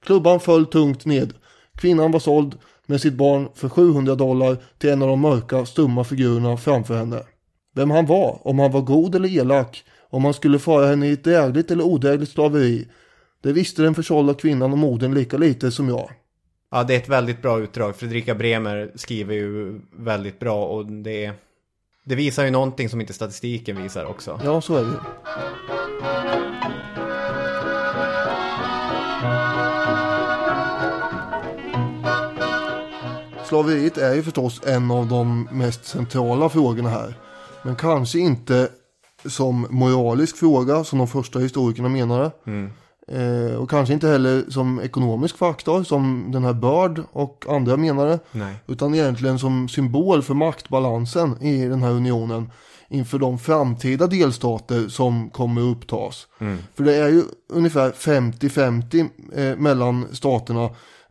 Klubban 0.04 0.40
föll 0.40 0.66
tungt 0.66 1.04
ned. 1.04 1.32
Kvinnan 1.80 2.12
var 2.12 2.20
såld 2.20 2.58
med 2.86 3.00
sitt 3.00 3.14
barn 3.14 3.48
för 3.54 3.68
700 3.68 4.14
dollar 4.14 4.56
till 4.78 4.90
en 4.90 5.02
av 5.02 5.08
de 5.08 5.20
mörka, 5.20 5.66
stumma 5.66 6.04
figurerna 6.04 6.56
framför 6.56 6.96
henne. 6.96 7.22
Vem 7.74 7.90
han 7.90 8.06
var, 8.06 8.40
om 8.48 8.58
han 8.58 8.72
var 8.72 8.80
god 8.80 9.14
eller 9.14 9.38
elak, 9.38 9.84
om 10.10 10.24
han 10.24 10.34
skulle 10.34 10.58
föra 10.58 10.86
henne 10.86 11.06
i 11.06 11.12
ett 11.12 11.24
drägligt 11.24 11.70
eller 11.70 11.84
odrägligt 11.84 12.32
slaveri, 12.32 12.88
det 13.42 13.52
visste 13.52 13.82
den 13.82 13.94
försålda 13.94 14.34
kvinnan 14.34 14.72
och 14.72 14.78
modern 14.78 15.14
lika 15.14 15.36
lite 15.36 15.70
som 15.70 15.88
jag. 15.88 16.10
Ja, 16.70 16.84
det 16.84 16.94
är 16.94 16.98
ett 16.98 17.08
väldigt 17.08 17.42
bra 17.42 17.60
utdrag. 17.60 17.96
Fredrika 17.96 18.34
Bremer 18.34 18.92
skriver 18.94 19.34
ju 19.34 19.80
väldigt 19.98 20.38
bra 20.38 20.66
och 20.66 20.86
det, 20.86 21.32
det 22.04 22.14
visar 22.14 22.44
ju 22.44 22.50
någonting 22.50 22.88
som 22.88 23.00
inte 23.00 23.12
statistiken 23.12 23.82
visar 23.82 24.04
också. 24.04 24.40
Ja, 24.44 24.60
så 24.60 24.76
är 24.76 24.84
det 24.84 24.90
Slaveriet 33.50 33.98
är 33.98 34.14
ju 34.14 34.22
förstås 34.22 34.60
en 34.66 34.90
av 34.90 35.08
de 35.08 35.48
mest 35.52 35.84
centrala 35.84 36.48
frågorna 36.48 36.88
här. 36.88 37.14
Men 37.62 37.76
kanske 37.76 38.18
inte 38.18 38.68
som 39.26 39.66
moralisk 39.70 40.36
fråga 40.36 40.84
som 40.84 40.98
de 40.98 41.08
första 41.08 41.38
historikerna 41.38 41.88
menade. 41.88 42.30
Mm. 42.46 42.70
Eh, 43.08 43.54
och 43.54 43.70
kanske 43.70 43.94
inte 43.94 44.08
heller 44.08 44.44
som 44.50 44.80
ekonomisk 44.80 45.36
faktor 45.36 45.82
som 45.82 46.32
den 46.32 46.44
här 46.44 46.52
Börd 46.52 47.02
och 47.12 47.44
andra 47.48 47.76
menade. 47.76 48.18
Nej. 48.32 48.54
Utan 48.66 48.94
egentligen 48.94 49.38
som 49.38 49.68
symbol 49.68 50.22
för 50.22 50.34
maktbalansen 50.34 51.42
i 51.42 51.64
den 51.64 51.82
här 51.82 51.90
unionen 51.90 52.50
inför 52.88 53.18
de 53.18 53.38
framtida 53.38 54.06
delstater 54.06 54.88
som 54.88 55.30
kommer 55.30 55.60
upptas. 55.60 56.26
Mm. 56.40 56.58
För 56.74 56.84
det 56.84 56.94
är 56.94 57.08
ju 57.08 57.22
ungefär 57.48 57.90
50-50 57.90 59.08
eh, 59.34 59.56
mellan 59.56 60.06
staterna 60.12 60.70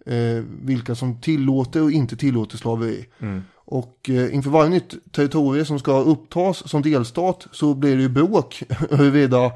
eh, 0.09 0.43
vilka 0.61 0.95
som 0.95 1.21
tillåter 1.21 1.83
och 1.83 1.91
inte 1.91 2.17
tillåter 2.17 2.57
slaveri. 2.57 3.05
Mm. 3.19 3.41
Och 3.55 4.09
eh, 4.09 4.35
inför 4.35 4.49
varje 4.49 4.69
nytt 4.69 5.11
territorium 5.11 5.65
som 5.65 5.79
ska 5.79 5.99
upptas 5.99 6.69
som 6.69 6.81
delstat 6.81 7.47
så 7.51 7.73
blir 7.73 7.95
det 7.95 8.01
ju 8.01 8.09
bråk 8.09 8.63
huruvida 8.89 9.51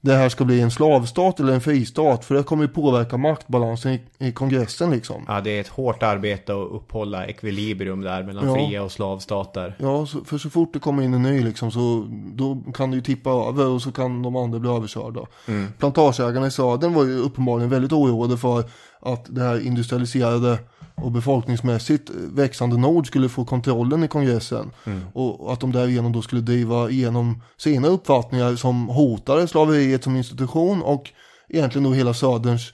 det 0.00 0.14
här 0.14 0.28
ska 0.28 0.44
bli 0.44 0.60
en 0.60 0.70
slavstat 0.70 1.40
eller 1.40 1.52
en 1.52 1.60
fristat. 1.60 2.24
För 2.24 2.34
det 2.34 2.42
kommer 2.42 2.64
ju 2.64 2.68
påverka 2.68 3.16
maktbalansen 3.16 3.92
i, 3.92 4.00
i 4.18 4.32
kongressen 4.32 4.90
liksom. 4.90 5.24
Ja, 5.28 5.40
det 5.40 5.50
är 5.50 5.60
ett 5.60 5.68
hårt 5.68 6.02
arbete 6.02 6.52
att 6.52 6.68
uppehålla 6.72 7.26
ekvilibrium 7.26 8.00
där 8.00 8.22
mellan 8.22 8.48
Ja. 8.48 8.54
fria 8.54 8.82
och 8.82 8.92
slavstater. 8.92 9.76
Ja, 9.78 10.06
så, 10.06 10.24
för 10.24 10.38
så 10.38 10.50
fort 10.50 10.72
det 10.72 10.78
kommer 10.78 11.02
in 11.02 11.14
en 11.14 11.22
ny 11.22 11.44
liksom 11.44 11.70
så 11.70 12.06
då 12.34 12.62
kan 12.74 12.90
det 12.90 12.96
ju 12.96 13.02
tippa 13.02 13.30
över 13.30 13.66
och 13.66 13.82
så 13.82 13.92
kan 13.92 14.22
de 14.22 14.36
andra 14.36 14.58
bli 14.58 14.70
överkörda. 14.70 15.20
Mm. 15.48 15.66
Plantageägarna 15.78 16.46
i 16.46 16.50
södern 16.50 16.94
var 16.94 17.04
ju 17.04 17.18
uppenbarligen 17.18 17.70
väldigt 17.70 17.92
oroade 17.92 18.36
för 18.36 18.64
att 19.00 19.26
det 19.28 19.42
här 19.42 19.66
industrialiserade 19.66 20.58
och 21.02 21.12
befolkningsmässigt 21.12 22.10
växande 22.14 22.76
nord 22.76 23.06
skulle 23.06 23.28
få 23.28 23.44
kontrollen 23.44 24.04
i 24.04 24.08
kongressen. 24.08 24.70
Mm. 24.84 25.00
Och 25.12 25.52
att 25.52 25.60
de 25.60 25.72
därigenom 25.72 26.12
då 26.12 26.22
skulle 26.22 26.40
driva 26.40 26.90
igenom 26.90 27.42
sina 27.56 27.88
uppfattningar 27.88 28.56
som 28.56 28.88
hotade 28.88 29.48
slaveriet 29.48 30.04
som 30.04 30.16
institution 30.16 30.82
och 30.82 31.10
egentligen 31.48 31.84
då 31.84 31.92
hela 31.92 32.14
söderns 32.14 32.72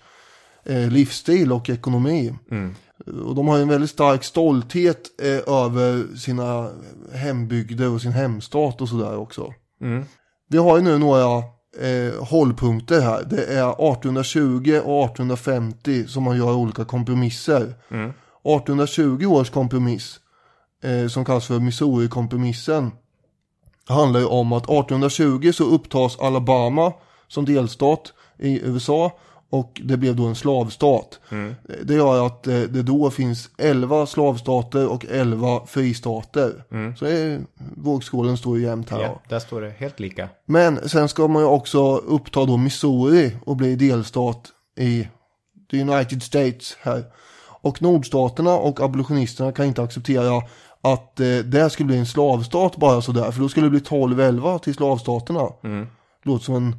eh, 0.65 0.91
livsstil 0.91 1.53
och 1.53 1.71
ekonomi. 1.71 2.35
Mm. 2.51 2.75
Och 3.27 3.35
de 3.35 3.49
har 3.49 3.59
en 3.59 3.69
väldigt 3.69 3.91
stark 3.91 4.25
stolthet 4.25 5.21
eh, 5.23 5.55
över 5.55 6.17
sina 6.17 6.71
hembygder 7.15 7.89
och 7.89 8.01
sin 8.01 8.13
hemstat 8.13 8.81
och 8.81 8.89
sådär 8.89 9.17
också. 9.17 9.53
Mm. 9.81 10.05
Vi 10.49 10.59
har 10.59 10.77
ju 10.77 10.83
nu 10.83 10.99
några 10.99 11.43
eh, 11.81 12.25
hållpunkter 12.25 13.01
här. 13.01 13.25
Det 13.25 13.45
är 13.45 13.71
1820 13.71 14.81
och 14.85 15.05
1850 15.05 16.07
som 16.07 16.23
man 16.23 16.37
gör 16.37 16.55
olika 16.55 16.85
kompromisser. 16.85 17.75
Mm. 17.91 18.11
1820 18.45 19.27
års 19.27 19.51
kompromiss, 19.51 20.21
eh, 20.83 21.09
som 21.09 21.25
kallas 21.25 21.47
för 21.47 21.59
Missouri-kompromissen, 21.59 22.91
handlar 23.89 24.21
ju 24.21 24.27
om 24.27 24.53
att 24.53 24.65
1820 24.65 25.53
så 25.53 25.65
upptas 25.65 26.19
Alabama 26.19 26.93
som 27.29 27.45
delstat 27.45 28.13
i 28.39 28.61
USA 28.61 29.19
och 29.55 29.81
det 29.85 29.97
blev 29.97 30.17
då 30.17 30.27
en 30.27 30.35
slavstat. 30.35 31.21
Mm. 31.31 31.55
Det 31.83 31.95
gör 31.95 32.27
att 32.27 32.47
eh, 32.47 32.61
det 32.61 32.83
då 32.83 33.11
finns 33.11 33.51
11 33.59 34.07
slavstater 34.07 34.89
och 34.89 35.07
11 35.11 35.67
fristater. 35.67 36.65
Mm. 36.71 36.97
Så 36.97 37.07
är, 37.07 37.41
vågskålen 37.77 38.37
står 38.37 38.59
ju 38.59 38.65
jämnt 38.65 38.91
här. 38.91 39.03
Ja, 39.03 39.21
där 39.29 39.39
står 39.39 39.61
det 39.61 39.71
helt 39.71 40.01
lika. 40.01 40.29
Men 40.47 40.89
sen 40.89 41.09
ska 41.09 41.29
man 41.29 41.43
ju 41.43 41.49
också 41.49 41.97
uppta 41.97 42.45
då 42.45 42.57
Missouri 42.57 43.37
och 43.47 43.57
bli 43.57 43.77
delstat 43.77 44.49
i 44.79 45.09
the 45.71 45.81
United 45.81 46.23
States 46.23 46.77
här. 46.81 47.05
Och 47.61 47.83
nordstaterna 47.83 48.55
och 48.55 48.81
abolitionisterna 48.81 49.53
kan 49.53 49.67
inte 49.67 49.83
acceptera 49.83 50.43
att 50.81 51.21
eh, 51.21 51.37
det 51.37 51.71
skulle 51.71 51.87
bli 51.87 51.99
en 51.99 52.07
slavstat 52.07 52.77
bara 52.77 53.03
sådär. 53.03 53.31
För 53.31 53.41
då 53.41 53.49
skulle 53.49 53.67
det 53.67 53.71
bli 53.71 53.81
12-11 53.81 54.59
till 54.59 54.75
slavstaterna. 54.75 55.49
Mm. 55.65 55.87
Låter 56.23 56.45
som 56.45 56.55
en, 56.55 56.77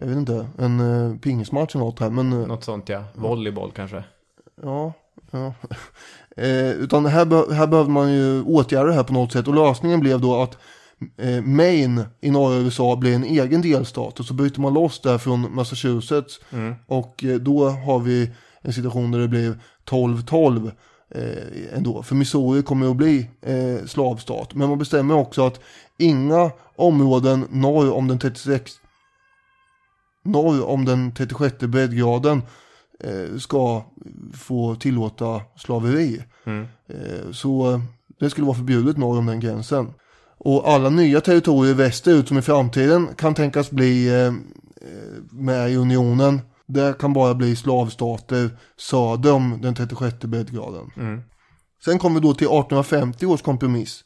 jag 0.00 0.06
vet 0.06 0.16
inte, 0.16 0.46
en 0.58 0.80
uh, 0.80 1.18
pingismatch 1.18 1.74
eller 1.74 1.84
något 1.84 2.00
här. 2.00 2.10
Men, 2.10 2.32
eh, 2.32 2.46
Något 2.46 2.64
sånt 2.64 2.88
ja. 2.88 3.04
Volleyboll 3.14 3.72
kanske. 3.72 4.04
Ja, 4.62 4.92
ja. 5.30 5.54
Eh, 6.36 6.70
utan 6.70 7.06
här, 7.06 7.24
be- 7.24 7.54
här 7.54 7.66
behövde 7.66 7.92
man 7.92 8.12
ju 8.12 8.42
åtgärda 8.42 8.84
det 8.88 8.92
här 8.94 9.02
på 9.02 9.12
något 9.12 9.32
sätt. 9.32 9.48
Och 9.48 9.54
lösningen 9.54 10.00
blev 10.00 10.20
då 10.20 10.42
att 10.42 10.58
eh, 11.18 11.42
Maine 11.42 12.04
i 12.20 12.30
norra 12.30 12.54
USA 12.54 12.96
blev 12.96 13.14
en 13.14 13.24
egen 13.24 13.62
delstat. 13.62 14.20
Och 14.20 14.26
så 14.26 14.34
byter 14.34 14.60
man 14.60 14.74
loss 14.74 15.00
där 15.00 15.18
från 15.18 15.54
Massachusetts. 15.54 16.40
Mm. 16.50 16.74
Och 16.86 17.24
eh, 17.24 17.36
då 17.36 17.68
har 17.68 17.98
vi 17.98 18.30
en 18.60 18.72
situation 18.72 19.10
där 19.10 19.18
det 19.18 19.28
blev 19.28 19.58
12-12 19.90 20.70
eh, 21.10 21.76
ändå. 21.76 22.02
För 22.02 22.14
Missouri 22.14 22.62
kommer 22.62 22.90
att 22.90 22.96
bli 22.96 23.30
eh, 23.42 23.86
slavstat. 23.86 24.54
Men 24.54 24.68
man 24.68 24.78
bestämmer 24.78 25.14
också 25.14 25.46
att 25.46 25.60
inga 25.98 26.50
områden 26.76 27.46
norr 27.50 27.92
om 27.92 28.08
den 28.08 28.18
36 28.18 28.72
norr 30.24 30.64
om 30.64 30.84
den 30.84 31.12
36 31.12 31.58
breddgraden 31.58 32.42
eh, 33.00 33.38
ska 33.38 33.84
få 34.34 34.74
tillåta 34.74 35.40
slaveri. 35.56 36.24
Mm. 36.44 36.66
Eh, 36.88 37.30
så 37.32 37.72
eh, 37.72 37.80
det 38.20 38.30
skulle 38.30 38.46
vara 38.46 38.56
förbjudet 38.56 38.96
norr 38.96 39.18
om 39.18 39.26
den 39.26 39.40
gränsen. 39.40 39.94
Och 40.38 40.68
alla 40.68 40.90
nya 40.90 41.20
territorier 41.20 41.74
västerut 41.74 42.28
som 42.28 42.38
i 42.38 42.42
framtiden 42.42 43.08
kan 43.16 43.34
tänkas 43.34 43.70
bli 43.70 44.10
med 45.30 45.70
i 45.70 45.76
unionen. 45.76 46.40
Det 46.66 46.98
kan 46.98 47.12
bara 47.12 47.34
bli 47.34 47.56
slavstater 47.56 48.50
söder 48.76 49.32
om 49.32 49.58
den 49.62 49.74
36 49.74 50.18
breddgraden. 50.18 50.90
Mm. 50.96 51.22
Sen 51.84 51.98
kommer 51.98 52.20
vi 52.20 52.26
då 52.26 52.34
till 52.34 52.46
1850 52.46 53.26
års 53.26 53.42
kompromiss. 53.42 54.04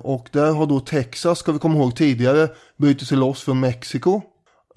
Och 0.00 0.28
där 0.32 0.52
har 0.52 0.66
då 0.66 0.80
Texas, 0.80 1.38
ska 1.38 1.52
vi 1.52 1.58
komma 1.58 1.74
ihåg 1.74 1.96
tidigare, 1.96 2.48
brutit 2.76 3.08
sig 3.08 3.18
loss 3.18 3.42
från 3.42 3.60
Mexiko. 3.60 4.22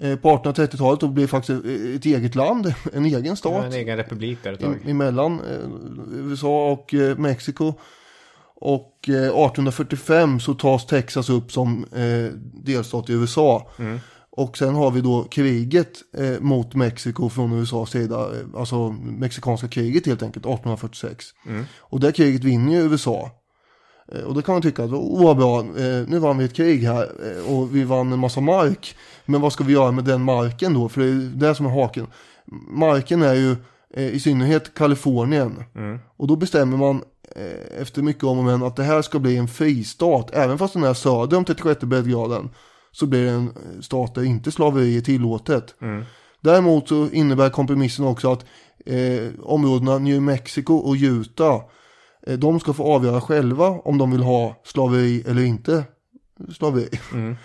Eh, 0.00 0.16
på 0.16 0.28
1830-talet 0.36 1.00
då 1.00 1.08
blev 1.08 1.26
faktiskt 1.26 1.64
ett 1.96 2.04
eget 2.04 2.34
land, 2.34 2.74
en 2.92 3.04
egen 3.04 3.24
Ja, 3.24 3.36
stat. 3.36 3.64
en 3.64 3.72
egen 3.72 3.96
republik 3.96 4.38
där 4.42 4.52
ett 4.52 4.60
tag. 4.60 4.76
Emellan 4.86 5.40
eh, 5.40 5.68
USA 6.14 6.70
och 6.70 6.94
eh, 6.94 7.16
Mexiko. 7.18 7.72
Och 8.54 9.08
eh, 9.08 9.14
1845 9.14 10.40
så 10.40 10.54
tas 10.54 10.86
Texas 10.86 11.30
upp 11.30 11.52
som 11.52 11.84
eh, 11.84 12.32
delstat 12.64 13.10
i 13.10 13.12
USA. 13.12 13.70
Mm. 13.78 14.00
Och 14.30 14.58
sen 14.58 14.74
har 14.74 14.90
vi 14.90 15.00
då 15.00 15.22
kriget 15.24 15.92
eh, 16.18 16.40
mot 16.40 16.74
Mexiko 16.74 17.28
från 17.28 17.52
USAs 17.52 17.90
sida. 17.90 18.16
Eh, 18.20 18.60
alltså 18.60 18.90
mexikanska 19.02 19.68
kriget 19.68 20.06
helt 20.06 20.22
enkelt, 20.22 20.46
1846. 20.46 21.24
Mm. 21.46 21.64
Och 21.80 22.00
det 22.00 22.12
kriget 22.12 22.44
vinner 22.44 22.72
ju 22.72 22.78
USA. 22.90 23.30
Eh, 24.12 24.20
Och 24.22 24.34
då 24.34 24.42
kan 24.42 24.54
man 24.54 24.62
tycka 24.62 24.84
att 24.84 24.92
åh 24.92 25.24
vad 25.24 25.36
bra, 25.36 25.60
eh, 25.60 26.04
nu 26.08 26.18
vann 26.18 26.38
vi 26.38 26.44
ett 26.44 26.54
krig 26.54 26.82
här 26.84 27.02
eh, 27.30 27.54
och 27.54 27.76
vi 27.76 27.84
vann 27.84 28.12
en 28.12 28.18
massa 28.18 28.40
mark. 28.40 28.96
Men 29.26 29.40
vad 29.40 29.52
ska 29.52 29.64
vi 29.64 29.72
göra 29.72 29.92
med 29.92 30.04
den 30.04 30.22
marken 30.22 30.74
då? 30.74 30.88
För 30.88 31.00
det 31.00 31.06
är 31.06 31.48
det 31.48 31.54
som 31.54 31.66
är 31.66 31.70
haken. 31.70 32.06
Marken 32.68 33.22
är 33.22 33.34
ju 33.34 33.56
eh, 33.94 34.14
i 34.14 34.20
synnerhet 34.20 34.74
Kalifornien. 34.74 35.64
Mm. 35.74 35.98
Och 36.16 36.26
då 36.26 36.36
bestämmer 36.36 36.76
man 36.76 37.02
eh, 37.36 37.80
efter 37.80 38.02
mycket 38.02 38.24
om 38.24 38.38
och 38.38 38.44
men 38.44 38.62
att 38.62 38.76
det 38.76 38.82
här 38.82 39.02
ska 39.02 39.18
bli 39.18 39.36
en 39.36 39.48
fristat. 39.48 40.30
Även 40.34 40.58
fast 40.58 40.74
den 40.74 40.84
är 40.84 40.94
söder 40.94 41.36
om 41.36 41.44
36 41.44 41.80
breddgraden 41.80 42.50
så 42.92 43.06
blir 43.06 43.24
det 43.24 43.30
en 43.30 43.48
eh, 43.48 43.80
stat 43.80 44.14
där 44.14 44.24
inte 44.24 44.52
slaveri 44.52 44.96
är 44.96 45.00
tillåtet. 45.00 45.74
Mm. 45.82 46.04
Däremot 46.40 46.88
så 46.88 47.08
innebär 47.08 47.50
kompromissen 47.50 48.04
också 48.04 48.32
att 48.32 48.44
eh, 48.86 49.28
områdena 49.42 49.98
New 49.98 50.22
Mexico 50.22 50.74
och 50.74 50.94
Utah 50.94 51.60
eh, 52.26 52.38
de 52.38 52.60
ska 52.60 52.72
få 52.72 52.94
avgöra 52.94 53.20
själva 53.20 53.66
om 53.66 53.98
de 53.98 54.10
vill 54.10 54.22
ha 54.22 54.60
slaveri 54.64 55.24
eller 55.26 55.42
inte 55.42 55.84
slaveri. 56.56 56.88
Mm. 57.12 57.36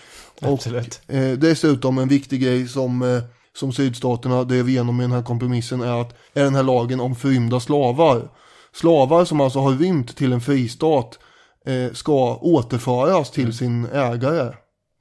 Och 0.41 0.53
Absolut. 0.53 1.01
eh, 1.07 1.31
dessutom 1.31 1.97
en 1.97 2.07
viktig 2.07 2.41
grej 2.41 2.67
som, 2.67 3.01
eh, 3.01 3.23
som 3.53 3.73
sydstaterna 3.73 4.43
drev 4.43 4.69
igenom 4.69 4.97
med 4.97 5.03
den 5.03 5.11
här 5.11 5.23
kompromissen 5.23 5.81
är 5.81 6.01
att 6.01 6.17
är 6.33 6.43
den 6.43 6.55
här 6.55 6.63
lagen 6.63 6.99
om 6.99 7.15
förrymda 7.15 7.59
slavar. 7.59 8.29
Slavar 8.73 9.25
som 9.25 9.41
alltså 9.41 9.59
har 9.59 9.71
rymt 9.71 10.15
till 10.17 10.33
en 10.33 10.41
fristat 10.41 11.19
eh, 11.65 11.93
ska 11.93 12.35
återföras 12.35 13.31
till 13.31 13.53
sin 13.53 13.85
ägare. 13.85 14.53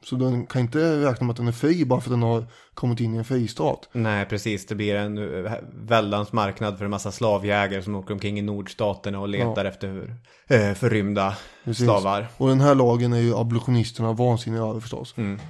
Så 0.09 0.17
den 0.17 0.47
kan 0.47 0.61
inte 0.63 1.05
räkna 1.05 1.27
med 1.27 1.31
att 1.33 1.37
den 1.37 1.49
är 1.49 1.53
fri 1.53 1.85
bara 1.85 2.01
för 2.01 2.11
att 2.11 2.13
den 2.13 2.23
har 2.23 2.45
kommit 2.75 3.01
in 3.01 3.15
i 3.15 3.19
en 3.19 3.25
fristat. 3.25 3.89
Nej, 3.93 4.27
precis. 4.27 4.67
Det 4.67 4.75
blir 4.75 4.95
en 4.95 5.45
eh, 5.47 5.53
väldans 5.75 6.33
marknad 6.33 6.79
för 6.79 6.85
en 6.85 6.91
massa 6.91 7.13
slavjägare 7.13 7.83
som 7.83 7.95
åker 7.95 8.15
omkring 8.15 8.39
i 8.39 8.43
nordstaterna 8.43 9.21
och 9.21 9.29
letar 9.29 9.65
Ja. 9.65 9.71
efter 9.71 10.17
eh, 10.49 10.73
förrymda 10.75 11.37
Precis. 11.65 11.85
slavar. 11.85 12.27
Och 12.37 12.49
den 12.49 12.61
här 12.61 12.75
lagen 12.75 13.13
är 13.13 13.21
ju 13.21 13.37
abolitionisterna 13.37 14.13
vansinniga 14.13 14.63
över 14.63 14.81
förstås. 14.81 15.15
Mm. 15.17 15.41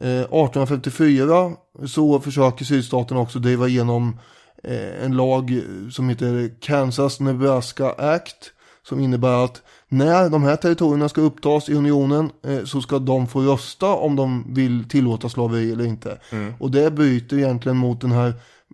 Eh, 0.00 0.08
1854 0.08 1.52
så 1.86 2.20
försöker 2.20 2.64
sydstaterna 2.64 3.20
också 3.20 3.38
driva 3.38 3.68
igenom 3.68 4.20
eh, 4.64 5.04
en 5.04 5.16
lag 5.16 5.60
som 5.92 6.08
heter 6.08 6.50
Kansas 6.60 7.20
Nebraska 7.20 7.90
Act. 7.92 8.50
Som 8.88 9.00
innebär 9.00 9.44
att 9.44 9.62
när 9.94 10.30
de 10.30 10.42
här 10.42 10.56
territorierna 10.56 11.08
ska 11.08 11.20
upptas 11.20 11.68
i 11.68 11.74
unionen 11.74 12.30
eh, 12.46 12.64
så 12.64 12.80
ska 12.80 12.98
de 12.98 13.26
få 13.26 13.40
rösta 13.40 13.86
om 13.86 14.16
de 14.16 14.54
vill 14.54 14.88
tillåta 14.88 15.28
slaveri 15.28 15.72
eller 15.72 15.84
inte. 15.84 16.18
Mm. 16.30 16.54
Och 16.60 16.70
det 16.70 16.90
bryter 16.90 17.36
egentligen 17.36 17.76
mot 17.76 18.00
den 18.00 18.12
här 18.12 18.28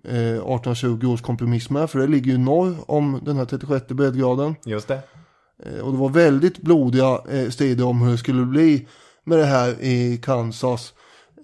eh, 0.05 0.15
1820 0.15 1.07
års 1.07 1.21
kompromiss 1.23 1.71
med. 1.71 1.91
För 1.91 1.99
det 1.99 2.07
ligger 2.07 2.33
ju 2.33 2.39
norr 2.39 2.77
om 2.87 3.21
den 3.25 3.37
här 3.37 3.45
36 3.45 3.89
breddgraden. 3.89 4.55
Just 4.65 4.89
det. 4.89 5.03
Eh, 5.67 5.81
Och 5.81 5.93
det 5.93 5.99
var 5.99 6.09
väldigt 6.09 6.59
blodiga 6.59 7.21
eh, 7.31 7.49
strider 7.51 7.85
om 7.85 8.03
hur 8.03 8.11
det 8.11 8.19
skulle 8.19 8.45
bli 8.47 8.87
med 9.25 9.39
det 9.39 9.47
här 9.47 9.83
i 9.83 10.21
Kansas. 10.23 10.93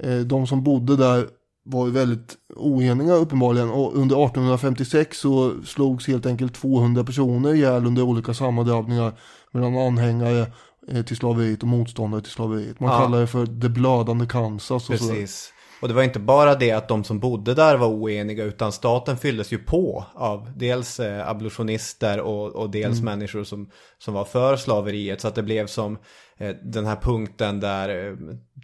Eh, 0.03 0.19
de 0.19 0.47
som 0.47 0.63
bodde 0.65 0.97
där 0.97 1.27
var 1.65 1.87
väldigt 1.87 2.37
oeniga 2.57 3.15
uppenbarligen. 3.15 3.71
Och 3.71 3.97
under 3.97 4.17
1856 4.25 5.19
så 5.19 5.53
slogs 5.65 6.07
helt 6.07 6.27
enkelt 6.27 6.55
200 6.55 7.05
personer 7.05 7.55
ihjäl 7.55 7.87
under 7.87 8.03
olika 8.03 8.35
sammandrabbningar 8.35 9.13
mellan 9.57 9.77
anhängare 9.77 10.47
eh, 10.89 11.03
till 11.03 11.17
slaveriet 11.17 11.63
och 11.63 11.69
motståndare 11.69 12.21
till 12.23 12.33
slaveriet. 12.33 12.81
Man 12.81 12.93
Ja. 12.93 12.99
kallar 12.99 13.21
det 13.21 13.27
för 13.27 13.47
det 13.47 13.69
blödande 13.69 14.27
Kansas 14.27 14.91
och 14.91 14.99
sådär. 14.99 15.13
Precis. 15.15 15.53
Och 15.83 15.89
det 15.89 15.95
var 15.95 16.03
inte 16.03 16.19
bara 16.19 16.55
det 16.55 16.71
att 16.73 16.89
de 16.89 17.05
som 17.05 17.19
bodde 17.19 17.55
där 17.55 17.77
var 17.77 17.87
oeniga 17.89 18.45
utan 18.45 18.73
staten 18.73 19.17
fylldes 19.17 19.53
ju 19.53 19.59
på 19.59 20.05
av 20.15 20.51
dels 20.57 21.01
eh, 21.01 21.29
abolitionister 21.29 22.21
och, 22.21 22.47
och 22.57 22.71
dels 22.71 22.93
Mm. 23.01 23.05
människor 23.05 23.45
som, 23.45 23.71
som 23.99 24.15
var 24.15 24.25
för 24.25 24.57
slaveriet. 24.57 25.21
Så 25.21 25.29
att 25.29 25.35
det 25.35 25.43
blev 25.43 25.67
som 25.67 25.99
eh, 26.37 26.57
den 26.63 26.87
här 26.87 26.97
punkten 26.97 27.61
där 27.61 28.07
eh, 28.09 28.15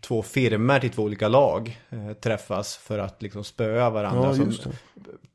två 0.03 0.23
firmer 0.23 0.81
till 0.81 0.91
två 0.91 1.03
olika 1.03 1.29
lag 1.29 1.81
eh, 1.91 2.13
träffas 2.13 2.77
för 2.77 2.99
att 2.99 3.23
liksom 3.23 3.45
spöa 3.45 3.91
varandra. 3.91 4.27
Ja, 4.37 4.53
som 4.53 4.73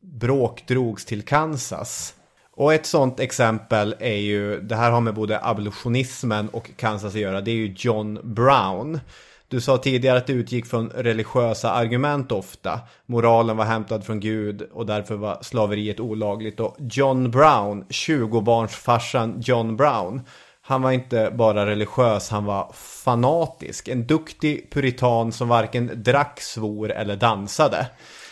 bråk 0.02 0.64
drogs 0.68 1.06
till 1.06 1.22
Kansas. 1.22 2.14
Och 2.58 2.74
ett 2.74 2.86
sånt 2.86 3.20
exempel 3.20 3.96
är 4.00 4.16
ju, 4.16 4.62
det 4.62 4.76
här 4.76 4.92
har 4.92 5.02
med 5.02 5.14
både 5.14 5.40
abolitionismen 5.44 6.50
och 6.50 6.72
Kansas 6.78 7.14
att 7.14 7.22
göra, 7.22 7.42
det 7.42 7.52
är 7.52 7.56
ju 7.56 7.74
John 7.78 8.20
Brown. 8.24 9.00
Du 9.48 9.62
sa 9.62 9.78
tidigare 9.78 10.18
att 10.18 10.28
det 10.28 10.34
utgick 10.34 10.66
från 10.66 10.90
religiösa 10.90 11.72
argument 11.72 12.32
ofta. 12.32 12.80
Moralen 13.06 13.58
var 13.58 13.66
hämtad 13.66 14.06
från 14.06 14.20
Gud 14.20 14.62
och 14.62 14.86
därför 14.86 15.16
var 15.16 15.38
slaveriet 15.42 16.00
olagligt. 16.00 16.60
Och 16.60 16.76
John 16.80 17.32
Brown, 17.32 17.84
20-barnsfarsan 17.90 19.42
John 19.42 19.78
Brown, 19.78 20.22
han 20.62 20.82
var 20.82 20.92
inte 20.92 21.32
bara 21.36 21.66
religiös, 21.66 22.30
han 22.30 22.46
var 22.46 22.72
fanatisk. 22.74 23.88
En 23.88 24.08
duktig 24.08 24.72
puritan 24.72 25.32
som 25.32 25.48
varken 25.48 25.92
drack, 26.04 26.42
svor 26.42 26.92
eller 26.92 27.16
dansade. 27.16 27.88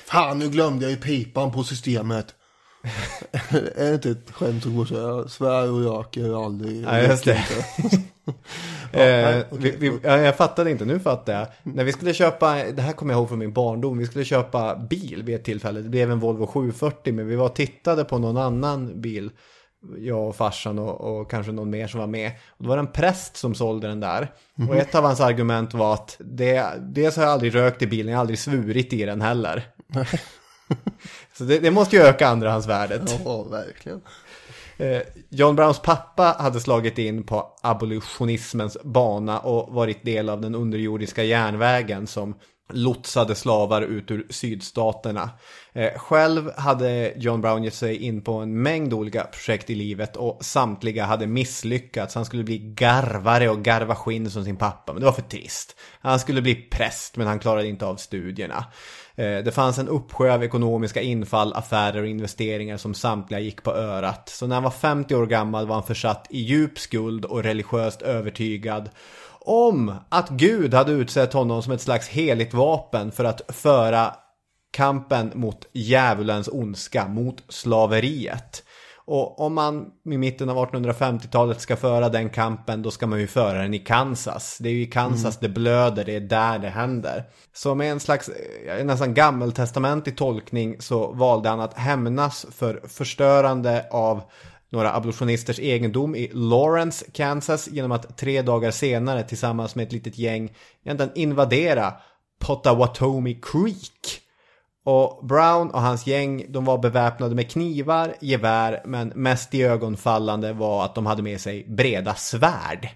Fan, 0.05 0.39
nu 0.39 0.49
glömde 0.49 0.85
jag 0.85 0.91
ju 0.91 0.97
pipan 0.97 1.51
på 1.51 1.63
systemet 1.63 2.35
är 3.51 3.89
det 3.89 3.93
inte 3.93 4.09
ett 4.09 4.31
skämt 4.31 4.63
som 4.63 4.75
går 4.75 4.85
så 4.85 4.95
här, 4.95 5.27
svär 5.27 5.71
och 5.71 5.83
röker 5.83 6.45
aldrig. 6.45 6.83
Ja, 6.83 6.99
just 6.99 7.25
det. 7.25 7.45
Inte. 7.83 7.97
Eh, 8.91 9.01
nej, 9.01 9.45
vi, 9.51 9.71
vi, 9.71 9.99
ja, 10.03 10.17
jag 10.17 10.37
fattade 10.37 10.71
inte, 10.71 10.85
nu 10.85 10.99
fattar 10.99 11.33
jag. 11.33 11.47
När 11.63 11.83
vi 11.83 11.91
skulle 11.91 12.13
köpa, 12.13 12.63
det 12.63 12.81
här 12.81 12.93
kommer 12.93 13.13
jag 13.13 13.19
ihåg 13.19 13.29
från 13.29 13.39
min 13.39 13.53
barndom, 13.53 13.97
vi 13.97 14.05
skulle 14.05 14.25
köpa 14.25 14.75
bil 14.75 15.23
vid 15.23 15.35
ett 15.35 15.43
tillfälle. 15.43 15.81
Det 15.81 15.89
blev 15.89 16.11
en 16.11 16.19
Volvo 16.19 16.47
740, 16.47 17.13
men 17.13 17.27
vi 17.27 17.35
var 17.35 17.45
och 17.45 17.55
tittade 17.55 18.03
på 18.03 18.17
någon 18.17 18.37
annan 18.37 19.01
bil. 19.01 19.31
Jag 19.97 20.27
och 20.27 20.35
farsan 20.35 20.79
och, 20.79 21.01
och 21.01 21.31
kanske 21.31 21.51
någon 21.51 21.69
mer 21.69 21.87
som 21.87 21.99
var 21.99 22.07
med. 22.07 22.31
Och 22.49 22.63
det 22.63 22.69
var 22.69 22.77
en 22.77 22.91
präst 22.91 23.37
som 23.37 23.55
sålde 23.55 23.87
den 23.87 23.99
där. 23.99 24.31
Mhm. 24.55 24.69
Och 24.69 24.75
ett 24.75 24.95
av 24.95 25.03
hans 25.03 25.21
argument 25.21 25.73
var 25.73 25.93
att 25.93 26.15
det, 26.19 26.65
dels 26.79 27.15
har 27.15 27.23
jag 27.23 27.31
aldrig 27.31 27.55
rökt 27.55 27.81
i 27.81 27.87
bilen, 27.87 28.11
jag 28.11 28.17
har 28.17 28.21
aldrig 28.21 28.39
svurit 28.39 28.93
i 28.93 29.05
den 29.05 29.21
heller. 29.21 29.63
Så 31.37 31.43
det, 31.43 31.59
det 31.59 31.71
måste 31.71 31.95
ju 31.95 32.01
öka 32.01 32.27
andrahandsvärdet. 32.27 33.01
Ja, 33.25 33.43
verkligen. 33.43 34.01
Eh, 34.77 35.01
John 35.29 35.55
Browns 35.55 35.79
pappa 35.79 36.35
hade 36.39 36.59
slagit 36.59 36.97
in 36.97 37.23
på 37.23 37.57
abolitionismens 37.61 38.77
bana 38.83 39.39
och 39.39 39.73
varit 39.73 40.05
del 40.05 40.29
av 40.29 40.41
den 40.41 40.55
underjordiska 40.55 41.23
järnvägen 41.23 42.07
som 42.07 42.35
lotsade 42.73 43.35
slavar 43.35 43.81
ut 43.81 44.11
ur 44.11 44.27
sydstaterna. 44.29 45.29
Eh, 45.73 45.99
själv 45.99 46.51
hade 46.57 47.13
John 47.15 47.41
Brown 47.41 47.63
gett 47.63 47.73
sig 47.73 47.97
in 47.97 48.21
på 48.21 48.33
en 48.33 48.61
mängd 48.61 48.93
olika 48.93 49.23
projekt 49.23 49.69
i 49.69 49.75
livet 49.75 50.15
och 50.15 50.45
samtliga 50.45 51.05
hade 51.05 51.27
misslyckats. 51.27 52.15
Han 52.15 52.25
skulle 52.25 52.43
bli 52.43 52.57
garvare 52.57 53.49
och 53.49 53.63
garva 53.63 53.95
skinn 53.95 54.31
som 54.31 54.43
sin 54.43 54.57
pappa, 54.57 54.93
men 54.93 54.99
det 54.99 55.05
var 55.05 55.13
för 55.13 55.21
trist. 55.21 55.75
Han 55.99 56.19
skulle 56.19 56.41
bli 56.41 56.55
präst, 56.55 57.17
men 57.17 57.27
han 57.27 57.39
klarade 57.39 57.67
inte 57.67 57.85
av 57.85 57.95
studierna. 57.95 58.65
Eh, 59.15 59.37
det 59.37 59.51
fanns 59.51 59.77
en 59.77 59.87
uppsjö 59.87 60.33
av 60.33 60.43
ekonomiska 60.43 61.01
infall, 61.01 61.53
affärer 61.53 62.01
och 62.01 62.07
investeringar 62.07 62.77
som 62.77 62.93
samtliga 62.93 63.39
gick 63.39 63.63
på 63.63 63.71
örat. 63.71 64.29
Så 64.29 64.47
när 64.47 64.55
han 64.55 64.63
var 64.63 64.71
50 64.71 65.15
år 65.15 65.25
gammal 65.25 65.67
var 65.67 65.75
han 65.75 65.83
försatt 65.83 66.27
i 66.29 66.41
djup 66.41 66.79
skuld 66.79 67.25
och 67.25 67.43
religiöst 67.43 68.01
övertygad 68.01 68.89
om 69.39 69.93
att 70.09 70.29
Gud 70.29 70.73
hade 70.73 70.91
utsett 70.91 71.33
honom 71.33 71.63
som 71.63 71.73
ett 71.73 71.81
slags 71.81 72.07
heligt 72.07 72.53
vapen 72.53 73.11
för 73.11 73.23
att 73.23 73.41
föra 73.47 74.13
kampen 74.71 75.31
mot 75.35 75.67
djävulens 75.73 76.47
ondska, 76.47 77.07
mot 77.07 77.43
slaveriet. 77.49 78.63
Och 79.07 79.39
om 79.39 79.53
man 79.53 79.91
i 80.05 80.17
mitten 80.17 80.49
av 80.49 80.57
1850-talet 80.57 81.61
ska 81.61 81.75
föra 81.75 82.09
den 82.09 82.29
kampen 82.29 82.81
då 82.81 82.91
ska 82.91 83.07
man 83.07 83.19
ju 83.19 83.27
föra 83.27 83.61
den 83.61 83.73
i 83.73 83.79
Kansas. 83.79 84.57
Det 84.59 84.69
är 84.69 84.73
ju 84.73 84.81
i 84.81 84.85
Kansas 84.85 85.39
det 85.39 85.49
blöder, 85.49 86.05
det 86.05 86.15
är 86.15 86.19
där 86.19 86.59
det 86.59 86.69
händer. 86.69 87.23
Så 87.53 87.75
med 87.75 87.91
en 87.91 87.99
slags 87.99 88.29
eh, 88.29 88.85
nästan 88.85 89.13
gammeltestamentlig 89.13 90.17
tolkning 90.17 90.81
så 90.81 91.11
valde 91.11 91.49
han 91.49 91.59
att 91.59 91.73
hämnas 91.73 92.45
för 92.51 92.81
förstörande 92.87 93.85
av 93.91 94.21
några 94.69 94.93
abolitionisters 94.93 95.59
egendom 95.59 96.15
i 96.15 96.31
Lawrence, 96.33 97.05
Kansas 97.11 97.67
genom 97.67 97.91
att 97.91 98.17
tre 98.17 98.41
dagar 98.41 98.71
senare 98.71 99.23
tillsammans 99.23 99.75
med 99.75 99.85
ett 99.87 99.93
litet 99.93 100.17
gäng 100.17 100.53
egentligen 100.83 101.11
invadera 101.15 101.93
Potawatomi 102.39 103.39
Creek. 103.41 104.24
Och 104.85 105.25
Brown 105.25 105.69
och 105.69 105.81
hans 105.81 106.07
gäng, 106.07 106.45
de 106.49 106.65
var 106.65 106.77
beväpnade 106.77 107.35
med 107.35 107.51
knivar, 107.51 108.15
gevär, 108.21 108.81
men 108.85 109.07
mest 109.07 109.53
i 109.53 109.63
ögonfallande 109.63 110.53
var 110.53 110.85
att 110.85 110.95
de 110.95 111.05
hade 111.05 111.23
med 111.23 111.41
sig 111.41 111.65
breda 111.67 112.15
svärd. 112.15 112.89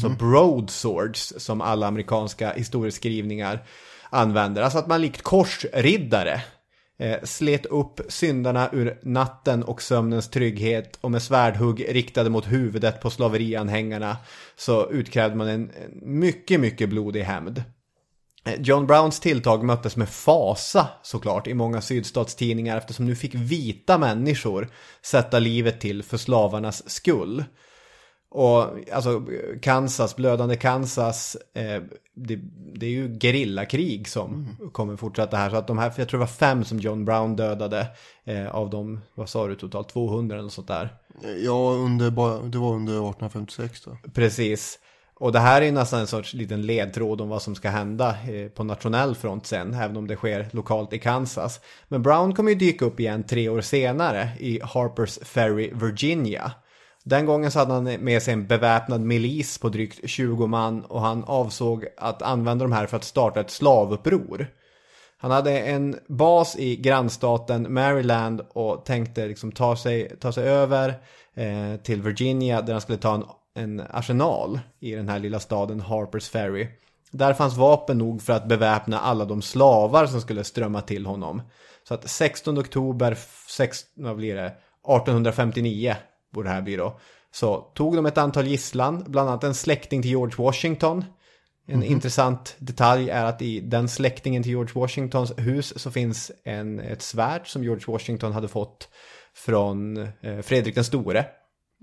Så 0.00 0.08
broadswords, 0.08 1.34
som 1.36 1.60
alla 1.60 1.86
amerikanska 1.86 2.52
historieskrivningar 2.52 3.66
använder. 4.10 4.62
Alltså 4.62 4.78
att 4.78 4.86
man 4.86 5.02
likt 5.02 5.22
korsriddare 5.22 6.42
eh, 6.98 7.16
slet 7.22 7.66
upp 7.66 8.00
syndarna 8.08 8.68
ur 8.72 8.98
natten 9.02 9.62
och 9.62 9.82
sömnens 9.82 10.30
trygghet 10.30 10.98
och 11.00 11.10
med 11.10 11.22
svärdhugg 11.22 11.86
riktade 11.88 12.30
mot 12.30 12.52
huvudet 12.52 13.00
på 13.00 13.10
slaverianhängarna 13.10 14.16
så 14.56 14.90
utkrävde 14.90 15.36
man 15.36 15.48
en 15.48 15.70
mycket, 16.02 16.60
mycket 16.60 16.88
blodig 16.88 17.22
hämnd. 17.22 17.62
John 18.58 18.86
Browns 18.86 19.20
tilltag 19.20 19.64
möttes 19.64 19.96
med 19.96 20.08
fasa 20.08 20.88
såklart 21.02 21.46
i 21.46 21.54
många 21.54 21.80
sydstatstidningar 21.80 22.76
eftersom 22.76 23.06
nu 23.06 23.16
fick 23.16 23.34
vita 23.34 23.98
människor 23.98 24.68
sätta 25.02 25.38
livet 25.38 25.80
till 25.80 26.02
för 26.02 26.16
slavarnas 26.16 26.90
skull. 26.90 27.44
Och 28.30 28.64
alltså 28.92 29.22
Kansas, 29.62 30.16
blödande 30.16 30.56
Kansas, 30.56 31.36
eh, 31.54 31.82
det, 32.14 32.36
det 32.74 32.86
är 32.86 32.90
ju 32.90 33.18
gerillakrig 33.18 34.08
som 34.08 34.56
kommer 34.72 34.96
fortsätta 34.96 35.36
här. 35.36 35.50
Så 35.50 35.56
att 35.56 35.66
de 35.66 35.78
här, 35.78 35.92
jag 35.96 36.08
tror 36.08 36.18
det 36.20 36.26
var 36.26 36.32
fem 36.32 36.64
som 36.64 36.78
John 36.78 37.04
Brown 37.04 37.36
dödade 37.36 37.86
eh, 38.24 38.48
av 38.48 38.70
de, 38.70 39.00
vad 39.14 39.28
sa 39.28 39.46
du, 39.46 39.54
totalt 39.54 39.88
200 39.88 40.38
eller 40.38 40.48
sånt 40.48 40.68
där. 40.68 40.94
Ja, 41.44 41.72
under, 41.72 42.10
det 42.50 42.58
var 42.58 42.74
under 42.74 42.92
1856 42.92 43.82
då. 43.84 43.96
Precis. 44.14 44.78
Och 45.20 45.32
det 45.32 45.38
här 45.38 45.60
är 45.60 45.66
ju 45.66 45.72
nästan 45.72 46.00
en 46.00 46.06
sorts 46.06 46.34
liten 46.34 46.62
ledtråd 46.62 47.20
om 47.20 47.28
vad 47.28 47.42
som 47.42 47.54
ska 47.54 47.68
hända 47.68 48.08
eh, 48.08 48.48
på 48.48 48.64
nationell 48.64 49.14
front 49.14 49.46
sen, 49.46 49.74
även 49.74 49.96
om 49.96 50.06
det 50.06 50.16
sker 50.16 50.48
lokalt 50.52 50.92
i 50.92 50.98
Kansas. 50.98 51.60
Men 51.88 52.02
Brown 52.02 52.34
kommer 52.34 52.50
ju 52.50 52.58
dyka 52.58 52.84
upp 52.84 53.00
igen 53.00 53.22
tre 53.22 53.48
år 53.48 53.60
senare 53.60 54.28
i 54.38 54.60
Harpers 54.62 55.18
Ferry, 55.22 55.70
Virginia. 55.74 56.52
Den 57.04 57.26
gången 57.26 57.50
så 57.50 57.58
hade 57.58 57.72
han 57.72 57.84
med 57.84 58.22
sig 58.22 58.34
en 58.34 58.46
beväpnad 58.46 59.00
milis 59.00 59.58
på 59.58 59.68
drygt 59.68 60.10
20 60.10 60.46
man 60.46 60.84
och 60.84 61.00
han 61.00 61.24
avsåg 61.24 61.86
att 61.96 62.22
använda 62.22 62.64
de 62.64 62.72
här 62.72 62.86
för 62.86 62.96
att 62.96 63.04
starta 63.04 63.40
ett 63.40 63.50
slavuppror. 63.50 64.46
Han 65.20 65.30
hade 65.30 65.60
en 65.60 65.96
bas 66.08 66.56
i 66.56 66.76
grannstaten 66.76 67.72
Maryland 67.74 68.40
och 68.48 68.84
tänkte 68.84 69.26
liksom 69.26 69.52
ta 69.52 69.76
sig, 69.76 70.16
ta 70.20 70.32
sig 70.32 70.48
över 70.48 70.88
eh, 71.34 71.80
till 71.82 72.02
Virginia 72.02 72.62
där 72.62 72.72
han 72.72 72.80
skulle 72.80 72.98
ta 72.98 73.14
en, 73.14 73.24
en 73.54 73.82
arsenal 73.90 74.60
i 74.80 74.94
den 74.94 75.08
här 75.08 75.18
lilla 75.18 75.40
staden 75.40 75.80
Harpers 75.80 76.28
Ferry. 76.28 76.68
Där 77.10 77.34
fanns 77.34 77.56
vapen 77.56 77.98
nog 77.98 78.22
för 78.22 78.32
att 78.32 78.48
beväpna 78.48 78.98
alla 78.98 79.24
de 79.24 79.42
slavar 79.42 80.06
som 80.06 80.20
skulle 80.20 80.44
strömma 80.44 80.80
till 80.80 81.06
honom. 81.06 81.42
Så 81.88 81.94
att 81.94 82.10
16 82.10 82.58
oktober, 82.58 83.18
sex, 83.48 83.84
vad 83.94 84.16
blir 84.16 84.34
det, 84.34 84.46
1859 84.46 85.96
borde 86.34 86.48
det 86.48 86.52
här 86.52 86.62
bli 86.62 86.76
då. 86.76 87.00
Så 87.30 87.56
tog 87.74 87.96
de 87.96 88.06
ett 88.06 88.18
antal 88.18 88.46
gisslan, 88.46 89.04
bland 89.06 89.28
annat 89.28 89.44
en 89.44 89.54
släkting 89.54 90.02
till 90.02 90.10
George 90.10 90.34
Washington. 90.38 91.04
En 91.66 91.82
intressant 91.82 92.56
detalj 92.58 93.10
är 93.10 93.24
att 93.24 93.42
i 93.42 93.60
den 93.60 93.88
släktingen 93.88 94.42
till 94.42 94.52
George 94.52 94.72
Washingtons 94.74 95.32
hus 95.36 95.78
så 95.78 95.90
finns 95.90 96.32
en, 96.44 96.80
ett 96.80 97.02
svärd 97.02 97.52
som 97.52 97.64
George 97.64 97.84
Washington 97.86 98.32
hade 98.32 98.48
fått 98.48 98.88
från 99.34 99.96
eh, 99.96 100.40
Fredrik 100.42 100.74
den 100.74 100.84
store. 100.84 101.24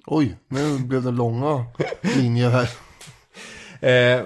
Oj, 0.06 0.38
nu 0.48 0.80
blev 0.80 1.04
det 1.04 1.12
långa 1.12 1.66
linjer 2.02 2.50
här. 2.50 2.70
Eh, 3.82 4.24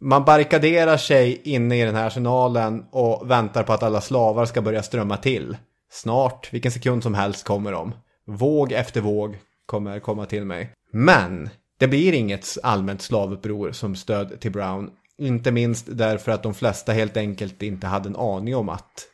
man 0.00 0.24
barrikaderar 0.24 0.96
sig 0.96 1.42
inne 1.44 1.80
i 1.80 1.84
den 1.84 1.94
här 1.94 2.06
arsenalen 2.06 2.84
och 2.90 3.30
väntar 3.30 3.62
på 3.62 3.72
att 3.72 3.82
alla 3.82 4.00
slavar 4.00 4.46
ska 4.46 4.62
börja 4.62 4.82
strömma 4.82 5.16
till. 5.16 5.56
Snart, 5.90 6.52
vilken 6.52 6.72
sekund 6.72 7.02
som 7.02 7.14
helst 7.14 7.44
kommer 7.44 7.72
de. 7.72 7.94
Våg 8.26 8.72
efter 8.72 9.00
våg 9.00 9.38
kommer 9.66 10.00
komma 10.00 10.26
till 10.26 10.44
mig. 10.44 10.70
Men 10.92 11.50
det 11.78 11.88
blir 11.88 12.12
inget 12.12 12.58
allmänt 12.62 13.02
slavuppror 13.02 13.72
som 13.72 13.96
stöd 13.96 14.40
till 14.40 14.52
Brown. 14.52 14.90
Inte 15.18 15.50
minst 15.50 15.86
därför 15.90 16.32
att 16.32 16.42
de 16.42 16.54
flesta 16.54 16.92
helt 16.92 17.16
enkelt 17.16 17.62
inte 17.62 17.86
hade 17.86 18.08
en 18.08 18.16
aning 18.16 18.56
om 18.56 18.68
att, 18.68 19.08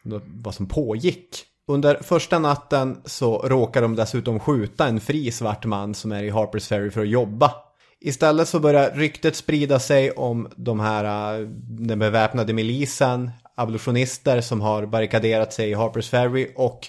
vad 0.44 0.54
som 0.54 0.68
pågick. 0.68 1.44
Under 1.70 1.98
första 2.02 2.38
natten 2.38 3.02
så 3.04 3.38
råkar 3.38 3.82
de 3.82 3.96
dessutom 3.96 4.40
skjuta 4.40 4.86
en 4.86 5.00
fri 5.00 5.30
svart 5.30 5.64
man 5.64 5.94
som 5.94 6.12
är 6.12 6.22
i 6.22 6.30
Harpers 6.30 6.68
Ferry 6.68 6.90
för 6.90 7.00
att 7.00 7.08
jobba. 7.08 7.52
Istället 8.00 8.48
så 8.48 8.60
börjar 8.60 8.90
ryktet 8.90 9.36
sprida 9.36 9.78
sig 9.78 10.10
om 10.10 10.48
de 10.56 10.80
här, 10.80 11.34
äh, 11.40 11.48
den 11.68 11.98
beväpnade 11.98 12.52
milisen, 12.52 13.30
abolitionister 13.54 14.40
som 14.40 14.60
har 14.60 14.86
barrikaderat 14.86 15.52
sig 15.52 15.70
i 15.70 15.74
Harpers 15.74 16.10
Ferry 16.10 16.52
och 16.56 16.88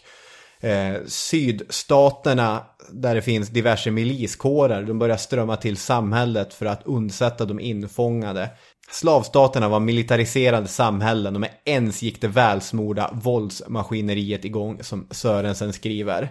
eh, 0.59 0.95
sydstaterna 1.07 2.65
där 2.91 3.15
det 3.15 3.21
finns 3.21 3.49
diverse 3.49 3.91
miliskårer. 3.91 4.83
De 4.83 4.99
börjar 4.99 5.17
strömma 5.17 5.55
till 5.55 5.77
samhället 5.77 6.53
för 6.53 6.65
att 6.65 6.81
undsätta 6.85 7.45
de 7.45 7.59
infångade. 7.59 8.49
Slavstaterna 8.91 9.69
var 9.69 9.79
militariserade 9.79 10.67
samhällen 10.67 11.35
och 11.35 11.41
med 11.41 11.51
ens 11.65 12.01
gick 12.01 12.21
det 12.21 12.27
välsmorda 12.27 13.11
våldsmaskineriet 13.13 14.45
igång 14.45 14.83
som 14.83 15.07
Sörensen 15.11 15.73
skriver. 15.73 16.29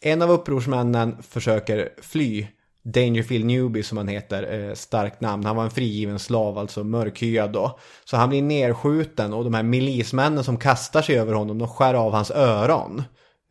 En 0.00 0.22
av 0.22 0.30
upprorsmännen 0.30 1.22
försöker 1.22 1.88
fly. 2.02 2.46
Dangerfield 2.82 3.44
Newby 3.44 3.82
som 3.82 3.98
han 3.98 4.08
heter, 4.08 4.68
eh, 4.68 4.74
starkt 4.74 5.20
namn. 5.20 5.44
Han 5.44 5.56
var 5.56 5.64
en 5.64 5.70
frigiven 5.70 6.18
slav, 6.18 6.58
alltså 6.58 6.84
mörkhyad 6.84 7.52
då. 7.52 7.78
Så 8.04 8.16
han 8.16 8.28
blir 8.28 8.42
nerskjuten 8.42 9.32
och 9.32 9.44
de 9.44 9.54
här 9.54 9.62
milismännen 9.62 10.44
som 10.44 10.56
kastar 10.56 11.02
sig 11.02 11.18
över 11.18 11.32
honom, 11.32 11.58
de 11.58 11.68
skär 11.68 11.94
av 11.94 12.12
hans 12.12 12.30
öron. 12.30 13.02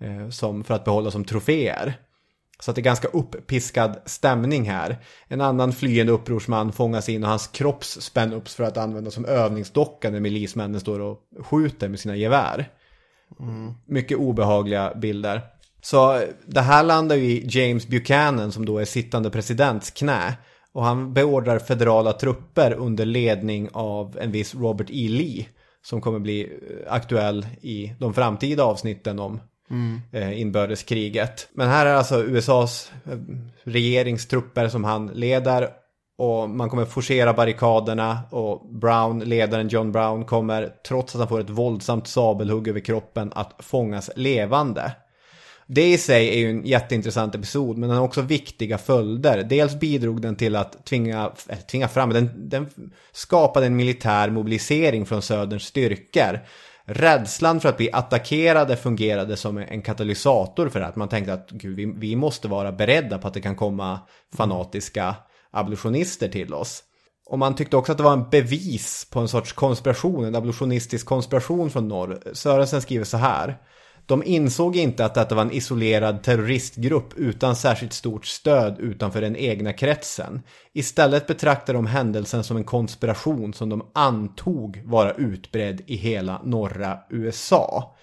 Eh, 0.02 0.30
som 0.30 0.64
för 0.64 0.74
att 0.74 0.86
behålla 0.86 1.12
som 1.12 1.26
troféer. 1.26 1.94
Så 2.60 2.72
att 2.72 2.76
det 2.76 2.82
är 2.82 2.84
ganska 2.84 3.08
uppiskad 3.08 3.98
stämning 4.06 4.70
här. 4.70 4.98
En 5.28 5.42
annan 5.42 5.74
flyende 5.74 6.12
upprorsman 6.12 6.72
fångas 6.72 7.10
in 7.10 7.24
och 7.24 7.30
hans 7.30 7.48
kropp 7.48 7.84
spänn 7.84 8.34
upp 8.34 8.48
för 8.48 8.64
att 8.64 8.78
användas 8.78 9.14
som 9.14 9.26
övningsdocka 9.26 10.10
när 10.10 10.20
milismännen 10.20 10.82
står 10.82 11.00
och 11.00 11.20
skjuter 11.40 11.90
med 11.90 12.00
sina 12.00 12.16
gevär. 12.16 12.72
Mycket 13.86 14.18
obehagliga 14.18 14.94
bilder. 14.96 15.42
Så 15.82 16.22
det 16.46 16.62
här 16.62 16.84
landar 16.84 17.16
ju 17.16 17.32
i 17.32 17.48
James 17.50 17.88
Buchanan 17.88 18.52
som 18.52 18.66
då 18.66 18.78
är 18.78 18.86
sittande 18.86 19.30
presidents 19.30 19.92
knä. 19.92 20.38
Och 20.74 20.84
han 20.84 21.14
beordrar 21.14 21.60
federala 21.60 22.14
trupper 22.14 22.74
under 22.74 23.06
ledning 23.06 23.70
av 23.74 24.18
en 24.22 24.32
viss 24.32 24.56
Robert 24.56 24.90
E. 24.90 25.08
Lee. 25.10 25.46
Som 25.82 26.02
kommer 26.02 26.20
bli 26.20 26.60
aktuell 26.88 27.48
i 27.62 27.94
de 28.00 28.14
framtida 28.14 28.64
avsnitten 28.64 29.20
om 29.20 29.40
Mm. 29.70 30.02
eh, 30.12 30.42
inbördeskriget. 30.42 31.50
Men 31.54 31.70
här 31.70 31.86
är 31.86 31.94
alltså 31.94 32.24
USAs 32.24 32.92
eh, 33.06 33.18
regeringstrupper 33.64 34.68
som 34.68 34.84
han 34.84 35.08
leder. 35.08 35.70
Och 36.18 36.50
man 36.50 36.70
kommer 36.70 36.86
forcera 36.86 37.34
barrikaderna 37.34 38.20
och 38.32 38.68
Brown, 38.74 39.20
ledaren 39.20 39.68
John 39.68 39.92
Brown, 39.92 40.26
kommer 40.26 40.70
trots 40.88 41.16
att 41.16 41.20
han 41.20 41.28
får 41.28 41.40
ett 41.40 41.50
våldsamt 41.50 42.08
sabelhugg 42.08 42.68
över 42.68 42.80
kroppen 42.80 43.32
att 43.36 43.56
fångas 43.60 44.10
levande. 44.16 44.92
Det 45.68 45.94
i 45.94 45.98
sig 45.98 46.30
är 46.30 46.38
ju 46.38 46.50
en 46.50 46.66
jätteintressant 46.66 47.36
episod 47.36 47.78
men 47.78 47.90
den 47.90 47.98
har 47.98 48.06
också 48.06 48.22
viktiga 48.22 48.78
följder. 48.78 49.44
Dels 49.44 49.80
bidrog 49.80 50.22
den 50.22 50.36
till 50.36 50.56
att 50.56 50.86
tvinga, 50.86 51.32
äh, 51.50 51.58
tvinga 51.58 51.88
fram, 51.88 52.10
den, 52.10 52.50
den 52.50 52.70
skapade 53.12 53.66
en 53.66 53.76
militär 53.76 54.30
mobilisering 54.30 55.06
från 55.06 55.22
söderns 55.22 55.64
styrkor. 55.64 56.40
Rädslan 56.90 57.60
för 57.60 57.70
att 57.70 57.78
bli 57.78 57.90
attackerade 57.94 58.76
fungerade 58.76 59.38
som 59.38 59.58
en 59.58 59.82
katalysator 59.82 60.70
för 60.70 60.80
det. 60.80 60.86
Att 60.86 60.96
man 60.96 61.10
tänkte 61.10 61.34
att 61.34 61.50
gud, 61.52 61.76
vi, 61.76 61.86
vi 61.86 62.16
måste 62.16 62.48
vara 62.48 62.72
beredda 62.72 63.18
på 63.18 63.28
att 63.28 63.34
det 63.34 63.42
kan 63.42 63.56
komma 63.56 64.00
fanatiska 64.38 65.16
abolitionister 65.52 66.28
till 66.28 66.54
oss. 66.54 66.84
Och 67.30 67.40
man 67.40 67.56
tyckte 67.56 67.78
också 67.78 67.92
att 67.92 67.98
det 67.98 68.04
var 68.04 68.14
en 68.14 68.30
bevis 68.30 69.08
på 69.12 69.20
en 69.20 69.28
sorts 69.28 69.54
konspiration, 69.54 70.26
en 70.26 70.36
abolitionistisk 70.36 71.06
konspiration 71.06 71.70
från 71.70 71.88
norr. 71.88 72.20
Sörensen 72.34 72.82
skriver 72.82 73.06
så 73.06 73.18
här. 73.18 73.58
De 74.08 74.24
insåg 74.24 74.76
inte 74.76 75.06
att 75.06 75.14
detta 75.14 75.36
var 75.36 75.42
en 75.42 75.52
isolerad 75.52 76.24
terroristgrupp 76.24 77.14
utan 77.16 77.56
särskilt 77.56 77.94
stort 77.94 78.26
stöd 78.26 78.80
utanför 78.80 79.22
den 79.22 79.36
egna 79.36 79.74
kretsen. 79.74 80.42
Istället 80.74 81.28
betraktade 81.28 81.78
de 81.78 81.86
händelsen 81.86 82.44
som 82.44 82.58
en 82.58 82.64
konspiration 82.64 83.54
som 83.54 83.70
de 83.70 83.90
antog 83.94 84.82
vara 84.86 85.12
utbredd 85.12 85.82
i 85.86 85.96
hela 85.96 86.42
norra 86.44 87.00
USA. 87.10 87.96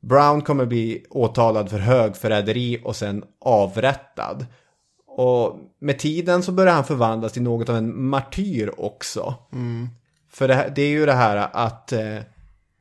Brown 0.00 0.42
kommer 0.42 0.66
bli 0.66 1.04
åtalad 1.10 1.70
för 1.70 1.78
högförräderi 1.78 2.80
och 2.84 2.96
sen 2.96 3.24
avrättad. 3.40 4.46
Och 5.06 5.56
med 5.80 5.98
tiden 5.98 6.42
så 6.42 6.52
börjar 6.52 6.74
han 6.74 6.84
förvandlas 6.84 7.32
till 7.32 7.42
något 7.42 7.68
av 7.68 7.76
en 7.76 8.04
martyr 8.04 8.70
också. 8.76 9.34
Mm. 9.52 9.88
För 10.30 10.48
det, 10.48 10.72
det 10.76 10.82
är 10.82 10.88
ju 10.88 11.06
det 11.06 11.12
här 11.12 11.48
att 11.52 11.92
eh, 11.92 12.18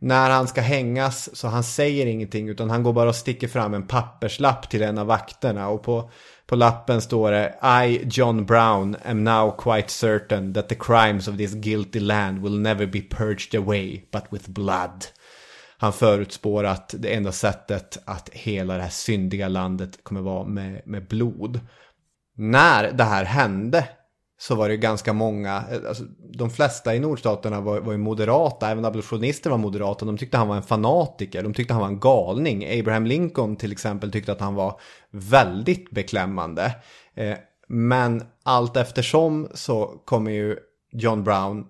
när 0.04 0.30
han 0.30 0.48
ska 0.48 0.62
hängas 0.62 1.36
så 1.36 1.48
han 1.48 1.64
säger 1.64 2.06
ingenting 2.06 2.50
utan 2.50 2.70
han 2.70 2.84
går 2.84 2.94
bara 2.94 3.10
och 3.10 3.16
sticker 3.16 3.48
fram 3.48 3.74
en 3.74 3.88
papperslapp 3.88 4.70
till 4.70 4.82
en 4.82 4.98
av 4.98 5.08
vakterna 5.08 5.68
och 5.68 5.84
på, 5.84 6.12
på 6.46 6.56
lappen 6.56 7.02
står 7.02 7.32
det 7.32 7.56
I, 7.86 8.08
John 8.12 8.46
Brown, 8.46 8.96
am 9.06 9.24
now 9.24 9.58
quite 9.58 9.90
certain 9.90 10.54
that 10.54 10.70
the 10.70 10.76
crimes 10.76 11.28
of 11.28 11.38
this 11.38 11.54
guilty 11.54 12.00
land 12.00 12.42
will 12.42 12.60
never 12.60 12.86
be 12.86 13.02
purged 13.02 13.62
away 13.62 14.02
but 14.12 14.24
with 14.30 14.50
blood. 14.50 15.06
Han 15.78 15.94
förutspår 15.94 16.64
att 16.64 16.96
det 16.98 17.14
enda 17.14 17.32
sättet 17.32 17.98
att 18.06 18.30
hela 18.30 18.76
det 18.76 18.84
här 18.84 18.90
syndiga 18.90 19.48
landet 19.48 20.04
kommer 20.04 20.22
vara 20.22 20.46
med, 20.46 20.82
med 20.86 21.08
blod. 21.08 21.60
När 22.36 22.92
det 22.92 23.04
här 23.04 23.26
hände 23.26 23.88
så 24.48 24.56
var 24.56 24.70
det 24.70 24.78
ganska 24.78 25.14
många, 25.14 25.64
alltså, 25.88 26.04
de 26.34 26.50
flesta 26.50 26.96
i 26.96 27.00
nordstaterna 27.00 27.62
var, 27.62 27.80
var 27.80 27.92
ju 27.92 27.98
moderata, 27.98 28.72
även 28.72 28.86
abolitionister 28.86 29.50
var 29.50 29.58
moderata, 29.58 30.06
de 30.06 30.18
tyckte 30.18 30.38
han 30.38 30.48
var 30.48 30.56
en 30.56 30.64
fanatiker, 30.64 31.44
de 31.44 31.54
tyckte 31.54 31.74
han 31.74 31.82
var 31.82 31.88
en 31.88 32.00
galning. 32.00 32.80
Abraham 32.80 33.06
Lincoln 33.06 33.56
till 33.56 33.72
exempel 33.72 34.12
tyckte 34.12 34.32
att 34.32 34.40
han 34.40 34.56
var 34.56 34.80
väldigt 35.12 35.92
beklämmande. 35.92 36.76
Eh, 37.16 37.38
men 37.68 38.24
allt 38.44 38.78
eftersom 38.78 39.48
så 39.54 39.86
kommer 40.06 40.32
ju 40.32 40.58
John 40.92 41.24
Brown 41.24 41.66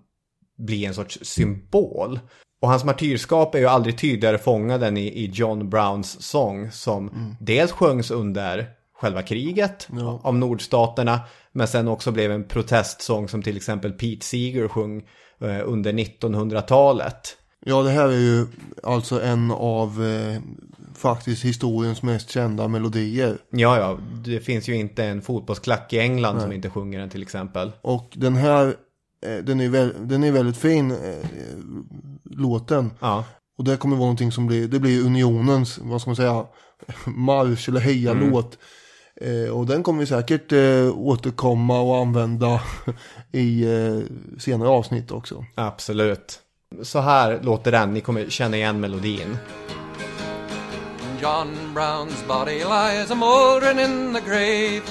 bli 0.57 0.85
en 0.85 0.93
sorts 0.93 1.19
symbol. 1.21 2.19
Och 2.61 2.69
hans 2.69 2.83
martyrskap 2.83 3.55
är 3.55 3.59
ju 3.59 3.67
aldrig 3.67 3.97
tydligare 3.97 4.37
fångad 4.37 4.83
än 4.83 4.97
i, 4.97 5.07
i 5.07 5.25
John 5.25 5.69
Browns 5.69 6.21
sång 6.21 6.71
som 6.71 7.35
dels 7.39 7.71
sjöngs 7.71 8.11
under 8.11 8.67
själva 8.93 9.21
kriget 9.21 9.87
av 10.21 10.35
nordstaterna 10.35 11.19
men 11.53 11.67
sen 11.67 11.87
också 11.87 12.11
blev 12.11 12.31
en 12.31 12.43
protestsång 12.43 13.29
som 13.29 13.43
till 13.43 13.57
exempel 13.57 13.91
Pete 13.91 14.25
Seeger 14.25 14.67
sjöng 14.67 14.97
eh, 15.41 15.61
under 15.65 15.93
1900-talet. 15.93 17.37
Ja, 17.65 17.83
det 17.83 17.89
här 17.89 18.07
är 18.07 18.19
ju 18.19 18.47
alltså 18.83 19.21
en 19.21 19.51
av 19.51 20.05
eh, 20.05 20.41
faktiskt 20.95 21.45
historiens 21.45 22.03
mest 22.03 22.29
kända 22.29 22.67
melodier. 22.67 23.37
Ja, 23.49 23.77
ja, 23.77 23.97
det 24.25 24.39
finns 24.39 24.69
ju 24.69 24.75
inte 24.75 25.05
en 25.05 25.21
fotbollsklack 25.21 25.93
i 25.93 25.99
England 25.99 26.39
som 26.39 26.49
Nej. 26.49 26.55
inte 26.55 26.69
sjunger 26.69 26.99
den 26.99 27.09
till 27.09 27.21
exempel. 27.21 27.71
Och 27.81 28.13
den 28.15 28.35
här, 28.35 28.67
eh, 29.25 29.43
den 29.43 29.59
är, 29.59 29.69
väl, 29.69 29.93
den 29.99 30.23
är 30.23 30.31
väldigt 30.31 30.57
fin, 30.57 30.91
eh, 30.91 30.97
låten. 32.23 32.91
Ja. 32.99 33.25
Och 33.57 33.63
det 33.63 33.77
kommer 33.77 33.95
vara 33.95 34.05
någonting 34.05 34.31
som 34.31 34.47
blir, 34.47 34.67
det 34.67 34.79
blir 34.79 35.05
unionens, 35.05 35.79
vad 35.81 36.01
ska 36.01 36.09
man 36.09 36.15
säga, 36.15 36.45
marsch 37.05 37.69
eller 37.69 37.79
heja-låt. 37.79 38.53
Eh, 38.53 38.59
och 39.53 39.65
den 39.65 39.83
kommer 39.83 39.99
vi 39.99 40.05
säkert 40.05 40.51
eh, 40.51 40.97
återkomma 40.97 41.81
och 41.81 41.97
använda 41.97 42.61
i 43.31 43.63
eh, 43.63 43.99
senare 44.39 44.69
avsnitt 44.69 45.11
också. 45.11 45.45
Absolut. 45.55 46.39
Så 46.81 46.99
här 46.99 47.39
låter 47.43 47.71
den, 47.71 47.93
ni 47.93 48.01
kommer 48.01 48.29
känna 48.29 48.57
igen 48.57 48.79
melodin. 48.79 49.37
John 51.21 51.47
Brown's 51.75 52.27
body 52.27 52.63
lies 52.65 53.11
a 53.11 53.15
mouldering 53.15 53.79
in 53.79 54.13
the 54.13 54.21
grave. 54.21 54.83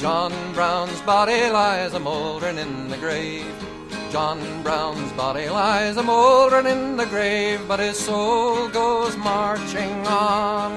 John 0.00 0.32
Brown's 0.54 1.06
body 1.06 1.50
lies 1.50 1.94
a 1.94 2.00
mouldering 2.00 2.58
in 2.58 2.88
the 2.90 2.96
grave. 2.96 3.44
John 4.12 4.38
Brown's 4.64 5.12
body 5.16 5.48
lies 5.48 5.96
a 5.96 6.02
mouldering 6.02 6.66
in 6.66 6.96
the 6.96 7.06
grave, 7.06 7.60
but 7.68 7.78
his 7.78 7.98
soul 7.98 8.68
goes 8.68 9.16
marching 9.16 10.06
on. 10.06 10.72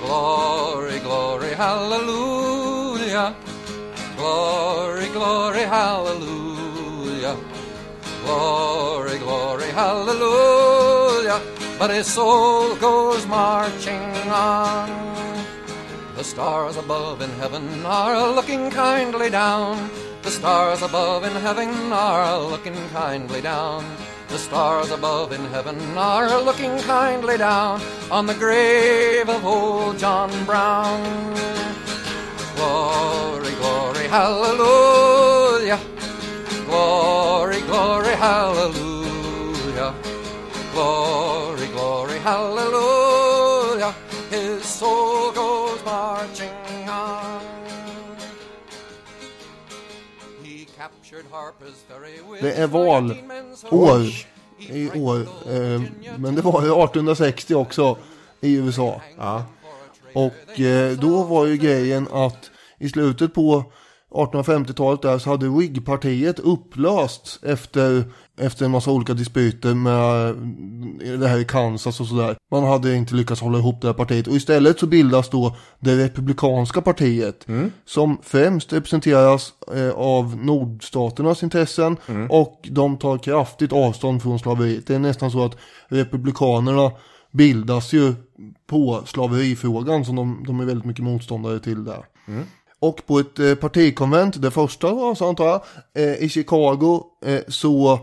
Glory, 0.00 0.98
glory, 1.00 1.50
hallelujah. 1.54 3.34
Glory, 4.16 5.08
glory, 5.08 5.62
hallelujah. 5.62 7.36
Glory, 8.24 9.18
glory, 9.18 9.70
hallelujah. 9.70 11.40
But 11.78 11.90
his 11.90 12.06
soul 12.06 12.74
goes 12.76 13.26
marching 13.26 14.02
on. 14.28 14.88
The 16.16 16.24
stars 16.24 16.76
above 16.76 17.22
in 17.22 17.30
heaven 17.38 17.86
are 17.86 18.32
looking 18.32 18.70
kindly 18.70 19.30
down. 19.30 19.88
The 20.22 20.30
stars 20.32 20.82
above 20.82 21.22
in 21.24 21.32
heaven 21.32 21.92
are 21.92 22.40
looking 22.40 22.88
kindly 22.90 23.40
down. 23.40 23.84
The 24.28 24.38
stars 24.38 24.90
above 24.90 25.32
in 25.32 25.44
heaven 25.46 25.78
are 25.96 26.40
looking 26.42 26.76
kindly 26.80 27.38
down 27.38 27.80
on 28.10 28.26
the 28.26 28.34
grave 28.34 29.28
of 29.28 29.44
old 29.44 29.98
John 29.98 30.30
Brown. 30.44 31.02
Glory, 32.54 33.52
glory, 33.54 34.06
hallelujah. 34.06 35.80
Glory, 36.66 37.60
glory, 37.62 38.14
hallelujah. 38.16 39.94
Glory, 40.72 41.66
glory, 41.68 42.18
hallelujah. 42.18 43.94
His 44.28 44.62
soul 44.62 45.32
goes 45.32 45.82
marching 45.84 46.88
on. 46.88 47.57
Det 52.40 52.52
är 52.52 52.66
valår 52.66 53.16
i 54.58 55.00
år. 55.00 55.20
Eh, 55.20 55.82
men 56.18 56.34
det 56.34 56.42
var 56.42 56.62
ju 56.62 56.68
1860 56.68 57.54
också 57.54 57.98
i 58.40 58.54
USA. 58.54 59.00
Och 60.14 60.60
eh, 60.60 60.98
då 60.98 61.22
var 61.22 61.46
ju 61.46 61.56
grejen 61.56 62.08
att 62.12 62.50
i 62.78 62.88
slutet 62.88 63.34
på 63.34 63.64
1850-talet 64.10 65.02
där 65.02 65.18
så 65.18 65.30
hade 65.30 65.48
Whig-partiet 65.48 66.38
upplösts 66.38 67.38
efter, 67.42 68.04
efter 68.40 68.64
en 68.64 68.70
massa 68.70 68.90
olika 68.90 69.14
dispyter 69.14 69.74
med 69.74 70.28
eh, 71.12 71.18
det 71.18 71.28
här 71.28 71.38
i 71.38 71.44
Kansas 71.44 72.00
och 72.00 72.06
sådär. 72.06 72.36
Man 72.50 72.64
hade 72.64 72.94
inte 72.94 73.14
lyckats 73.14 73.40
hålla 73.40 73.58
ihop 73.58 73.80
det 73.80 73.86
här 73.86 73.94
partiet 73.94 74.26
och 74.26 74.34
istället 74.34 74.78
så 74.78 74.86
bildas 74.86 75.28
då 75.28 75.56
det 75.80 76.04
republikanska 76.04 76.82
partiet 76.82 77.46
som 77.84 78.18
främst 78.22 78.72
representeras 78.72 79.52
eh, 79.74 79.90
av 79.90 80.36
nordstaternas 80.36 81.42
intressen 81.42 81.96
och 82.30 82.68
de 82.70 82.96
tar 82.96 83.18
kraftigt 83.18 83.72
avstånd 83.72 84.22
från 84.22 84.38
slaveriet. 84.38 84.86
Det 84.86 84.94
är 84.94 84.98
nästan 84.98 85.30
så 85.30 85.44
att 85.44 85.56
republikanerna 85.88 86.90
bildas 87.32 87.92
ju 87.92 88.14
på 88.66 89.02
slaverifrågan 89.06 90.04
som 90.04 90.16
de, 90.16 90.44
de 90.46 90.60
är 90.60 90.64
väldigt 90.64 90.84
mycket 90.84 91.04
motståndare 91.04 91.60
till 91.60 91.84
där. 91.84 92.04
Och 92.80 93.06
på 93.06 93.18
ett 93.18 93.38
eh, 93.38 93.54
partikonvent, 93.54 94.42
det 94.42 94.50
första 94.50 94.94
var 94.94 95.14
så 95.14 95.28
antar 95.28 95.46
jag, 95.46 95.62
eh, 95.94 96.14
i 96.14 96.28
Chicago 96.28 97.02
eh, 97.24 97.40
så 97.48 97.98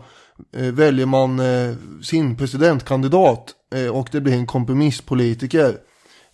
väljer 0.52 1.06
man 1.06 1.40
eh, 1.40 1.74
sin 2.02 2.36
presidentkandidat 2.36 3.54
eh, 3.74 3.88
och 3.96 4.08
det 4.12 4.20
blir 4.20 4.32
en 4.34 4.46
kompromisspolitiker. 4.46 5.76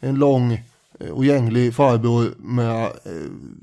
En 0.00 0.14
lång 0.14 0.52
eh, 1.00 1.10
och 1.10 1.24
gänglig 1.24 1.74
farbror 1.74 2.34
med 2.38 2.82
eh, 2.84 2.90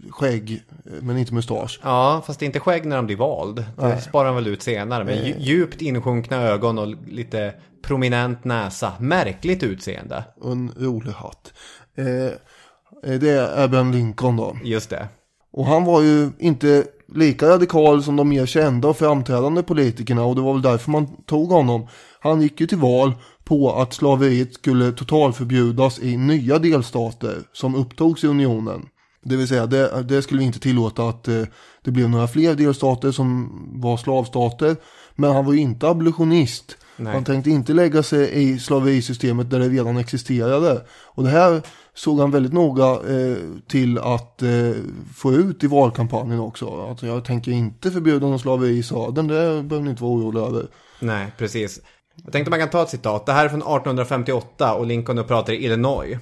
skägg 0.10 0.64
eh, 0.86 0.92
men 1.02 1.18
inte 1.18 1.34
mustasch. 1.34 1.80
Ja, 1.84 2.24
fast 2.28 2.40
det 2.40 2.44
är 2.44 2.48
inte 2.48 2.60
skägg 2.60 2.86
när 2.86 2.96
han 2.96 3.06
blir 3.06 3.16
vald. 3.18 3.56
Det 3.56 3.66
Nej. 3.88 4.02
sparar 4.02 4.26
han 4.26 4.36
väl 4.36 4.48
ut 4.48 4.62
senare. 4.62 5.04
Men 5.04 5.16
dju- 5.18 5.36
djupt 5.40 5.82
insjunkna 5.82 6.38
ögon 6.42 6.80
och 6.80 6.88
lite 7.08 7.54
prominent 7.82 8.44
näsa. 8.44 8.94
Märkligt 9.00 9.64
utseende. 9.64 10.24
Och 10.42 10.52
en 10.52 10.72
rolig 10.78 11.12
hatt. 11.12 11.54
Eh, 11.96 13.18
det 13.20 13.30
är 13.30 13.64
Abraham 13.64 13.92
Lincoln 13.92 14.38
då. 14.38 14.58
Just 14.64 14.90
det. 14.90 15.08
Och 15.52 15.66
han 15.66 15.84
var 15.86 16.02
ju 16.02 16.30
inte 16.40 16.84
lika 17.16 17.50
radikal 17.50 18.04
som 18.04 18.16
de 18.16 18.30
mer 18.30 18.46
kända 18.46 18.88
och 18.88 18.98
framträdande 18.98 19.64
politikerna 19.64 20.24
och 20.24 20.36
det 20.36 20.42
var 20.42 20.54
väl 20.54 20.62
därför 20.62 20.92
man 20.92 21.08
tog 21.26 21.50
honom. 21.50 21.88
Han 22.20 22.42
gick 22.42 22.62
ju 22.62 22.68
till 22.68 22.78
val 22.78 23.14
på 23.44 23.72
att 23.74 23.94
slaveriet 23.94 24.54
skulle 24.54 24.92
totalförbjudas 24.92 26.00
i 26.00 26.18
nya 26.18 26.60
delstater 26.60 27.38
som 27.54 27.76
upptogs 27.76 28.24
i 28.24 28.28
unionen. 28.28 28.86
Det 29.24 29.36
vill 29.36 29.48
säga 29.48 29.66
det, 29.66 30.04
det 30.04 30.22
skulle 30.22 30.44
inte 30.44 30.60
tillåta 30.60 31.10
att 31.10 31.28
eh, 31.28 31.44
det 31.84 31.92
blev 31.92 32.10
några 32.10 32.28
fler 32.28 32.56
delstater 32.56 33.12
som 33.12 33.52
var 33.82 33.98
slavstater. 33.98 34.76
Men 35.16 35.32
han 35.32 35.46
var 35.46 35.54
ju 35.54 35.60
inte 35.60 35.88
abolitionist. 35.88 36.78
Nej. 37.00 37.14
Han 37.14 37.24
tänkte 37.24 37.50
inte 37.50 37.74
lägga 37.74 38.04
sig 38.04 38.44
i 38.44 38.60
slaverisystemet 38.60 39.50
där 39.50 39.60
det 39.60 39.70
redan 39.70 39.98
existerade. 39.98 40.82
Och 41.06 41.24
det 41.24 41.30
här 41.30 41.62
såg 41.94 42.20
han 42.20 42.32
väldigt 42.32 42.54
noga 42.54 42.86
eh, 42.86 43.38
till 43.68 43.98
att 43.98 44.42
eh, 44.42 44.72
få 45.16 45.34
ut 45.34 45.64
i 45.64 45.68
valkampanjen 45.68 46.40
också. 46.40 46.82
Att 46.92 47.04
jag 47.04 47.26
tänker 47.26 47.52
inte 47.52 47.92
förbjuda 47.92 48.28
någon 48.28 48.40
slaveri 48.40 48.78
i 48.78 48.84
södern, 48.84 49.28
det 49.28 49.64
behöver 49.64 49.80
ni 49.80 49.90
inte 49.90 50.04
vara 50.04 50.14
oroliga 50.14 50.44
över. 50.44 50.68
Nej, 51.00 51.32
precis. 51.38 51.82
Jag 52.24 52.34
tänkte 52.34 52.50
man 52.50 52.60
kan 52.60 52.70
ta 52.70 52.84
ett 52.84 52.90
citat. 52.90 53.26
Det 53.26 53.32
här 53.34 53.46
är 53.46 53.50
från 53.50 53.62
1858 53.62 54.74
och 54.74 54.86
Lincoln 54.86 55.20
och 55.20 55.28
pratar 55.28 55.54
i 55.54 55.66
Illinois. 55.66 56.18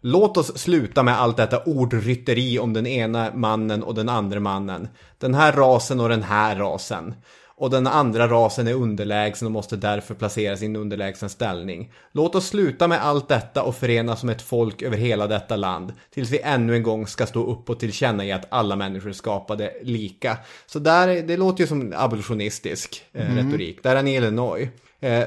Låt 0.00 0.36
oss 0.36 0.58
sluta 0.58 1.02
med 1.02 1.20
allt 1.20 1.36
detta 1.36 1.62
ordrytteri 1.62 2.58
om 2.58 2.72
den 2.72 2.86
ena 2.86 3.30
mannen 3.34 3.82
och 3.82 3.94
den 3.94 4.08
andra 4.08 4.40
mannen. 4.40 4.88
Den 5.18 5.34
här 5.34 5.52
rasen 5.52 6.00
och 6.00 6.08
den 6.08 6.22
här 6.22 6.56
rasen. 6.56 7.14
Och 7.56 7.70
den 7.70 7.86
andra 7.86 8.28
rasen 8.28 8.68
är 8.68 8.74
underlägsen 8.74 9.46
och 9.46 9.52
måste 9.52 9.76
därför 9.76 10.14
placeras 10.14 10.62
i 10.62 10.66
en 10.66 10.76
underlägsen 10.76 11.28
ställning. 11.28 11.92
Låt 12.12 12.34
oss 12.34 12.46
sluta 12.48 12.88
med 12.88 13.04
allt 13.04 13.28
detta 13.28 13.62
och 13.62 13.76
förenas 13.76 14.20
som 14.20 14.28
ett 14.28 14.42
folk 14.42 14.82
över 14.82 14.96
hela 14.96 15.26
detta 15.26 15.56
land. 15.56 15.92
Tills 16.10 16.30
vi 16.30 16.40
ännu 16.40 16.74
en 16.76 16.82
gång 16.82 17.06
ska 17.06 17.26
stå 17.26 17.46
upp 17.46 17.70
och 17.70 17.80
tillkänna 17.80 18.34
att 18.34 18.46
alla 18.48 18.76
människor 18.76 19.08
är 19.08 19.12
skapade 19.12 19.72
lika. 19.82 20.38
Så 20.66 20.78
där, 20.78 21.22
det 21.22 21.36
låter 21.36 21.60
ju 21.60 21.66
som 21.66 21.92
abolitionistisk 21.96 23.02
eh, 23.12 23.28
Mhm. 23.28 23.36
retorik. 23.36 23.82
Där 23.82 23.90
är 23.90 23.96
han 23.96 24.08
i 24.08 24.16
Illinois. 24.16 24.68
Eh, 25.00 25.24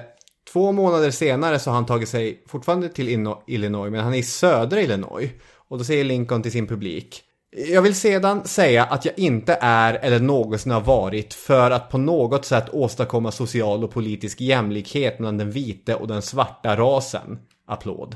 Två 0.53 0.71
månader 0.71 1.11
senare 1.11 1.59
så 1.59 1.69
har 1.69 1.75
han 1.75 1.85
tagit 1.85 2.09
sig 2.09 2.43
fortfarande 2.47 2.89
till 2.89 3.09
Illinois, 3.47 3.91
men 3.91 3.99
han 4.03 4.13
är 4.13 4.17
i 4.17 4.23
södra 4.23 4.81
Illinois. 4.81 5.29
Och 5.67 5.77
då 5.77 5.83
säger 5.83 6.03
Lincoln 6.03 6.41
till 6.43 6.51
sin 6.51 6.67
publik. 6.67 7.21
Jag 7.57 7.81
vill 7.81 7.95
sedan 7.95 8.47
säga 8.47 8.83
att 8.83 9.05
jag 9.05 9.19
inte 9.19 9.57
är 9.61 9.93
eller 9.93 10.19
någonsin 10.19 10.71
har 10.71 10.81
varit 10.81 11.33
för 11.33 11.71
att 11.71 11.89
på 11.89 11.97
något 11.97 12.45
sätt 12.45 12.65
åstadkomma 12.71 13.31
social 13.31 13.83
och 13.83 13.91
politisk 13.91 14.41
jämlikhet 14.41 15.19
mellan 15.19 15.37
den 15.37 15.51
vita 15.51 15.97
och 15.97 16.07
den 16.07 16.21
svarta 16.21 16.75
rasen. 16.75 17.39
Applåd. 17.67 18.15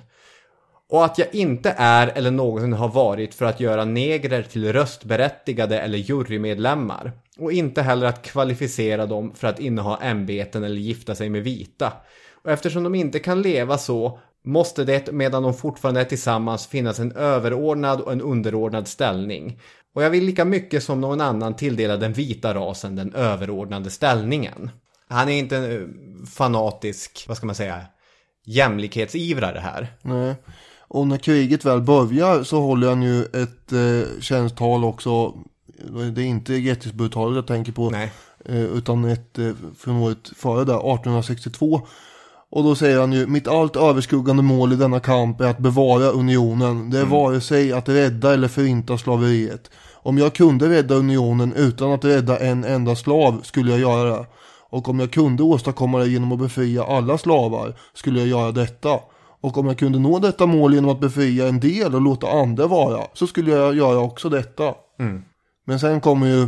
Och 0.90 1.06
att 1.06 1.18
jag 1.18 1.36
inte 1.36 1.76
är 1.78 2.08
eller 2.08 2.32
någonsin 2.32 2.74
har 2.74 2.88
varit 2.88 3.34
för 3.34 3.46
att 3.46 3.60
göra 3.60 3.86
negrer 3.86 4.44
till 4.44 4.74
röstberättigade 4.74 5.80
eller 5.80 5.98
jurymedlemmar. 5.98 7.12
Och 7.38 7.52
inte 7.52 7.82
heller 7.82 8.08
att 8.08 8.22
kvalificera 8.22 9.06
dem 9.06 9.34
för 9.36 9.48
att 9.48 9.60
inneha 9.60 9.98
ämbeten 10.02 10.64
eller 10.64 10.80
gifta 10.80 11.16
sig 11.16 11.30
med 11.30 11.44
vita. 11.44 11.94
Och 12.44 12.52
eftersom 12.52 12.84
de 12.84 12.96
inte 12.96 13.20
kan 13.20 13.42
leva 13.42 13.78
så 13.78 14.20
måste 14.50 14.84
det 14.84 15.12
medan 15.12 15.44
de 15.44 15.54
fortfarande 15.54 16.02
är 16.02 16.06
tillsammans 16.06 16.68
finnas 16.68 17.00
en 17.00 17.12
överordnad 17.12 18.02
och 18.02 18.12
en 18.12 18.22
underordnad 18.22 18.88
ställning. 18.88 19.60
Och 19.96 20.04
jag 20.04 20.10
vill 20.10 20.26
lika 20.26 20.46
mycket 20.46 20.84
som 20.84 21.02
någon 21.02 21.22
annan 21.22 21.56
tilldela 21.56 21.98
den 21.98 22.14
vita 22.14 22.54
rasen 22.54 22.96
den 22.96 23.14
överordnade 23.14 23.90
ställningen. 23.90 24.72
Han 25.08 25.30
är 25.30 25.34
inte 25.34 25.58
en 25.58 25.72
eh, 25.72 25.88
fanatisk, 26.28 27.26
vad 27.28 27.38
ska 27.38 27.46
man 27.46 27.56
säga, 27.56 27.82
jämlikhetsivrare 28.46 29.60
här. 29.60 29.88
Nej. 30.02 30.36
Och 30.80 31.08
när 31.08 31.18
kriget 31.18 31.66
väl 31.66 31.82
börjar 31.82 32.44
så 32.44 32.62
håller 32.62 32.90
han 32.90 33.02
ju 33.02 33.24
ett 33.24 33.72
eh, 33.72 34.22
känt 34.22 34.58
tal 34.58 34.86
också. 34.86 35.34
Det 36.14 36.22
är 36.22 36.26
inte 36.26 36.54
Gettysburg-talet 36.54 37.36
jag 37.36 37.48
tänker 37.48 37.72
på. 37.72 37.94
Eh, 38.46 38.64
utan 38.64 39.06
ett 39.06 39.40
eh, 39.40 39.52
från 39.78 39.96
året 39.96 40.32
före 40.36 40.64
där, 40.64 40.94
1862. 40.94 41.82
Och 42.52 42.64
då 42.64 42.76
säger 42.76 43.00
han 43.00 43.12
ju, 43.14 43.28
mitt 43.28 43.48
allt 43.48 43.76
överskuggande 43.76 44.44
mål 44.44 44.74
i 44.74 44.76
denna 44.76 45.00
kamp 45.00 45.42
är 45.42 45.46
att 45.46 45.58
bevara 45.60 46.06
unionen. 46.06 46.90
Det 46.90 46.98
är 46.98 47.02
Mm. 47.02 47.14
vare 47.14 47.42
sig 47.42 47.74
att 47.74 47.90
rädda 47.90 48.34
eller 48.34 48.48
förinta 48.48 48.98
slaveriet. 48.98 49.72
Om 49.94 50.18
jag 50.18 50.34
kunde 50.34 50.70
rädda 50.70 50.96
unionen 50.96 51.54
utan 51.54 51.92
att 51.92 52.06
rädda 52.06 52.40
en 52.40 52.64
enda 52.64 52.96
slav 52.96 53.42
skulle 53.44 53.72
jag 53.72 53.80
göra 53.80 54.18
det. 54.18 54.26
Och 54.70 54.90
om 54.90 55.00
jag 55.00 55.12
kunde 55.12 55.44
åstadkomma 55.44 56.00
det 56.00 56.08
genom 56.08 56.32
att 56.32 56.40
befria 56.40 56.84
alla 56.84 57.18
slavar 57.18 57.76
skulle 57.94 58.20
jag 58.20 58.28
göra 58.28 58.52
detta. 58.52 59.00
Och 59.42 59.58
om 59.58 59.68
jag 59.68 59.78
kunde 59.78 60.00
nå 60.00 60.20
detta 60.20 60.46
mål 60.46 60.74
genom 60.74 60.90
att 60.92 61.00
befria 61.00 61.48
en 61.48 61.60
del 61.60 61.96
och 61.96 62.02
låta 62.02 62.28
andra 62.32 62.68
vara 62.68 63.02
så 63.14 63.28
skulle 63.28 63.52
jag 63.52 63.76
göra 63.76 64.00
också 64.00 64.30
detta. 64.30 64.74
Mm. 65.00 65.22
Men 65.66 65.80
sen 65.80 66.02
kommer 66.02 66.28
ju 66.28 66.42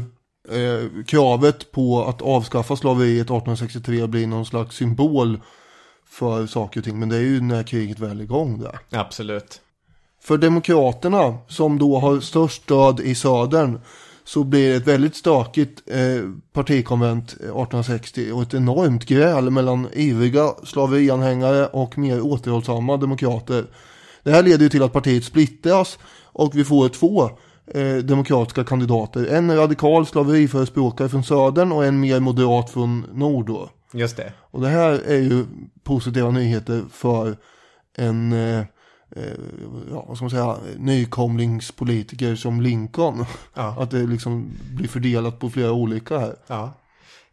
eh, 0.50 1.04
kravet 1.08 1.72
på 1.72 2.04
att 2.04 2.22
avskaffa 2.22 2.76
slaveriet 2.76 3.26
1863 3.26 4.08
blir 4.08 4.28
någon 4.28 4.46
slags 4.46 4.76
symbol 4.76 5.40
för 6.12 6.48
saker 6.48 6.80
och 6.80 6.84
ting. 6.84 7.00
Men 7.00 7.10
det 7.10 7.16
är 7.16 7.22
ju 7.22 7.42
när 7.42 7.64
kriget 7.64 8.00
väl 8.00 8.20
är 8.20 8.24
igång 8.24 8.60
där. 8.60 8.80
Absolut. 8.90 9.62
För 10.24 10.38
Demokraterna 10.38 11.38
som 11.48 11.80
då 11.80 12.00
har 12.00 12.20
störst 12.20 12.64
stöd 12.64 13.00
i 13.00 13.16
södern 13.16 13.80
så 14.24 14.44
blir 14.44 14.70
det 14.70 14.76
ett 14.76 14.88
väldigt 14.88 15.16
stökigt 15.16 15.82
eh, 15.86 16.30
partikonvent 16.54 17.30
1860 17.30 18.32
och 18.32 18.42
ett 18.42 18.54
enormt 18.54 19.06
gräl 19.06 19.50
mellan 19.50 19.88
ivriga 19.94 20.50
slaverianhängare 20.64 21.68
och 21.68 21.98
mer 21.98 22.22
återhållsamma 22.22 22.98
demokrater. 22.98 23.66
Det 24.24 24.32
här 24.32 24.44
leder 24.44 24.64
ju 24.64 24.70
till 24.70 24.84
att 24.84 24.94
partiet 24.94 25.24
splittras 25.24 26.00
och 26.24 26.56
vi 26.56 26.64
får 26.64 26.90
två 26.90 27.24
eh, 27.68 27.96
demokratiska 27.96 28.64
kandidater. 28.64 29.26
En 29.26 29.56
radikal 29.56 30.06
slaveriförespråkare 30.06 31.10
från 31.10 31.24
södern 31.24 31.72
och 31.72 31.86
en 31.86 32.00
mer 32.00 32.20
moderat 32.20 32.70
från 32.70 33.06
nord 33.14 33.48
då. 33.48 33.70
Just 33.94 34.18
det. 34.18 34.34
Och 34.40 34.62
det 34.62 34.68
här 34.70 34.92
är 34.92 35.18
ju 35.20 35.46
positiva 35.84 36.32
nyheter 36.32 36.84
för 36.92 37.38
en, 37.98 38.34
eh, 38.34 38.60
eh, 39.16 39.34
ja 39.92 40.06
vad 40.08 40.18
ska 40.18 40.24
man 40.24 40.30
säga, 40.32 40.58
nykomlingspolitiker 40.78 42.36
som 42.36 42.62
Lincoln. 42.62 43.26
Ja. 43.54 43.76
Att 43.80 43.92
det 43.92 44.04
liksom 44.04 44.52
blir 44.76 44.88
fördelat 44.88 45.40
på 45.40 45.50
flera 45.50 45.72
olika 45.72 46.20
här. 46.20 46.36
Ja. 46.48 46.74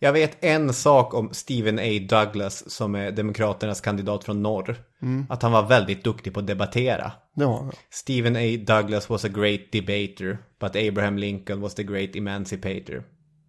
Jag 0.00 0.12
vet 0.12 0.44
en 0.44 0.72
sak 0.72 1.14
om 1.14 1.28
Stephen 1.32 1.78
A. 1.78 2.06
Douglas 2.08 2.70
som 2.70 2.94
är 2.94 3.10
Demokraternas 3.12 3.80
kandidat 3.80 4.24
från 4.24 4.42
norr. 4.42 4.76
Mm. 5.02 5.26
Att 5.28 5.42
han 5.42 5.52
var 5.52 5.66
väldigt 5.68 6.04
duktig 6.04 6.34
på 6.34 6.40
att 6.40 6.46
debattera. 6.46 7.12
Det 7.34 7.44
var 7.44 7.56
han. 7.56 7.72
Stephen 7.90 8.36
A. 8.36 8.64
Douglas 8.66 9.08
was 9.10 9.24
a 9.24 9.28
great 9.28 9.60
debater, 9.72 10.38
but 10.60 10.76
Abraham 10.88 11.18
Lincoln 11.18 11.60
was 11.60 11.74
the 11.74 11.82
great 11.82 12.16
emancipator. 12.16 13.04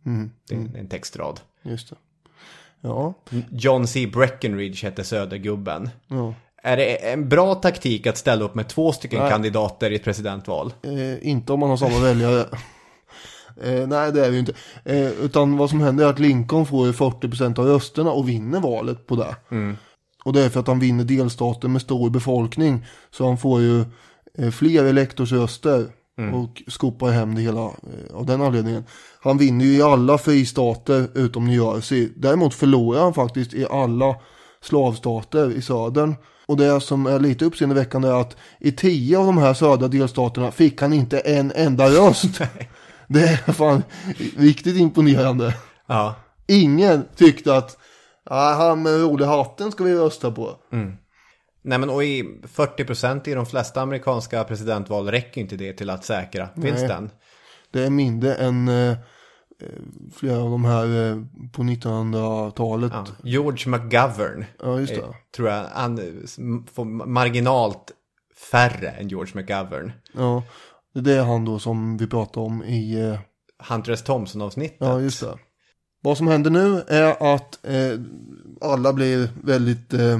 Mm. 0.05 0.31
Det 0.47 0.55
är 0.55 0.59
Mm. 0.59 0.75
en 0.75 0.89
textrad. 0.89 1.39
Just 1.63 1.89
det. 1.89 1.95
Ja. 2.81 3.13
John 3.51 3.87
C. 3.87 4.07
Breckenridge 4.07 4.85
hette 4.85 5.03
södergubben. 5.03 5.89
Ja. 6.07 6.33
Är 6.63 6.77
det 6.77 7.11
en 7.11 7.29
bra 7.29 7.55
taktik 7.55 8.07
att 8.07 8.17
ställa 8.17 8.45
upp 8.45 8.55
med 8.55 8.67
två 8.67 8.91
stycken 8.91 9.19
Nej. 9.19 9.31
kandidater 9.31 9.91
i 9.91 9.95
ett 9.95 10.03
presidentval? 10.03 10.73
Eh, 10.83 11.27
inte 11.29 11.53
om 11.53 11.59
man 11.59 11.69
har 11.69 11.77
samma 11.77 11.99
väljare. 11.99 12.45
Eh, 13.63 13.87
nej 13.87 14.11
det 14.11 14.25
är 14.25 14.29
det 14.29 14.33
ju 14.33 14.39
inte. 14.39 14.53
Eh, 14.85 15.09
utan 15.09 15.57
vad 15.57 15.69
som 15.69 15.81
händer 15.81 16.05
är 16.05 16.09
att 16.09 16.19
Lincoln 16.19 16.65
får 16.65 16.87
ju 16.87 16.93
40% 16.93 17.59
av 17.59 17.65
rösterna 17.65 18.11
och 18.11 18.29
vinner 18.29 18.59
valet 18.59 19.07
på 19.07 19.15
det. 19.15 19.35
Mm. 19.51 19.77
Och 20.23 20.33
det 20.33 20.41
är 20.41 20.49
för 20.49 20.59
att 20.59 20.67
han 20.67 20.79
vinner 20.79 21.03
delstater 21.03 21.67
med 21.67 21.81
stor 21.81 22.09
befolkning. 22.09 22.85
Så 23.11 23.27
han 23.27 23.37
får 23.37 23.61
ju 23.61 23.83
eh, 24.37 24.51
fler 24.51 24.85
elektorsröster. 24.85 25.87
Mm. 26.19 26.33
Och 26.33 26.63
skopar 26.67 27.11
hem 27.11 27.35
det 27.35 27.41
hela 27.41 27.63
eh, 27.63 28.15
av 28.15 28.25
den 28.25 28.41
anledningen. 28.41 28.85
Han 29.21 29.37
vinner 29.37 29.65
ju 29.65 29.71
i 29.77 29.81
alla 29.81 30.17
fristater 30.17 31.07
utom 31.15 31.47
New 31.47 31.55
Jersey. 31.55 32.09
Däremot 32.15 32.53
förlorar 32.53 33.01
han 33.01 33.13
faktiskt 33.13 33.53
i 33.53 33.65
alla 33.65 34.15
slavstater 34.61 35.51
i 35.51 35.61
södern. 35.61 36.15
Och 36.45 36.57
det 36.57 36.81
som 36.81 37.05
är 37.05 37.19
lite 37.19 37.45
uppseendeväckande 37.45 38.07
är 38.07 38.21
att 38.21 38.37
i 38.59 38.71
tio 38.71 39.19
av 39.19 39.25
de 39.25 39.37
här 39.37 39.53
södra 39.53 39.87
delstaterna 39.87 40.51
fick 40.51 40.81
han 40.81 40.93
inte 40.93 41.19
en 41.19 41.51
enda 41.55 41.89
röst. 41.89 42.41
det 43.07 43.21
är 43.23 43.51
fan 43.51 43.83
riktigt 44.37 44.77
imponerande. 44.77 45.53
Ja. 45.87 46.15
Ingen 46.47 47.05
tyckte 47.15 47.57
att 47.57 47.77
ah, 48.23 48.53
han 48.53 48.81
med 48.81 49.01
roliga 49.01 49.27
hatten 49.27 49.71
ska 49.71 49.83
vi 49.83 49.95
rösta 49.95 50.31
på. 50.31 50.55
Mm. 50.71 50.93
Nej 51.61 51.77
men 51.77 51.89
och 51.89 52.03
i 52.03 52.23
40% 52.43 53.29
i 53.29 53.33
de 53.33 53.45
flesta 53.45 53.81
amerikanska 53.81 54.43
presidentval 54.43 55.11
räcker 55.11 55.41
inte 55.41 55.55
det 55.55 55.73
till 55.73 55.89
att 55.89 56.05
säkra 56.05 56.49
vinsten. 56.55 57.09
Det 57.71 57.83
är 57.85 57.89
mindre 57.89 58.35
än 58.35 58.67
eh, 58.67 58.89
eh, 58.89 58.95
flera 60.15 60.37
av 60.39 60.51
de 60.51 60.65
här 60.65 60.85
eh, 61.09 61.17
på 61.51 61.61
1900-talet. 61.63 62.91
Ja. 62.95 63.05
George 63.23 63.69
McGovern. 63.71 64.45
Ja, 64.59 64.79
just 64.79 64.95
det. 64.95 65.01
eh, 65.01 65.09
Tror 65.35 65.49
jag 65.49 65.65
han 65.73 65.99
eh, 65.99 66.05
får 66.73 66.85
marginalt 67.07 67.91
färre 68.51 68.89
än 68.89 69.07
George 69.07 69.31
McGovern. 69.35 69.91
Ja, 70.13 70.43
det 70.93 71.13
är 71.13 71.23
han 71.23 71.45
då 71.45 71.59
som 71.59 71.97
vi 71.97 72.07
pratade 72.07 72.45
om 72.45 72.63
i... 72.63 72.99
Eh... 73.01 73.19
Hunter 73.69 73.91
S. 73.91 74.03
Thompson-avsnittet. 74.03 74.77
Ja, 74.79 75.01
just 75.01 75.21
det. 75.21 75.37
Vad 76.01 76.17
som 76.17 76.27
händer 76.27 76.49
nu 76.51 76.83
är 76.87 77.33
att 77.35 77.65
eh, 77.65 77.99
alla 78.61 78.93
blir 78.93 79.29
väldigt 79.43 79.93
eh, 79.93 80.17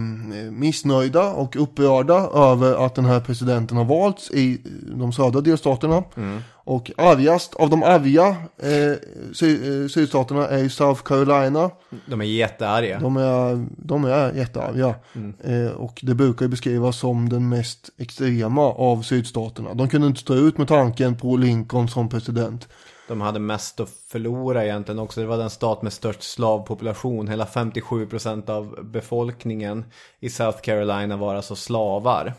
missnöjda 0.52 1.24
och 1.30 1.56
upprörda 1.62 2.30
över 2.34 2.86
att 2.86 2.96
den 2.96 3.06
här 3.06 3.20
presidenten 3.20 3.78
har 3.78 3.86
valts 3.86 4.32
i 4.32 4.62
de 4.96 5.14
södra 5.14 5.42
delstaterna. 5.42 6.04
Mm. 6.18 6.40
Och 6.64 6.92
argast 6.98 7.56
av 7.56 7.70
de 7.70 7.84
arga 7.84 8.28
eh, 8.58 8.98
sy- 9.34 9.82
eh, 9.84 9.88
sydstaterna 9.88 10.48
är 10.48 10.58
ju 10.58 10.70
South 10.70 11.02
Carolina. 11.04 11.70
De 12.06 12.22
är 12.22 12.26
jättearga. 12.26 13.00
De 13.00 13.18
är, 13.18 13.66
de 13.78 14.04
är 14.06 14.34
jättearga. 14.34 14.96
Mm. 15.16 15.34
Eh, 15.44 15.72
och 15.72 16.00
det 16.04 16.14
brukar 16.16 16.46
ju 16.46 16.50
beskrivas 16.50 16.98
som 17.00 17.30
den 17.30 17.50
mest 17.50 17.90
extrema 17.98 18.62
av 18.62 19.02
sydstaterna. 19.02 19.74
De 19.74 19.90
kunde 19.90 20.08
inte 20.08 20.20
stå 20.22 20.34
ut 20.36 20.58
med 20.58 20.68
tanken 20.68 21.16
på 21.16 21.38
Lincoln 21.38 21.88
som 21.90 22.10
president. 22.10 22.68
De 23.10 23.22
hade 23.22 23.40
mest 23.40 23.80
att 23.80 23.90
förlora 23.90 24.66
egentligen 24.66 25.00
också. 25.00 25.22
Det 25.22 25.28
var 25.28 25.38
den 25.38 25.50
stat 25.50 25.82
med 25.82 25.94
störst 25.94 26.24
slavpopulation. 26.24 27.28
Hela 27.28 27.46
57% 27.46 28.50
av 28.50 28.80
befolkningen 28.84 29.86
i 30.20 30.30
South 30.30 30.62
Carolina 30.62 31.18
var 31.18 31.36
alltså 31.36 31.56
slavar. 31.56 32.34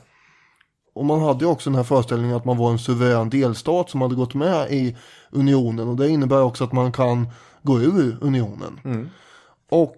Och 0.94 1.04
man 1.04 1.20
hade 1.20 1.44
ju 1.44 1.50
också 1.50 1.70
den 1.70 1.76
här 1.76 1.84
föreställningen 1.84 2.36
att 2.36 2.44
man 2.44 2.56
var 2.56 2.70
en 2.70 2.78
suverän 2.78 3.30
delstat 3.30 3.90
som 3.90 4.02
hade 4.02 4.14
gått 4.14 4.34
med 4.34 4.72
i 4.72 4.96
unionen. 5.30 5.88
Och 5.88 5.96
det 5.96 6.08
innebär 6.08 6.42
också 6.42 6.64
att 6.64 6.72
man 6.72 6.92
kan 6.92 7.28
gå 7.62 7.80
ur 7.80 8.18
unionen. 8.20 8.80
Mm. 8.84 9.08
Och, 9.70 9.96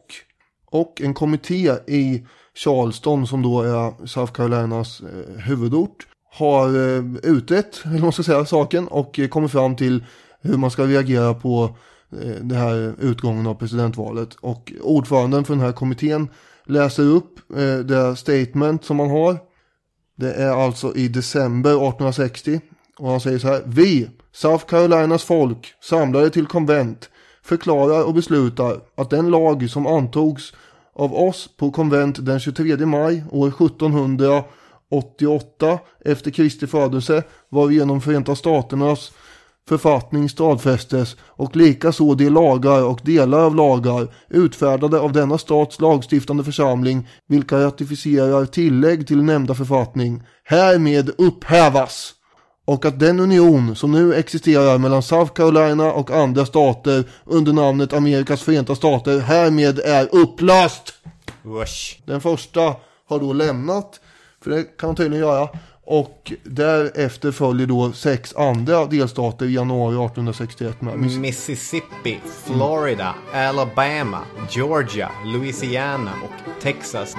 och 0.70 1.00
en 1.00 1.14
kommitté 1.14 1.72
i 1.86 2.26
Charleston 2.54 3.26
som 3.26 3.42
då 3.42 3.62
är 3.62 4.06
South 4.06 4.32
Carolinas 4.32 5.00
eh, 5.00 5.40
huvudort 5.40 6.06
har 6.32 6.68
eh, 6.68 7.04
utrett, 7.22 7.82
eller 7.84 7.98
man 7.98 8.12
ska 8.12 8.22
säga, 8.22 8.44
saken 8.44 8.88
och 8.88 9.18
eh, 9.18 9.28
kommit 9.28 9.52
fram 9.52 9.76
till 9.76 10.04
hur 10.42 10.56
man 10.56 10.70
ska 10.70 10.86
reagera 10.86 11.34
på 11.34 11.76
eh, 12.22 12.42
det 12.42 12.54
här 12.54 12.94
utgången 13.00 13.46
av 13.46 13.54
presidentvalet. 13.54 14.34
Och 14.34 14.72
ordföranden 14.82 15.44
för 15.44 15.54
den 15.54 15.64
här 15.64 15.72
kommittén 15.72 16.28
läser 16.64 17.02
upp 17.02 17.38
eh, 17.56 17.78
det 17.78 18.16
statement 18.16 18.84
som 18.84 18.96
man 18.96 19.10
har. 19.10 19.38
Det 20.16 20.32
är 20.32 20.64
alltså 20.64 20.94
i 20.94 21.08
december 21.08 21.70
1860 21.70 22.60
och 22.98 23.10
han 23.10 23.20
säger 23.20 23.38
så 23.38 23.48
här. 23.48 23.62
Vi, 23.66 24.10
South 24.32 24.64
Carolinas 24.64 25.22
folk, 25.22 25.74
samlade 25.80 26.30
till 26.30 26.46
konvent, 26.46 27.10
förklarar 27.42 28.04
och 28.04 28.14
beslutar 28.14 28.80
att 28.94 29.10
den 29.10 29.30
lag 29.30 29.70
som 29.70 29.86
antogs 29.86 30.52
av 30.94 31.14
oss 31.14 31.48
på 31.56 31.70
konvent 31.70 32.26
den 32.26 32.40
23 32.40 32.86
maj 32.86 33.24
år 33.30 33.48
1788 33.48 35.78
efter 36.04 36.30
Kristi 36.30 36.66
födelse 36.66 37.22
varigenom 37.48 38.00
Förenta 38.00 38.36
Staternas 38.36 39.12
författning 39.68 40.28
stadfästes 40.28 41.16
och 41.22 41.56
likaså 41.56 42.14
de 42.14 42.30
lagar 42.30 42.82
och 42.84 43.00
delar 43.02 43.38
av 43.38 43.56
lagar 43.56 44.14
utfärdade 44.28 45.00
av 45.00 45.12
denna 45.12 45.38
stats 45.38 45.80
lagstiftande 45.80 46.44
församling 46.44 47.08
vilka 47.28 47.58
ratificerar 47.64 48.46
tillägg 48.46 49.06
till 49.06 49.22
nämnda 49.22 49.54
författning 49.54 50.22
härmed 50.44 51.10
upphävas 51.18 52.14
och 52.64 52.84
att 52.84 53.00
den 53.00 53.20
union 53.20 53.76
som 53.76 53.92
nu 53.92 54.14
existerar 54.14 54.78
mellan 54.78 55.02
South 55.02 55.32
Carolina 55.32 55.92
och 55.92 56.10
andra 56.10 56.46
stater 56.46 57.04
under 57.24 57.52
namnet 57.52 57.92
Amerikas 57.92 58.42
förenta 58.42 58.74
stater 58.74 59.18
härmed 59.20 59.78
är 59.78 60.08
upplöst. 60.14 60.94
Den 62.06 62.20
första 62.20 62.74
har 63.08 63.18
då 63.18 63.32
lämnat, 63.32 64.00
för 64.42 64.50
det 64.50 64.62
kan 64.62 64.88
man 64.88 64.96
tydligen 64.96 65.26
göra. 65.26 65.48
Och 65.86 66.32
därefter 66.44 67.32
följer 67.32 67.66
då 67.66 67.92
sex 67.92 68.34
andra 68.36 68.84
delstater 68.86 69.46
i 69.46 69.54
januari 69.54 69.94
1861 70.06 70.80
med. 70.82 70.98
Miss- 70.98 71.18
Mississippi, 71.18 72.20
Florida, 72.44 73.14
Alabama, 73.34 74.20
Georgia, 74.50 75.10
Louisiana 75.26 76.12
och 76.24 76.62
Texas. 76.62 77.14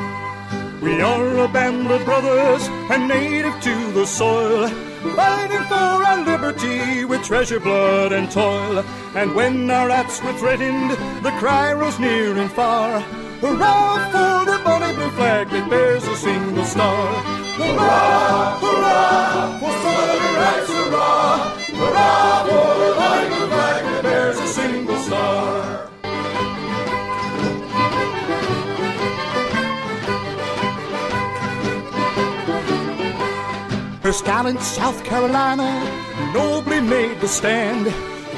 We 0.82 1.02
are 1.04 1.44
a 1.46 1.50
band 1.54 1.92
of 1.92 2.06
brothers 2.06 2.70
and 2.92 3.08
native 3.08 3.54
to 3.64 4.00
the 4.00 4.06
soil, 4.06 4.68
fighting 5.16 5.64
for 5.70 6.04
our 6.06 6.26
liberty 6.26 7.06
with 7.06 7.24
treasure, 7.24 7.60
blood, 7.60 8.12
and 8.14 8.32
toil. 8.32 8.84
And 9.16 9.36
when 9.36 9.70
our 9.72 9.88
rats 9.88 10.22
were 10.24 10.34
threatened, 10.34 10.92
the 11.24 11.32
cry 11.40 11.74
rose 11.74 12.00
near 12.02 12.38
and 12.38 12.52
far. 12.52 13.00
Hurrah 13.42 14.12
for 14.12 14.46
the 14.52 14.60
bonny 14.66 14.94
blue 14.96 15.12
flag 15.12 15.50
that 15.50 15.70
bears 15.70 16.04
a 16.08 16.16
single 16.18 16.66
star. 16.66 17.43
Hurrah, 17.56 18.58
hurrah 18.60 19.60
for 19.60 19.72
southern 19.84 20.34
rights, 20.42 20.70
hurrah! 20.74 21.54
Hurrah 21.80 22.46
for 22.48 22.70
the 22.82 22.90
bonny 22.98 23.28
blue 23.30 23.48
flag 23.48 23.84
that 23.84 24.02
bears 24.02 24.40
a 24.40 24.48
single 24.48 24.98
star. 24.98 25.90
Her 34.02 34.14
gallant 34.26 34.62
South 34.62 35.04
Carolina 35.04 35.70
nobly 36.34 36.82
made 36.82 37.22
the 37.22 37.28
stand. 37.28 37.86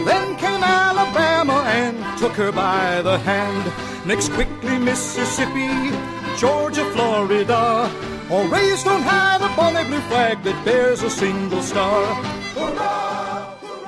Then 0.03 0.36
came 0.36 0.61
Alabama 0.61 1.63
and 1.68 2.20
took 2.20 2.34
her 2.34 2.51
by 2.51 3.01
the 3.01 3.18
hand. 3.20 3.72
Next 4.05 4.30
quickly 4.34 4.78
Mississippi, 4.78 5.95
Georgia, 6.38 6.84
Florida. 6.91 7.89
All 8.32 8.49
raised 8.49 8.88
on 8.88 9.01
high 9.01 9.38
the 9.39 9.49
bonny 9.57 9.89
blue 9.89 10.01
flag 10.01 10.43
that 10.43 10.65
bears 10.65 11.03
a 11.03 11.09
single 11.09 11.61
star. 11.61 12.03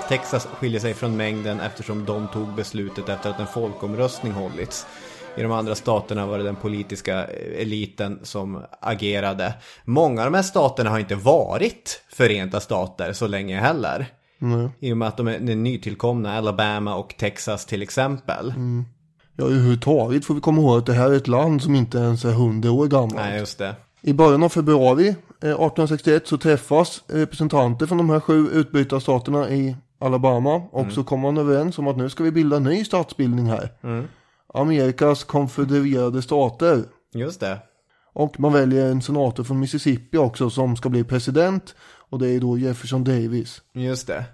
Texas 0.09 0.45
skiljer 0.45 0.79
sig 0.79 0.93
från 0.93 1.17
mängden 1.17 1.59
eftersom 1.59 2.05
de 2.05 2.27
tog 2.27 2.55
beslutet 2.55 3.09
efter 3.09 3.29
att 3.29 3.39
en 3.39 3.47
folkomröstning 3.47 4.33
hållits. 4.33 4.85
I 5.37 5.41
de 5.41 5.51
andra 5.51 5.75
staterna 5.75 6.25
var 6.25 6.37
det 6.37 6.43
den 6.43 6.55
politiska 6.55 7.23
eliten 7.57 8.19
som 8.23 8.63
agerade. 8.81 9.53
Många 9.85 10.21
av 10.21 10.31
de 10.31 10.37
här 10.37 10.43
staterna 10.43 10.89
har 10.89 10.99
inte 10.99 11.15
varit 11.15 12.01
förenta 12.09 12.59
stater 12.59 13.13
så 13.13 13.27
länge 13.27 13.59
heller. 13.59 14.05
Nej. 14.39 14.69
I 14.79 14.93
och 14.93 14.97
med 14.97 15.07
att 15.07 15.17
de 15.17 15.27
är 15.27 15.39
nytillkomna, 15.39 16.37
Alabama 16.37 16.95
och 16.95 17.15
Texas 17.17 17.65
till 17.65 17.81
exempel. 17.81 18.49
Mm. 18.49 18.85
Ja, 19.35 19.45
överhuvudtaget 19.45 20.25
får 20.25 20.33
vi 20.33 20.41
komma 20.41 20.61
ihåg 20.61 20.77
att 20.77 20.85
det 20.85 20.93
här 20.93 21.11
är 21.11 21.15
ett 21.15 21.27
land 21.27 21.61
som 21.61 21.75
inte 21.75 21.97
ens 21.97 22.25
är 22.25 22.29
100 22.29 22.71
år 22.71 22.87
gammalt. 22.87 23.15
Nej, 23.15 23.39
just 23.39 23.57
det. 23.57 23.75
I 24.07 24.13
början 24.13 24.43
av 24.43 24.49
februari 24.49 25.07
eh, 25.07 25.15
1861 25.49 26.27
så 26.27 26.37
träffas 26.37 27.03
representanter 27.07 27.85
från 27.85 27.97
de 27.97 28.09
här 28.09 28.19
sju 28.19 28.49
utbytarstaterna 28.49 29.49
i 29.49 29.75
Alabama 29.99 30.55
och 30.55 30.81
Mm. 30.81 30.91
så 30.91 31.03
kommer 31.03 31.23
man 31.23 31.37
överens 31.37 31.79
om 31.79 31.87
att 31.87 31.97
nu 31.97 32.09
ska 32.09 32.23
vi 32.23 32.31
bilda 32.31 32.57
en 32.57 32.63
ny 32.63 32.83
statsbildning 32.83 33.45
här. 33.45 33.69
Mm. 33.83 34.07
Amerikas 34.53 35.23
konfedererade 35.23 36.21
stater. 36.21 36.83
Just 37.13 37.39
det. 37.39 37.59
Och 38.13 38.39
man 38.39 38.53
väljer 38.53 38.91
en 38.91 39.01
senator 39.01 39.43
från 39.43 39.59
Mississippi 39.59 40.17
också 40.17 40.49
som 40.49 40.75
ska 40.75 40.89
bli 40.89 41.03
president. 41.03 41.75
Och 42.09 42.19
det 42.19 42.29
är 42.29 42.39
då 42.39 42.57
Jefferson 42.57 43.03
Davis. 43.03 43.61
Just 43.73 44.07
det. 44.07 44.25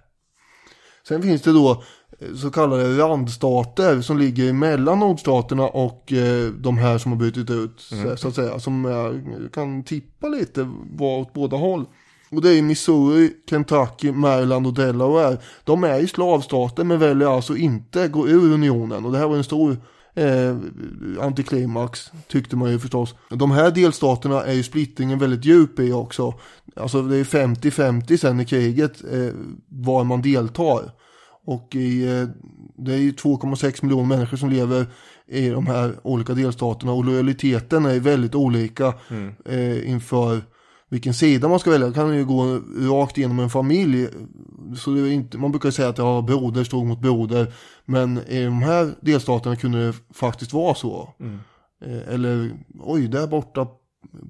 Sen 1.07 1.21
finns 1.21 1.41
det 1.41 1.51
då 1.51 1.71
eh, 1.71 1.77
så 2.35 2.49
kallade 2.49 2.97
randstater 2.97 4.01
som 4.01 4.17
ligger 4.17 4.53
mellan 4.53 4.99
nordstaterna 4.99 5.67
och 5.67 6.13
eh, 6.13 6.49
de 6.51 6.77
här 6.77 6.97
som 6.97 7.11
har 7.11 7.19
brutit 7.19 7.49
ut 7.49 7.89
Mm. 7.91 8.17
så, 8.17 8.27
att 8.27 8.35
säga. 8.35 8.59
Som 8.59 8.85
är, 8.85 9.49
kan 9.49 9.83
tippa 9.83 10.27
lite 10.27 10.69
var 10.91 11.17
åt 11.19 11.33
båda 11.33 11.57
håll. 11.57 11.85
Och 12.31 12.41
det 12.41 12.49
är 12.57 12.61
Missouri, 12.61 13.31
Kentucky, 13.49 14.11
Maryland 14.11 14.67
och 14.67 14.73
Delaware. 14.73 15.37
De 15.63 15.83
är 15.83 15.99
i 15.99 16.07
slavstater 16.07 16.83
men 16.83 16.99
väljer 16.99 17.27
alltså 17.35 17.55
inte 17.57 18.07
gå 18.07 18.27
ur 18.27 18.53
unionen. 18.53 19.05
Och 19.05 19.11
det 19.11 19.17
här 19.17 19.27
var 19.27 19.35
en 19.35 19.43
stor 19.43 19.77
eh, 20.15 20.55
antiklimax 21.21 22.11
tyckte 22.27 22.55
man 22.55 22.71
ju 22.71 22.79
förstås. 22.79 23.15
De 23.29 23.51
här 23.51 23.71
delstaterna 23.71 24.43
är 24.43 24.53
ju 24.53 24.63
splittringen 24.63 25.19
väldigt 25.19 25.45
djup 25.45 25.79
i 25.79 25.91
också. 25.91 26.33
Alltså 26.75 27.01
det 27.01 27.17
är 27.17 27.23
50-50 27.23 28.17
sen 28.17 28.39
i 28.39 28.45
kriget 28.45 29.03
eh, 29.11 29.33
var 29.69 30.03
man 30.03 30.21
deltar. 30.21 30.91
Och 31.45 31.75
i, 31.75 32.03
eh, 32.03 32.27
det 32.77 32.93
är 32.93 32.97
ju 32.97 33.11
2,6 33.11 33.83
miljoner 33.83 34.05
människor 34.15 34.37
som 34.37 34.49
lever 34.49 34.85
i 35.27 35.49
de 35.49 35.67
här 35.67 35.95
olika 36.03 36.33
delstaterna 36.33 36.91
och 36.91 37.05
lojaliteten 37.05 37.85
är 37.85 37.99
väldigt 37.99 38.35
olika 38.35 38.93
Mm. 39.09 39.35
eh, 39.45 39.89
inför 39.89 40.41
vilken 40.89 41.13
sida 41.13 41.47
man 41.47 41.59
ska 41.59 41.71
välja. 41.71 41.87
Det 41.87 41.93
kan 41.93 42.15
ju 42.15 42.25
gå 42.25 42.59
rakt 42.89 43.17
igenom 43.17 43.39
en 43.39 43.49
familj. 43.49 44.07
Så 44.77 44.91
det 44.91 45.01
är 45.01 45.11
inte, 45.11 45.37
man 45.37 45.51
brukar 45.51 45.71
säga 45.71 45.89
att 45.89 45.97
ja, 45.97 46.21
broder 46.21 46.63
stod 46.63 46.85
mot 46.85 46.99
broder. 46.99 47.53
Men 47.85 48.17
i 48.27 48.43
de 48.45 48.61
här 48.61 48.95
delstaterna 49.01 49.55
kunde 49.55 49.87
det 49.87 49.93
faktiskt 50.13 50.53
vara 50.53 50.75
så. 50.75 51.13
Mm. 51.19 51.39
Eh, 51.85 52.13
eller 52.13 52.51
oj, 52.79 53.07
där 53.07 53.27
borta 53.27 53.67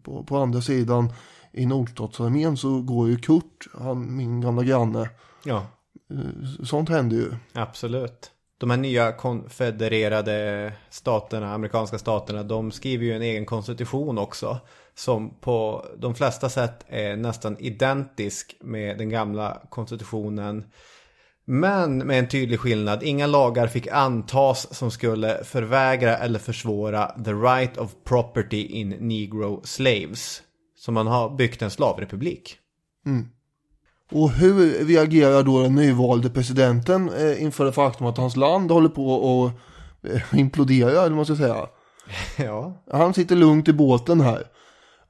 på, 0.03 0.23
på 0.23 0.37
andra 0.37 0.61
sidan 0.61 1.11
i 1.53 1.65
nordstatsarmén 1.65 2.57
så 2.57 2.81
går 2.81 3.09
ju 3.09 3.17
Kurt, 3.17 3.67
han, 3.79 4.15
min 4.15 4.41
gamla 4.41 4.63
granne. 4.63 5.09
Ja. 5.45 5.65
Eh, 6.13 6.63
Sånt 6.63 6.89
händer 6.89 7.17
ju. 7.17 7.31
Absolut. 7.53 8.31
De 8.57 8.69
här 8.69 8.77
nya 8.77 9.11
konfedererade 9.11 10.73
staterna, 10.89 11.53
amerikanska 11.53 11.97
staterna, 11.97 12.43
de 12.43 12.71
skriver 12.71 13.05
ju 13.05 13.13
en 13.13 13.21
egen 13.21 13.45
konstitution 13.45 14.17
också. 14.17 14.59
som 14.95 15.39
på 15.39 15.85
de 15.97 16.15
flesta 16.15 16.49
sätt 16.49 16.85
är 16.87 17.15
nästan 17.15 17.57
identisk 17.59 18.57
med 18.61 18.97
den 18.97 19.09
gamla 19.09 19.61
konstitutionen. 19.69 20.63
Men 21.45 21.97
med 21.97 22.19
en 22.19 22.27
tydlig 22.27 22.59
skillnad. 22.59 23.03
Inga 23.03 23.27
lagar 23.27 23.67
fick 23.67 23.87
antas 23.87 24.73
som 24.73 24.91
skulle 24.91 25.43
förvägra 25.43 26.17
eller 26.17 26.39
försvåra 26.39 27.07
the 27.07 27.33
right 27.33 27.77
of 27.77 27.91
property 28.03 28.65
in 28.65 28.89
negro 28.89 29.61
slaves. 29.63 30.41
Så 30.75 30.91
man 30.91 31.07
har 31.07 31.29
byggt 31.29 31.61
en 31.61 31.71
slavrepublik. 31.71 32.57
Mm. 33.05 33.27
Och 34.13 34.31
hur 34.31 34.85
reagerar 34.85 35.43
då 35.43 35.61
den 35.61 35.75
nyvalde 35.75 36.29
presidenten 36.29 37.09
eh, 37.09 37.43
inför 37.43 37.65
det 37.65 37.71
faktum 37.71 38.07
att 38.07 38.17
hans 38.17 38.35
land 38.35 38.71
håller 38.71 38.89
på 38.89 39.45
att 39.45 40.11
eh, 40.11 40.39
implodera, 40.39 40.89
eller 40.89 41.01
vad 41.01 41.11
man 41.11 41.25
ska 41.25 41.35
säga? 41.35 41.67
Ja. 42.37 42.83
Han 42.91 43.13
sitter 43.13 43.35
lugnt 43.35 43.67
i 43.67 43.73
båten 43.73 44.21
här. 44.21 44.43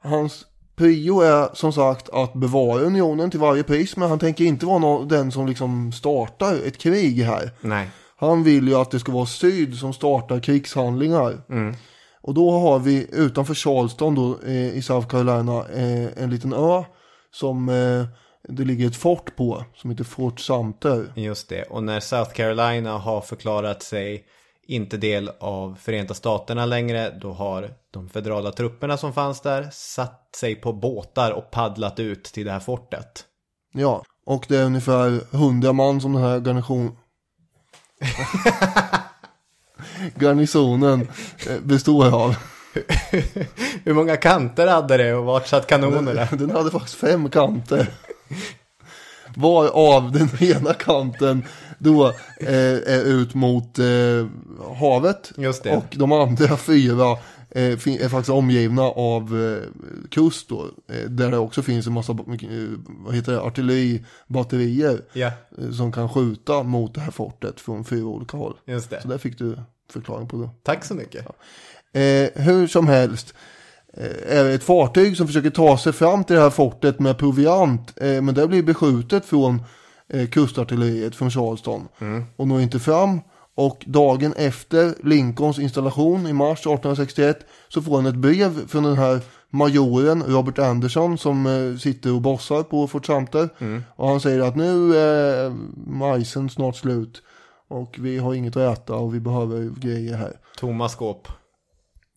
Hans 0.04 0.46
prio 0.76 1.22
är 1.22 1.50
som 1.54 1.74
sagt 1.74 2.10
att 2.10 2.34
bevara 2.34 2.80
unionen 2.80 3.32
till 3.32 3.40
varje 3.40 3.64
pris, 3.64 3.98
men 3.98 4.10
han 4.10 4.20
tänker 4.20 4.44
inte 4.46 4.66
vara 4.66 4.80
någon, 4.80 5.08
den 5.08 5.32
som 5.32 5.48
liksom 5.48 5.92
startar 5.92 6.54
ett 6.68 6.78
krig 6.78 7.24
här. 7.24 7.52
Nej. 7.62 7.90
Han 8.16 8.44
vill 8.44 8.68
ju 8.68 8.76
att 8.76 8.92
det 8.92 9.00
ska 9.00 9.12
vara 9.12 9.26
syd 9.26 9.76
som 9.76 9.94
startar 9.94 10.40
krigshandlingar. 10.40 11.42
Mm. 11.50 11.76
Och 12.22 12.34
då 12.34 12.52
har 12.52 12.80
vi 12.80 13.08
utanför 13.12 13.54
Charleston 13.54 14.16
då, 14.16 14.38
eh, 14.46 14.78
i 14.78 14.82
South 14.82 15.08
Carolina 15.08 15.66
eh, 15.74 16.24
en 16.24 16.30
liten 16.30 16.54
ö 16.54 16.84
som 17.32 17.70
eh, 17.70 18.06
det 18.50 18.64
ligger 18.66 18.88
ett 18.88 18.96
fort 18.96 19.36
på 19.36 19.66
som 19.76 19.90
heter 19.90 20.04
Fort 20.04 20.40
Sumter. 20.40 21.14
Just 21.16 21.50
det. 21.50 21.64
Och 21.64 21.84
när 21.84 22.00
South 22.00 22.32
Carolina 22.32 22.98
har 22.98 23.22
förklarat 23.22 23.84
sig 23.84 24.26
inte 24.68 24.98
del 24.98 25.32
av 25.40 25.78
Förenta 25.82 26.14
Staterna 26.14 26.66
längre, 26.66 27.10
då 27.22 27.32
har 27.32 27.70
de 27.92 28.10
federala 28.10 28.52
trupperna 28.52 28.98
som 28.98 29.14
fanns 29.14 29.42
där 29.42 29.70
satt 29.72 30.30
sig 30.36 30.56
på 30.56 30.74
båtar 30.74 31.32
och 31.32 31.52
paddlat 31.52 32.00
ut 32.00 32.24
till 32.24 32.46
det 32.46 32.52
här 32.52 32.60
fortet. 32.60 33.26
Ja, 33.74 34.04
och 34.26 34.46
det 34.48 34.58
är 34.58 34.66
ungefär 34.66 35.22
100 35.32 35.74
man 35.74 36.02
som 36.02 36.14
den 36.14 36.22
här 36.22 36.40
garnison... 36.40 36.98
garnisonen 40.20 41.08
eh, 41.50 41.60
består 41.64 42.24
av. 42.24 42.36
Hur 43.84 43.94
många 43.94 44.18
kanter 44.18 44.68
hade 44.68 44.98
det 44.98 45.14
och 45.14 45.26
vart 45.26 45.48
satt 45.48 45.68
kanonerna? 45.68 46.28
Den, 46.30 46.40
den 46.40 46.52
hade 46.52 46.72
faktiskt 46.72 46.96
fem 46.96 47.30
kanter. 47.30 47.88
Varav 49.36 50.12
den 50.12 50.30
ena 50.50 50.74
kanten 50.74 51.44
då 51.80 52.08
eh, 52.40 52.74
är 52.96 53.04
ut 53.04 53.34
mot 53.34 53.80
eh, 53.80 54.28
havet. 54.80 55.32
Och 55.78 55.86
de 55.98 56.12
andra 56.12 56.58
fyra 56.58 57.12
eh, 57.50 57.72
är 57.72 58.10
faktiskt 58.10 58.30
omgivna 58.30 58.82
av 58.82 59.42
eh, 59.44 59.70
kust 60.10 60.50
då. 60.50 60.66
Eh, 60.90 61.10
där 61.10 61.32
det 61.32 61.38
också 61.38 61.62
finns 61.62 61.88
en 61.88 61.94
massa 61.94 62.12
eh, 62.12 62.18
vad 62.88 63.16
heter 63.16 63.32
det, 63.32 63.42
artilleribatterier. 63.42 65.02
Ja. 65.14 65.32
eh, 65.58 65.72
Som 65.72 65.92
kan 65.92 66.10
skjuta 66.10 66.64
mot 66.64 66.94
det 66.96 67.02
här 67.02 67.12
fortet 67.12 67.60
från 67.60 67.86
fyra 67.86 68.06
olika 68.06 68.38
håll. 68.38 68.58
Just 68.66 68.90
det. 68.90 69.02
Så 69.02 69.08
där 69.08 69.18
fick 69.18 69.38
du 69.38 69.58
förklaring 69.92 70.28
på 70.28 70.38
det. 70.38 70.50
Tack 70.64 70.86
så 70.86 70.94
mycket. 70.94 71.26
Eh, 71.94 72.44
hur 72.44 72.68
som 72.68 72.88
helst 72.88 73.34
ett 73.98 74.64
fartyg 74.64 75.18
som 75.18 75.28
försöker 75.28 75.50
ta 75.50 75.78
sig 75.78 75.94
fram 75.94 76.24
till 76.24 76.36
det 76.36 76.42
här 76.42 76.50
fortet 76.50 77.00
med 77.00 77.18
proviant. 77.18 77.94
Eh, 78.02 78.22
men 78.22 78.36
det 78.36 78.48
blir 78.48 78.64
beskjutet 78.64 79.26
från 79.26 79.62
eh, 80.10 80.28
kustartilleriet 80.28 81.16
från 81.16 81.32
Charleston. 81.32 81.88
Mm. 82.00 82.24
Och 82.36 82.48
når 82.48 82.62
inte 82.62 82.80
fram. 82.80 83.22
Och 83.56 83.84
dagen 83.88 84.34
efter 84.38 84.94
Lincolns 85.04 85.60
installation 85.60 86.28
i 86.28 86.34
mars 86.34 86.60
1861 86.60 87.40
så 87.68 87.82
får 87.82 87.96
han 87.96 88.06
ett 88.06 88.16
brev 88.16 88.68
från 88.68 88.84
den 88.84 88.98
här 88.98 89.20
majoren 89.50 90.24
Robert 90.24 90.60
Anderson 90.60 91.18
som 91.18 91.46
eh, 91.46 91.78
sitter 91.78 92.14
och 92.14 92.22
bossar 92.22 92.64
på 92.64 92.88
Fort 92.88 93.06
Sumter. 93.06 93.50
Mm. 93.60 93.84
Och 93.96 94.08
han 94.08 94.20
säger 94.20 94.40
att 94.40 94.56
nu 94.56 94.98
är 94.98 95.54
majsen 95.90 96.50
snart 96.50 96.76
slut. 96.76 97.22
Och 97.68 97.96
vi 98.00 98.18
har 98.18 98.34
inget 98.34 98.58
att 98.58 98.78
äta 98.78 98.96
och 98.96 99.16
vi 99.16 99.20
behöver 99.20 99.70
grejer 99.80 100.16
här. 100.16 100.34
Tomma 100.58 100.90
skåp. 100.90 101.28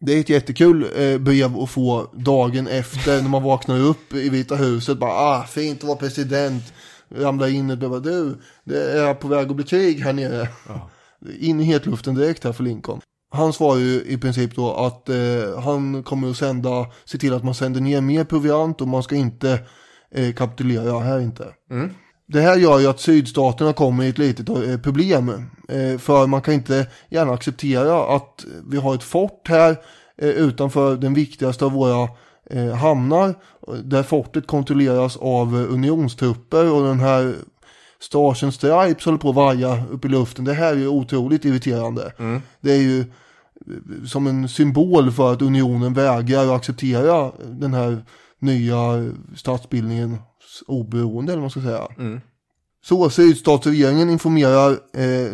Det 0.01 0.13
är 0.13 0.21
ett 0.21 0.29
jättekul 0.29 0.87
eh, 0.97 1.19
brev 1.19 1.57
att 1.57 1.71
få 1.71 2.11
dagen 2.15 2.67
efter 2.67 3.23
när 3.23 3.29
man 3.29 3.43
vaknar 3.43 3.81
upp 3.81 4.15
i 4.15 4.29
Vita 4.29 4.57
huset. 4.57 4.99
Bara, 4.99 5.13
ah, 5.13 5.43
fint 5.43 5.79
att 5.79 5.85
vara 5.85 5.99
president. 5.99 6.73
Ramlar 7.09 7.49
in 7.49 7.71
och 7.71 7.79
bara, 7.79 8.01
du, 8.01 8.39
det 8.65 9.01
är 9.01 9.15
på 9.15 9.29
väg 9.29 9.51
att 9.51 9.57
bli 9.57 9.65
krig 9.65 10.01
här 10.01 10.13
nere. 10.13 10.49
In 11.41 11.61
i 11.61 11.65
hetluften 11.65 12.15
direkt 12.15 12.45
här 12.45 12.53
för 12.53 12.65
Lincoln. 12.65 13.01
Han 13.31 13.53
svarar 13.53 13.79
ju 13.79 14.03
i 14.03 14.19
princip 14.19 14.57
då 14.57 14.75
att 14.75 15.09
eh, 15.09 15.61
han 15.65 16.03
kommer 16.03 16.31
att 16.31 16.37
sända, 16.37 16.87
se 17.05 17.19
till 17.19 17.35
att 17.35 17.45
man 17.45 17.55
sänder 17.55 17.81
ner 17.81 18.01
mer 18.01 18.25
proviant 18.25 18.81
och 18.81 18.89
man 18.89 19.03
ska 19.03 19.17
inte 19.17 19.61
eh, 20.11 20.33
kapitulera 20.35 21.01
här 21.01 21.21
inte. 21.21 21.49
Mm. 21.71 21.91
Det 22.27 22.41
här 22.41 22.57
gör 22.57 22.79
ju 22.79 22.87
att 22.87 23.01
sydstaterna 23.01 23.73
kommer 23.73 24.05
i 24.05 24.09
ett 24.09 24.19
litet 24.19 24.49
eh, 24.49 24.79
problem. 24.83 25.29
Eh, 25.69 25.99
för 25.99 26.27
man 26.27 26.43
kan 26.43 26.55
inte 26.55 26.87
gärna 27.09 27.33
acceptera 27.33 28.17
att 28.17 28.45
vi 28.67 28.77
har 28.77 28.95
ett 28.95 29.03
fort 29.03 29.49
här 29.49 29.77
eh, 30.19 30.29
utanför 30.29 30.97
den 30.97 31.15
viktigaste 31.15 31.65
av 31.65 31.73
våra 31.73 32.09
hamnar. 32.81 33.35
Där 33.83 34.03
fortet 34.03 34.47
kontrolleras 34.47 35.17
av 35.17 35.55
unionstrupper 35.55 36.73
och 36.73 36.83
den 36.83 37.01
här 37.01 37.35
Stars 38.01 38.43
and 38.43 38.55
Stripes 38.55 39.05
håller 39.05 39.19
på 39.19 39.29
att 39.29 39.35
vaja 39.35 39.85
upp 39.91 40.05
i 40.05 40.09
luften. 40.09 40.45
Det 40.45 40.53
här 40.53 40.73
är 40.73 40.77
ju 40.77 40.89
otroligt 40.89 41.45
irriterande. 41.45 42.13
Mm. 42.19 42.43
Det 42.61 42.73
är 42.73 42.81
ju 42.81 43.05
som 44.07 44.27
en 44.27 44.49
symbol 44.49 45.13
för 45.13 45.33
att 45.33 45.43
unionen 45.43 45.95
vägrar 45.95 46.45
att 46.45 46.51
acceptera 46.51 47.33
den 47.45 47.75
här 47.75 48.05
nya 48.39 48.79
statsbildningens 49.37 50.19
oberoende 50.67 51.33
eller 51.33 51.41
vad 51.41 51.45
man 51.45 51.51
ska 51.51 51.61
säga. 51.61 51.89
Mm. 51.99 52.21
Så 52.85 53.11
sydstatsregeringen 53.11 54.11
informerar 54.11 54.71
eh, 54.97 55.33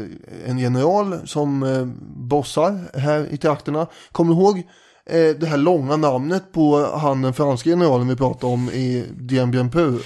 en 0.50 0.58
general 0.58 1.28
som 1.28 1.62
eh, 1.62 1.84
bossar 2.28 2.98
här 2.98 3.26
i 3.30 3.36
trakterna. 3.36 3.86
Kommer 4.12 4.34
du 4.34 4.40
ihåg 4.40 4.58
eh, 5.06 5.36
det 5.40 5.46
här 5.46 5.56
långa 5.56 5.96
namnet 5.96 6.52
på 6.52 6.86
han 6.96 7.22
den 7.22 7.32
franska 7.34 7.70
generalen 7.70 8.08
vi 8.08 8.16
pratade 8.16 8.52
om 8.52 8.70
i 8.70 9.04
Dien 9.16 9.50
Bien 9.50 9.70
Phu? 9.70 9.98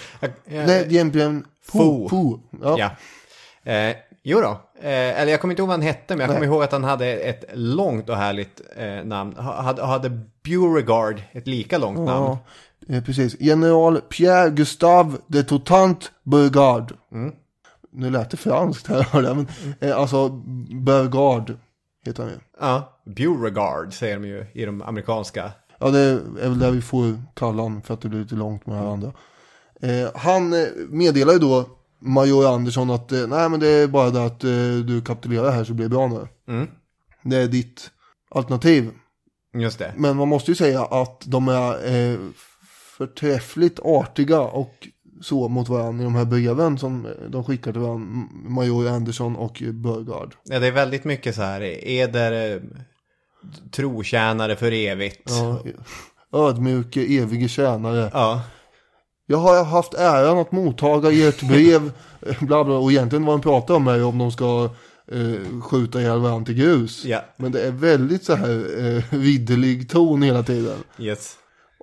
Nej, 0.47 0.87
Dien 0.89 1.11
Bien 1.11 1.45
Phu. 1.73 2.09
Phu. 2.09 2.39
Ja. 2.63 2.77
Ja. 2.79 2.91
Eh, 3.73 3.97
jo 4.23 4.41
då. 4.41 4.61
Eh, 4.83 5.21
eller 5.21 5.33
jag 5.33 5.41
kommer 5.41 5.53
inte 5.53 5.63
ihåg 5.63 5.69
vad 5.69 5.79
han 5.79 5.87
hette, 5.87 6.15
men 6.17 6.21
jag 6.21 6.29
Nej. 6.29 6.37
kommer 6.37 6.47
ihåg 6.47 6.63
att 6.63 6.73
han 6.73 6.85
hade 6.85 7.07
ett 7.07 7.45
långt 7.55 8.09
och 8.09 8.17
härligt 8.17 8.61
eh, 8.77 9.05
namn. 9.05 9.37
Ha- 9.37 9.63
Hade, 9.63 9.83
hade 9.85 10.21
Beauregard 10.45 11.23
ett 11.33 11.47
lika 11.47 11.79
långt 11.79 11.99
namn? 11.99 12.37
Eh, 12.89 13.05
precis. 13.05 13.37
General 13.41 14.01
Pierre 14.01 14.51
Gustave 14.51 15.19
de 15.27 15.43
Totant 15.43 16.13
Beauregard. 16.23 16.93
Mm. 17.13 17.35
Nu 17.93 18.11
lät 18.11 18.31
det 18.31 18.37
franskt 18.37 18.87
här, 18.87 19.03
hörde 19.13 19.29
jag, 19.29 19.37
men 19.37 19.49
eh, 19.81 19.97
alltså 19.97 20.29
Beauregard 20.85 21.57
heter 22.05 22.23
han 22.23 22.33
ju. 22.33 22.39
Ja, 22.61 23.01
Beauregard 23.05 23.93
säger 23.93 24.21
de 24.21 24.29
ju 24.29 24.47
i 24.55 24.65
de 24.65 24.83
amerikanska. 24.83 25.53
Ja, 25.79 25.91
det 25.91 26.01
är 26.01 26.49
väl 26.49 26.59
där 26.59 26.71
vi 26.71 26.83
får 26.83 27.23
kalla 27.35 27.63
honom 27.63 27.83
för 27.83 27.95
att 27.95 28.01
det 28.01 28.09
blir 28.09 28.21
lite 28.21 28.35
långt 28.35 28.67
med 28.67 28.77
det 28.77 28.81
här 28.81 28.93
andra. 28.93 29.13
Eh, 29.81 30.11
han 30.15 30.53
eh, 30.53 30.67
meddelar 30.89 31.33
ju 31.33 31.39
då 31.39 31.65
major 31.99 32.55
Andersson 32.55 32.91
att 32.91 33.13
eh, 33.13 33.27
nej 33.27 33.49
men 33.49 33.61
det 33.61 33.69
är 33.69 33.87
bara 33.87 34.11
det 34.11 34.25
att 34.25 34.45
eh, 34.45 34.51
du 34.87 35.03
kapitulerar 35.05 35.51
här 35.51 35.65
så 35.65 35.75
blir 35.75 35.85
det 35.85 35.95
bra 35.95 36.07
nu. 36.07 36.29
Mm. 36.55 36.69
Det 37.23 37.37
är 37.37 37.47
ditt 37.47 37.91
alternativ. 38.31 38.91
Just 39.55 39.79
det. 39.79 39.95
Men 39.97 40.17
man 40.17 40.29
måste 40.29 40.51
ju 40.51 40.55
säga 40.55 40.85
att 40.85 41.23
de 41.27 41.49
är 41.49 41.95
eh, 41.95 42.19
förträffligt 42.99 43.81
artiga 43.81 44.41
och 44.41 44.89
så 45.21 45.49
mot 45.49 45.69
varandra 45.69 46.03
i 46.03 46.05
de 46.05 46.15
här 46.15 46.25
breven 46.25 46.79
som 46.79 47.09
de 47.29 47.45
skickar 47.45 47.73
till 47.73 47.81
varandra, 47.81 48.29
major 48.49 48.89
Anderson 48.89 49.37
och 49.37 49.63
Burgard. 49.73 50.35
Ja, 50.45 50.59
det 50.59 50.67
är 50.67 50.73
väldigt 50.73 51.05
mycket 51.05 51.35
så 51.35 51.43
här, 51.43 51.61
eder 51.89 52.55
eh, 52.55 52.63
trotjänare 53.71 54.57
för 54.57 54.73
evigt. 54.73 55.31
Ja, 55.31 55.63
ödmjuke, 56.33 57.01
evige 57.01 57.49
tjänare. 57.49 58.11
Ja. 58.13 58.43
Jag 59.27 59.39
har 59.39 59.65
haft 59.65 59.95
äran 59.95 60.39
att 60.39 60.53
mottaga 60.53 61.13
ert 61.13 61.49
brev, 61.49 61.93
eh, 62.21 62.45
bla 62.45 62.65
bla, 62.65 62.75
och 62.75 62.93
egentligen 62.93 63.25
vad 63.25 63.35
de 63.35 63.43
pratar 63.43 63.75
om 63.75 63.89
är 63.89 64.05
om 64.05 64.19
de 64.19 64.33
ska 64.33 64.71
eh, 65.13 65.61
skjuta 65.63 66.01
ihjäl 66.01 66.21
varandra 66.21 66.47
till 66.47 66.55
grus. 66.55 67.05
Ja. 67.05 67.25
Men 67.37 67.53
det 67.53 67.61
är 67.61 67.71
väldigt 67.71 68.25
så 68.25 68.35
här 68.35 68.87
eh, 68.87 69.19
vidderlig 69.19 69.91
ton 69.91 70.23
hela 70.23 70.43
tiden. 70.43 70.79
Yes. 70.99 71.37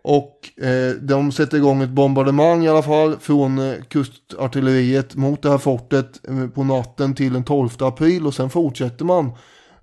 Och 0.05 0.63
eh, 0.63 0.95
de 0.95 1.31
sätter 1.31 1.57
igång 1.57 1.81
ett 1.81 1.89
bombardemang 1.89 2.65
i 2.65 2.69
alla 2.69 2.83
fall 2.83 3.19
från 3.19 3.57
eh, 3.57 3.81
kustartilleriet 3.83 5.15
mot 5.15 5.41
det 5.41 5.49
här 5.49 5.57
fortet 5.57 6.27
eh, 6.27 6.47
på 6.47 6.63
natten 6.63 7.15
till 7.15 7.33
den 7.33 7.43
12 7.43 7.69
april 7.79 8.27
och 8.27 8.33
sen 8.33 8.49
fortsätter 8.49 9.05
man 9.05 9.31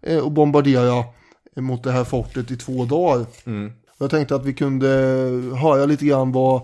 eh, 0.03 0.27
att 0.27 0.33
bombardera 0.33 1.05
eh, 1.57 1.63
mot 1.63 1.83
det 1.83 1.93
här 1.93 2.05
fortet 2.05 2.51
i 2.51 2.57
två 2.57 2.85
dagar. 2.85 3.27
Mm. 3.45 3.73
Och 3.99 4.05
Jag 4.05 4.11
tänkte 4.11 4.35
att 4.35 4.45
vi 4.45 4.53
kunde 4.53 4.87
höra 5.61 5.87
lite 5.87 6.05
grann 6.05 6.33
vad 6.33 6.63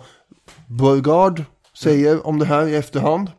Burgard 0.66 1.42
säger 1.74 2.26
om 2.26 2.38
det 2.38 2.46
här 2.46 2.66
i 2.66 2.76
efterhand. 2.76 3.30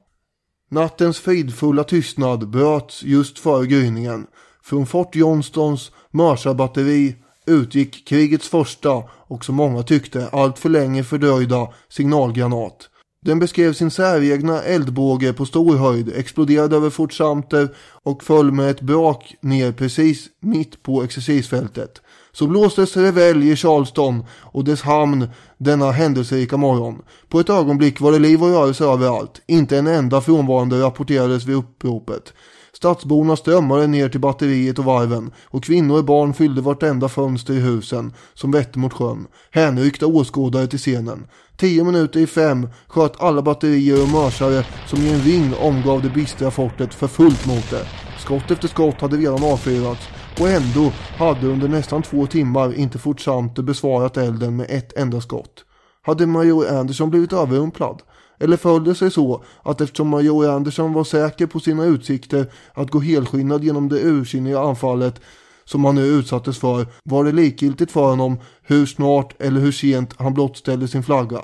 Nattens 0.70 1.20
fridfulla 1.20 1.84
tystnad 1.84 2.50
bröts 2.50 3.04
just 3.04 3.40
före 3.40 3.66
gryningen. 3.66 4.28
Från 4.64 4.86
Fort 4.86 5.16
Johnstons 5.16 5.92
mörsabatteri 6.12 7.16
utgick 7.48 8.08
krigets 8.08 8.48
första 8.48 9.04
och 9.10 9.46
som 9.46 9.56
många 9.56 9.84
tyckte 9.84 10.30
allt 10.32 10.60
för 10.60 10.70
länge 10.70 11.04
fördröjda 11.04 11.68
signalgranat. 11.90 12.90
Den 13.26 13.40
beskrev 13.40 13.74
sin 13.74 13.92
säregna 13.92 14.62
eldbåge 14.62 15.34
på 15.34 15.46
stor 15.46 15.76
höjd, 15.76 16.12
exploderade 16.16 16.76
över 16.76 16.90
Fort 16.90 17.14
Sumter 17.14 17.70
och 18.04 18.24
föll 18.24 18.52
med 18.52 18.70
ett 18.70 18.82
brak 18.82 19.36
ner 19.42 19.72
precis 19.72 20.28
mitt 20.42 20.84
på 20.84 21.04
exercisfältet. 21.04 22.02
Så 22.32 22.48
blåstes 22.48 22.98
revelj 22.98 23.50
i 23.52 23.56
Charleston 23.56 24.26
och 24.42 24.64
dess 24.64 24.82
hamn 24.82 25.30
denna 25.58 25.92
händelserika 25.92 26.58
morgon. 26.58 27.02
På 27.30 27.40
ett 27.40 27.50
ögonblick 27.50 28.02
var 28.02 28.12
det 28.12 28.20
liv 28.20 28.44
och 28.44 28.50
rörelse 28.50 28.86
överallt. 28.86 29.42
Inte 29.48 29.78
en 29.78 29.88
enda 29.88 30.22
frånvarande 30.22 30.82
rapporterades 30.82 31.46
vid 31.46 31.56
uppropet. 31.56 32.34
Stadsborna 32.78 33.36
strömmade 33.36 33.88
ner 33.88 34.10
till 34.10 34.20
batteriet 34.20 34.80
och 34.80 34.86
varven 34.86 35.32
och 35.46 35.64
kvinnor 35.64 35.98
och 35.98 36.06
barn 36.06 36.34
fyllde 36.34 36.62
vartenda 36.62 37.10
fönster 37.10 37.54
i 37.54 37.60
husen 37.60 38.14
som 38.34 38.52
vette 38.52 38.80
mot 38.80 38.94
sjön. 38.94 39.28
Hänryckta 39.52 40.08
åskådare 40.08 40.68
till 40.68 40.80
scenen. 40.80 41.28
Tio 41.56 41.84
minuter 41.84 42.20
i 42.20 42.28
fem 42.28 42.70
sköt 42.88 43.22
alla 43.22 43.42
batterier 43.42 44.04
och 44.04 44.10
mörsare 44.10 44.66
som 44.88 45.00
i 45.00 45.14
en 45.14 45.22
ring 45.22 45.54
omgav 45.62 46.02
det 46.02 46.10
bistra 46.10 46.52
fortet 46.52 46.94
för 46.94 47.08
fullt 47.08 47.46
mot 47.46 47.70
det. 47.70 47.88
Skott 48.20 48.52
efter 48.52 48.68
skott 48.68 49.02
hade 49.02 49.18
redan 49.18 49.44
avfyrats 49.44 50.08
och 50.40 50.50
ändå 50.50 50.92
hade 51.18 51.48
under 51.48 51.68
nästan 51.68 52.02
två 52.02 52.26
timmar 52.26 52.74
inte 52.74 53.00
Fort 53.00 53.22
Sumter 53.22 53.64
besvarat 53.64 54.18
elden 54.18 54.56
med 54.56 54.66
ett 54.70 54.98
enda 54.98 55.22
skott. 55.22 55.66
Hade 56.02 56.28
major 56.28 56.68
Anderson 56.68 57.10
blivit 57.10 57.34
överrumplad? 57.34 58.02
Eller 58.40 58.58
föll 58.58 58.84
det 58.84 58.96
sig 58.96 59.12
så 59.12 59.44
att 59.64 59.82
eftersom 59.82 60.08
major 60.08 60.50
Andersson 60.50 60.94
var 60.94 61.04
säker 61.04 61.48
på 61.48 61.60
sina 61.60 61.86
utsikter 61.86 62.46
att 62.74 62.92
gå 62.92 63.00
helskinnad 63.00 63.64
genom 63.64 63.90
det 63.90 64.00
ursinniga 64.02 64.60
anfallet 64.60 65.22
som 65.66 65.86
han 65.86 65.96
nu 65.96 66.06
utsattes 66.06 66.58
för 66.58 66.88
var 67.04 67.24
det 67.24 67.32
likgiltigt 67.32 67.92
för 67.92 68.10
honom 68.10 68.40
hur 68.62 68.86
snart 68.86 69.42
eller 69.42 69.62
hur 69.62 69.72
sent 69.72 70.14
han 70.18 70.34
blottställde 70.34 70.88
sin 70.88 71.04
flagga. 71.04 71.42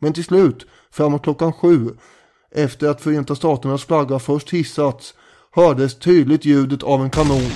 Men 0.00 0.12
till 0.12 0.24
slut, 0.24 0.66
framåt 0.90 1.22
klockan 1.22 1.52
sju, 1.52 1.90
efter 2.54 2.88
att 2.88 3.00
Förenta 3.00 3.34
Staternas 3.34 3.84
flagga 3.84 4.18
först 4.18 4.50
hissats, 4.50 5.14
hördes 5.52 5.98
tydligt 5.98 6.44
ljudet 6.44 6.82
av 6.82 7.02
en 7.02 7.10
kanon 7.10 7.50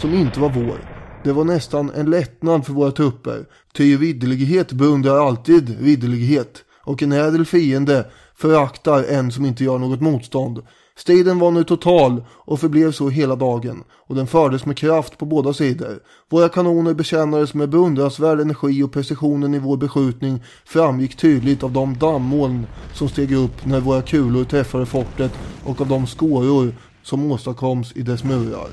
som 0.00 0.14
inte 0.14 0.40
var 0.40 0.48
vår. 0.48 0.96
Det 1.24 1.32
var 1.32 1.44
nästan 1.44 1.90
en 1.94 2.10
lättnad 2.10 2.66
för 2.66 2.72
våra 2.72 2.90
trupper, 2.90 3.46
ty 3.74 3.96
viddelighet 3.96 4.72
beundrar 4.72 5.26
alltid 5.26 5.76
viddelighet 5.80 6.64
och 6.84 7.02
en 7.02 7.12
ädel 7.12 7.46
fiende 7.46 8.10
föraktar 8.38 9.04
en 9.04 9.32
som 9.32 9.46
inte 9.46 9.64
gör 9.64 9.78
något 9.78 10.00
motstånd. 10.00 10.62
Striden 10.98 11.38
var 11.38 11.50
nu 11.50 11.64
total 11.64 12.24
och 12.30 12.60
förblev 12.60 12.92
så 12.92 13.08
hela 13.08 13.36
dagen 13.36 13.84
och 13.90 14.14
den 14.14 14.26
fördes 14.26 14.66
med 14.66 14.76
kraft 14.76 15.18
på 15.18 15.24
båda 15.24 15.52
sidor. 15.52 15.98
Våra 16.28 16.48
kanoner 16.48 16.94
betjänades 16.94 17.54
med 17.54 17.68
beundransvärd 17.68 18.40
energi 18.40 18.82
och 18.82 18.92
precisionen 18.92 19.54
i 19.54 19.58
vår 19.58 19.76
beskjutning 19.76 20.42
framgick 20.64 21.16
tydligt 21.16 21.62
av 21.62 21.72
de 21.72 21.98
dammoln 21.98 22.66
som 22.94 23.08
steg 23.08 23.32
upp 23.32 23.66
när 23.66 23.80
våra 23.80 24.02
kulor 24.02 24.44
träffade 24.44 24.86
fortet 24.86 25.32
och 25.64 25.80
av 25.80 25.88
de 25.88 26.06
skåror 26.06 26.74
som 27.02 27.32
åstadkoms 27.32 27.92
i 27.96 28.02
dess 28.02 28.24
murar. 28.24 28.68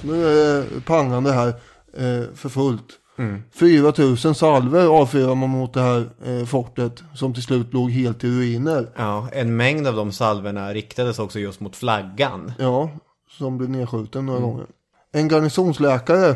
Så 0.00 0.06
nu 0.06 0.26
är 0.26 0.56
det 0.56 0.80
pangande 0.84 1.32
här 1.32 1.48
eh, 1.96 2.34
för 2.34 2.48
fullt. 2.48 3.00
Mm. 3.18 3.42
4000 3.52 4.34
salver 4.34 4.86
avfyrar 4.86 5.34
man 5.34 5.50
mot 5.50 5.74
det 5.74 5.80
här 5.80 6.08
eh, 6.24 6.44
fortet 6.46 7.02
som 7.14 7.34
till 7.34 7.42
slut 7.42 7.72
låg 7.72 7.90
helt 7.90 8.24
i 8.24 8.28
ruiner. 8.30 8.88
Ja, 8.96 9.28
en 9.32 9.56
mängd 9.56 9.86
av 9.86 9.96
de 9.96 10.12
salverna 10.12 10.74
riktades 10.74 11.18
också 11.18 11.38
just 11.38 11.60
mot 11.60 11.76
flaggan. 11.76 12.52
Ja, 12.58 12.90
som 13.38 13.58
blev 13.58 13.70
nedskjuten 13.70 14.26
några 14.26 14.38
Mm. 14.38 14.50
gånger. 14.50 14.66
En 15.12 15.28
garnisonsläkare, 15.28 16.28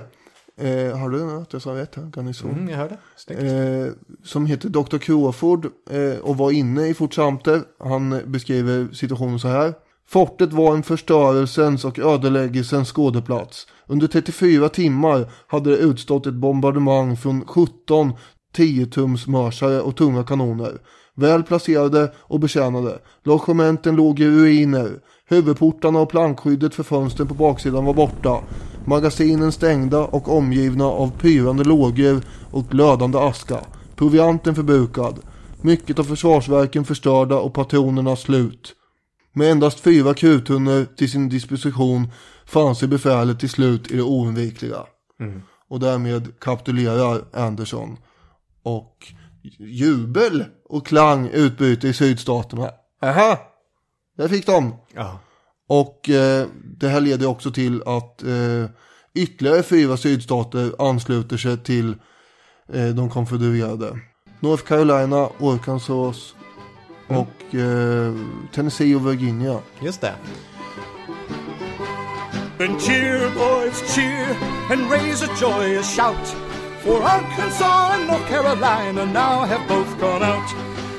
eh, 0.56 0.98
har 0.98 1.10
du 1.10 1.30
att 1.42 1.52
jag 1.52 1.62
sa 1.62 1.74
rätt 1.74 1.94
här? 1.94 2.10
Garnison. 2.16 2.50
Mm, 2.50 2.68
jag 2.68 2.76
hörde. 2.76 2.96
Eh, 3.86 3.92
som 4.24 4.46
heter 4.46 4.68
Dr. 4.68 4.98
Crawford 4.98 5.66
eh, 5.90 6.18
och 6.22 6.36
var 6.36 6.50
inne 6.50 6.86
i 6.88 6.94
Fort 6.94 7.14
Sumter. 7.14 7.60
Han 7.78 8.20
beskriver 8.26 8.88
situationen 8.94 9.38
så 9.38 9.48
här. 9.48 9.74
Fortet 10.12 10.52
var 10.52 10.74
en 10.74 10.82
förstörelsens 10.82 11.84
och 11.84 11.98
ödeläggelsens 11.98 12.88
skådeplats. 12.88 13.66
Under 13.86 14.06
34 14.06 14.68
timmar 14.68 15.32
hade 15.46 15.70
det 15.70 15.76
utstått 15.76 16.26
ett 16.26 16.34
bombardemang 16.34 17.16
från 17.16 17.44
17 17.46 18.12
10-tumsmörsare 18.56 19.80
och 19.80 19.96
tunga 19.96 20.24
kanoner. 20.24 20.78
Väl 21.14 21.42
placerade 21.42 22.12
och 22.18 22.40
betjänade. 22.40 22.98
Logementen 23.24 23.96
låg 23.96 24.20
i 24.20 24.26
ruiner. 24.26 24.90
Huvudportarna 25.28 25.98
och 26.00 26.10
plankskyddet 26.10 26.74
för 26.74 26.82
fönstren 26.82 27.28
på 27.28 27.34
baksidan 27.34 27.84
var 27.84 27.94
borta. 27.94 28.40
Magasinen 28.84 29.52
stängda 29.52 29.98
och 29.98 30.36
omgivna 30.36 30.84
av 30.84 31.10
pyrande 31.10 31.64
lågor 31.64 32.20
och 32.50 32.68
glödande 32.68 33.18
aska. 33.18 33.60
Provianten 33.96 34.54
förbrukad. 34.54 35.18
Mycket 35.62 35.98
av 35.98 36.04
försvarsverken 36.04 36.84
förstörda 36.84 37.38
och 37.38 37.54
patronerna 37.54 38.16
slut. 38.16 38.76
Med 39.32 39.50
endast 39.50 39.80
fyra 39.80 40.14
kruttunnor 40.14 40.84
till 40.96 41.10
sin 41.10 41.28
disposition 41.28 42.12
fann 42.46 42.76
sig 42.76 42.88
befälet 42.88 43.40
till 43.40 43.50
slut 43.50 43.90
i 43.90 43.96
det 43.96 44.02
oundvikliga. 44.02 44.86
Mm. 45.20 45.42
Och 45.68 45.80
därmed 45.80 46.40
kapitulerar 46.40 47.24
Anderson. 47.32 47.96
Och 48.62 49.12
jubel 49.58 50.44
och 50.64 50.86
klang 50.86 51.28
utbryter 51.28 51.88
i 51.88 51.92
sydstaterna. 51.92 52.70
Aha! 53.02 53.38
Där 54.16 54.28
fick 54.28 54.46
de! 54.46 54.74
Ja. 54.94 55.20
Och 55.68 56.10
eh, 56.10 56.46
det 56.64 56.88
här 56.88 57.00
leder 57.00 57.26
också 57.26 57.50
till 57.50 57.82
att 57.86 58.22
eh, 58.22 58.70
ytterligare 59.14 59.62
fyra 59.62 59.96
sydstater 59.96 60.72
ansluter 60.78 61.36
sig 61.36 61.58
till 61.58 61.94
eh, 62.72 62.88
de 62.88 63.10
konfedererade. 63.10 63.98
North 64.40 64.64
Carolina, 64.64 65.28
Arkansas 65.40 66.34
och 67.10 67.54
eh, 67.54 68.14
Tennessee 68.52 68.94
och 68.94 69.06
Virginia. 69.06 69.60
Just 69.80 70.00
det. 70.00 70.14
Then 72.58 72.78
cheer, 72.78 73.30
boys, 73.34 73.94
cheer, 73.94 74.36
and 74.70 74.90
raise 74.90 75.22
a 75.22 75.28
joyous 75.40 75.96
shout. 75.96 76.26
For 76.82 77.02
Arkansas 77.02 77.94
and 77.94 78.06
North 78.06 78.26
Carolina 78.28 79.06
now 79.06 79.44
have 79.46 79.66
both 79.68 80.00
gone 80.00 80.22
out. 80.22 80.54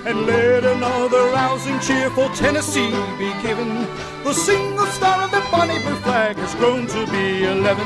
And 0.06 0.26
let 0.26 0.64
another 0.64 1.24
rousing 1.32 1.80
cheer 1.80 2.10
for 2.10 2.28
Tennessee 2.36 2.92
be 3.20 3.32
given. 3.44 3.86
The 4.24 4.34
single 4.34 4.88
star 4.88 5.24
of 5.24 5.32
the 5.32 5.44
Bonnie 5.52 5.80
Blue 5.84 5.96
flag 5.98 6.36
has 6.38 6.56
grown 6.56 6.88
to 6.88 7.06
be 7.12 7.46
11. 7.46 7.86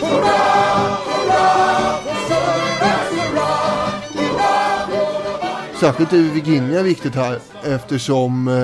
Hurrah, 0.00 0.96
hurrah, 1.04 2.00
for 2.00 2.16
Southern 2.28 2.70
hurrah, 2.70 2.80
hurrah, 2.80 2.99
Särskilt 5.80 6.12
är 6.12 6.34
Virginia 6.34 6.82
viktigt 6.82 7.14
här 7.14 7.38
eftersom 7.64 8.48
eh, 8.48 8.54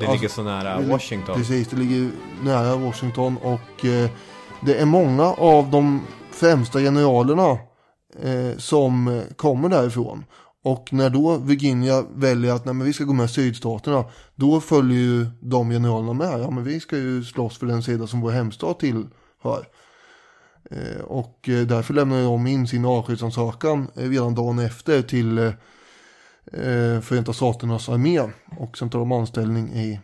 Det 0.00 0.12
ligger 0.12 0.28
så 0.28 0.42
nära 0.42 0.80
Washington. 0.80 1.36
Precis, 1.36 1.68
det 1.68 1.76
ligger 1.76 2.10
nära 2.42 2.76
Washington 2.76 3.36
och 3.36 3.84
eh, 3.84 4.10
det 4.60 4.74
är 4.74 4.84
många 4.84 5.24
av 5.24 5.70
de 5.70 6.00
främsta 6.30 6.78
generalerna 6.78 7.50
eh, 8.22 8.58
som 8.58 9.22
kommer 9.36 9.68
därifrån. 9.68 10.24
Och 10.64 10.92
när 10.92 11.10
då 11.10 11.36
Virginia 11.36 12.04
väljer 12.14 12.54
att 12.54 12.64
nej, 12.64 12.74
men 12.74 12.86
vi 12.86 12.92
ska 12.92 13.04
gå 13.04 13.12
med 13.12 13.30
sydstaterna, 13.30 14.04
då 14.34 14.60
följer 14.60 14.98
ju 14.98 15.26
de 15.40 15.70
generalerna 15.70 16.12
med. 16.12 16.40
Ja, 16.40 16.50
men 16.50 16.64
vi 16.64 16.80
ska 16.80 16.96
ju 16.96 17.24
slåss 17.24 17.58
för 17.58 17.66
den 17.66 17.82
sida 17.82 18.06
som 18.06 18.20
vår 18.20 18.30
hemstat 18.30 18.80
tillhör. 18.80 19.66
Eh, 20.70 21.00
och 21.04 21.48
eh, 21.48 21.66
därför 21.66 21.94
lämnar 21.94 22.22
de 22.22 22.46
in 22.46 22.66
sin 22.66 22.84
avskedsansökan 22.84 23.90
eh, 23.96 24.08
redan 24.08 24.34
dagen 24.34 24.58
efter 24.58 25.02
till 25.02 25.52
eh, 26.52 27.00
Förenta 27.00 27.32
Staternas 27.32 27.88
armé. 27.88 28.20
Och 28.58 28.78
sen 28.78 28.90
tar 28.90 28.98
de 28.98 29.12
anställning 29.12 29.68
i 29.68 30.00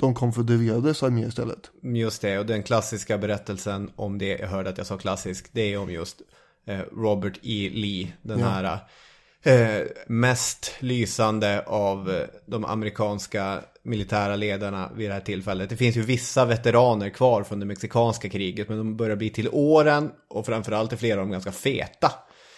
de 0.00 0.14
konfedererades 0.14 1.02
armé 1.02 1.22
istället. 1.26 1.70
Just 1.82 2.22
det, 2.22 2.38
och 2.38 2.46
den 2.46 2.62
klassiska 2.62 3.18
berättelsen 3.18 3.90
om 3.96 4.18
det, 4.18 4.38
jag 4.38 4.48
hörde 4.48 4.70
att 4.70 4.78
jag 4.78 4.86
sa 4.86 4.98
klassisk, 4.98 5.48
det 5.52 5.72
är 5.72 5.78
om 5.78 5.90
just 5.90 6.22
eh, 6.66 6.78
Robert 6.78 7.38
E. 7.42 7.70
Lee, 7.72 8.12
den 8.22 8.38
Ja. 8.38 8.46
här 8.46 8.78
eh, 9.44 9.86
mest 10.06 10.72
lysande 10.80 11.62
av 11.66 12.24
de 12.46 12.64
amerikanska 12.64 13.60
militära 13.84 14.36
ledarna 14.36 14.90
vid 14.96 15.10
det 15.10 15.14
här 15.14 15.20
tillfället. 15.20 15.70
Det 15.70 15.76
finns 15.76 15.96
ju 15.96 16.02
vissa 16.02 16.44
veteraner 16.44 17.08
kvar 17.10 17.42
från 17.42 17.60
det 17.60 17.66
mexikanska 17.66 18.28
kriget, 18.28 18.68
men 18.68 18.78
de 18.78 18.96
börjar 18.96 19.16
bli 19.16 19.30
till 19.30 19.48
åren 19.52 20.10
och 20.30 20.46
framförallt 20.46 20.92
är 20.92 20.96
flera 20.96 21.14
av 21.14 21.26
dem 21.26 21.30
ganska 21.32 21.52
feta. 21.52 22.12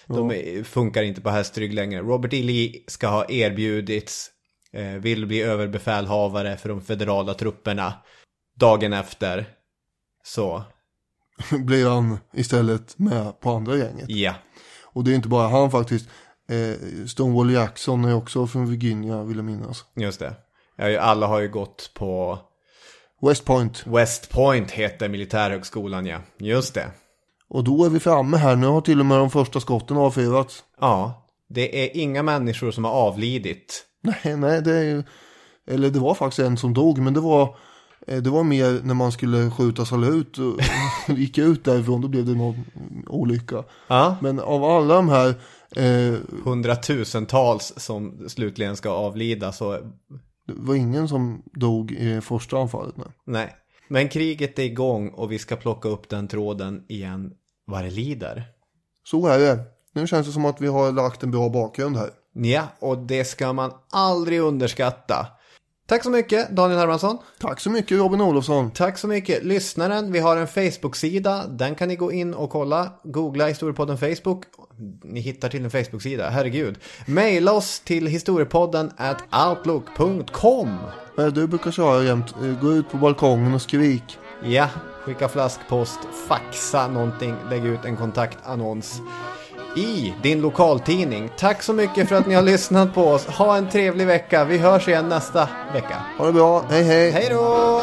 De 0.07 0.31
Ja. 0.31 0.65
funkar 0.65 1.03
inte 1.03 1.21
på 1.21 1.31
hästrygg 1.31 1.75
längre. 1.75 2.01
Robert 2.01 2.33
E. 2.33 2.43
Lee 2.43 2.73
ska 2.87 3.09
ha 3.09 3.25
erbjudits, 3.31 4.31
eh, 4.73 4.85
vill 4.87 5.27
bli 5.27 5.43
överbefälhavare 5.43 6.57
för 6.57 6.69
de 6.69 6.81
federala 6.83 7.35
trupperna. 7.35 7.95
Dagen 8.57 8.93
efter 8.93 9.47
så, 10.25 10.63
Blir 11.59 11.89
han 11.89 12.19
istället 12.35 12.99
med 12.99 13.41
på 13.41 13.51
andra 13.51 13.77
gänget. 13.77 14.05
ja. 14.09 14.35
Och 14.85 15.05
det 15.05 15.11
är 15.11 15.15
inte 15.15 15.29
bara 15.29 15.49
han 15.49 15.71
faktiskt. 15.71 16.09
Eh, 16.49 17.07
Stonewall 17.07 17.51
Jackson 17.53 18.05
är 18.05 18.15
också 18.15 18.47
från 18.47 18.71
Virginia 18.71 19.23
vill 19.23 19.37
jag 19.37 19.45
minnas. 19.45 19.85
Just 19.97 20.21
det. 20.21 20.35
Alla 21.01 21.27
har 21.27 21.41
ju 21.41 21.49
gått 21.49 21.91
på 21.95 22.39
West 23.23 23.45
Point. 23.45 23.87
West 23.87 24.31
Point 24.31 24.71
heter 24.71 25.09
militärhögskolan, 25.09 26.07
ja. 26.07 26.19
Just 26.39 26.75
det. 26.75 26.91
Och 27.55 27.65
då 27.65 27.85
är 27.85 27.91
vi 27.91 28.01
framme 28.01 28.37
här. 28.37 28.57
Nu 28.57 28.67
har 28.67 28.81
till 28.81 29.01
och 29.01 29.07
med 29.07 29.19
de 29.19 29.31
första 29.31 29.61
skotten 29.61 29.97
avfyrats. 29.97 30.65
Ja, 30.81 31.27
det 31.49 31.85
är 31.85 31.97
inga 32.03 32.23
människor 32.23 32.71
som 32.71 32.85
har 32.85 32.93
avlidit. 32.93 33.85
Nej, 34.03 34.37
nej, 34.37 34.63
det 34.63 34.73
är 34.75 34.83
ju... 34.83 35.03
Eller 35.71 35.91
det 35.91 35.99
var 35.99 36.15
faktiskt 36.15 36.39
en 36.39 36.57
som 36.57 36.75
dog, 36.75 36.99
men 36.99 37.15
det 37.15 37.21
var... 37.21 37.57
eh, 38.07 38.19
Det 38.23 38.31
var 38.31 38.43
mer 38.45 38.81
när 38.85 38.95
man 38.95 39.13
skulle 39.13 39.51
skjuta 39.51 39.85
salut 39.85 40.39
och 40.39 40.61
gick 41.19 41.39
ut 41.39 41.65
därifrån, 41.65 42.01
då 42.01 42.09
blev 42.09 42.25
det 42.27 42.35
någon 42.35 42.65
olycka. 43.07 43.65
Ja. 43.89 44.17
Men 44.23 44.41
av 44.41 44.65
alla 44.65 44.95
de 44.95 45.09
här... 45.09 45.35
Eh, 45.77 46.15
Hundratusentals 46.45 47.73
som 47.77 48.29
slutligen 48.29 48.77
ska 48.77 48.91
avlida 48.91 49.53
så 49.53 49.73
det 50.47 50.53
var 50.57 50.75
ingen 50.75 51.09
som 51.09 51.43
dog 51.53 51.93
i 51.93 52.21
första 52.21 52.59
anfallet. 52.59 52.97
Nej. 52.97 53.07
nej. 53.27 53.55
Men 53.89 54.09
kriget 54.09 54.59
är 54.59 54.63
igång 54.63 55.09
och 55.09 55.33
vi 55.33 55.39
ska 55.39 55.57
plocka 55.57 55.89
upp 55.89 56.09
den 56.09 56.29
tråden 56.29 56.83
igen 56.89 57.31
vad 57.67 57.85
det 57.85 57.91
lider. 57.91 58.45
Så 59.07 59.27
är 59.27 59.39
det. 59.39 59.59
Nu 59.95 60.07
känns 60.07 60.27
det 60.27 60.33
som 60.33 60.45
att 60.45 60.61
vi 60.61 60.67
har 60.67 60.93
lagt 60.93 61.23
en 61.23 61.31
bra 61.31 61.49
bakgrund 61.49 61.97
här. 61.97 62.11
Ja, 62.33 62.63
och 62.79 62.99
det 62.99 63.25
ska 63.25 63.53
man 63.53 63.71
aldrig 63.93 64.41
underskatta. 64.41 65.27
Tack 65.87 66.03
så 66.03 66.11
mycket 66.11 66.51
Daniel 66.51 66.79
Hermansson. 66.79 67.19
Tack 67.41 67.61
så 67.61 67.71
mycket 67.71 67.99
Robin 67.99 68.21
Olofsson. 68.21 68.71
Tack 68.71 68.99
så 68.99 69.07
mycket 69.09 69.45
lyssnaren. 69.45 70.13
Vi 70.13 70.19
har 70.19 70.37
en 70.37 70.47
Facebook-sida. 70.47 71.47
Den 71.47 71.75
kan 71.75 71.89
ni 71.89 71.97
gå 71.97 72.13
in 72.13 72.35
och 72.35 72.51
kolla. 72.51 72.93
Googla 73.05 73.47
Historiepodden 73.47 73.99
Facebook. 73.99 74.43
Ni 75.03 75.21
hittar 75.21 75.49
till 75.49 75.65
en 75.65 75.71
Facebook-sida. 75.71 76.31
Herregud. 76.31 76.79
Maila 77.07 77.53
oss 77.53 77.81
till 77.81 78.07
historiepodden 78.07 78.91
at 78.97 79.23
outlook.com. 79.49 80.69
Du 81.35 81.47
brukar 81.47 81.71
köra 81.71 82.03
jämt. 82.05 82.35
eh, 82.43 82.61
Gå 82.61 82.73
ut 82.73 82.91
på 82.91 82.97
balkongen 82.97 83.55
och 83.55 83.63
skrik. 83.63 84.19
Ja, 84.47 84.69
skicka 85.05 85.29
flaskpost, 85.29 85.99
faxa 86.29 86.89
någonting, 86.89 87.35
lägg 87.51 87.67
ut 87.67 87.85
en 87.85 87.97
kontaktannons 87.97 89.01
i 89.77 90.15
din 90.23 90.41
lokaltidning. 90.41 91.31
Tack 91.39 91.63
så 91.63 91.73
mycket 91.73 92.09
för 92.09 92.17
att 92.17 92.27
ni 92.27 92.35
har 92.35 92.43
lyssnat 92.43 92.95
på 92.95 93.09
oss. 93.09 93.27
Ha 93.27 93.57
en 93.57 93.69
trevlig 93.69 94.07
vecka. 94.07 94.45
Vi 94.45 94.59
hörs 94.59 94.89
igen 94.89 95.09
nästa 95.09 95.49
vecka. 95.73 95.97
Ha 96.19 96.27
det 96.27 96.33
bra. 96.33 96.65
Hej 96.71 96.83
hej. 96.83 97.11
Hej 97.11 97.29
då! 97.31 97.83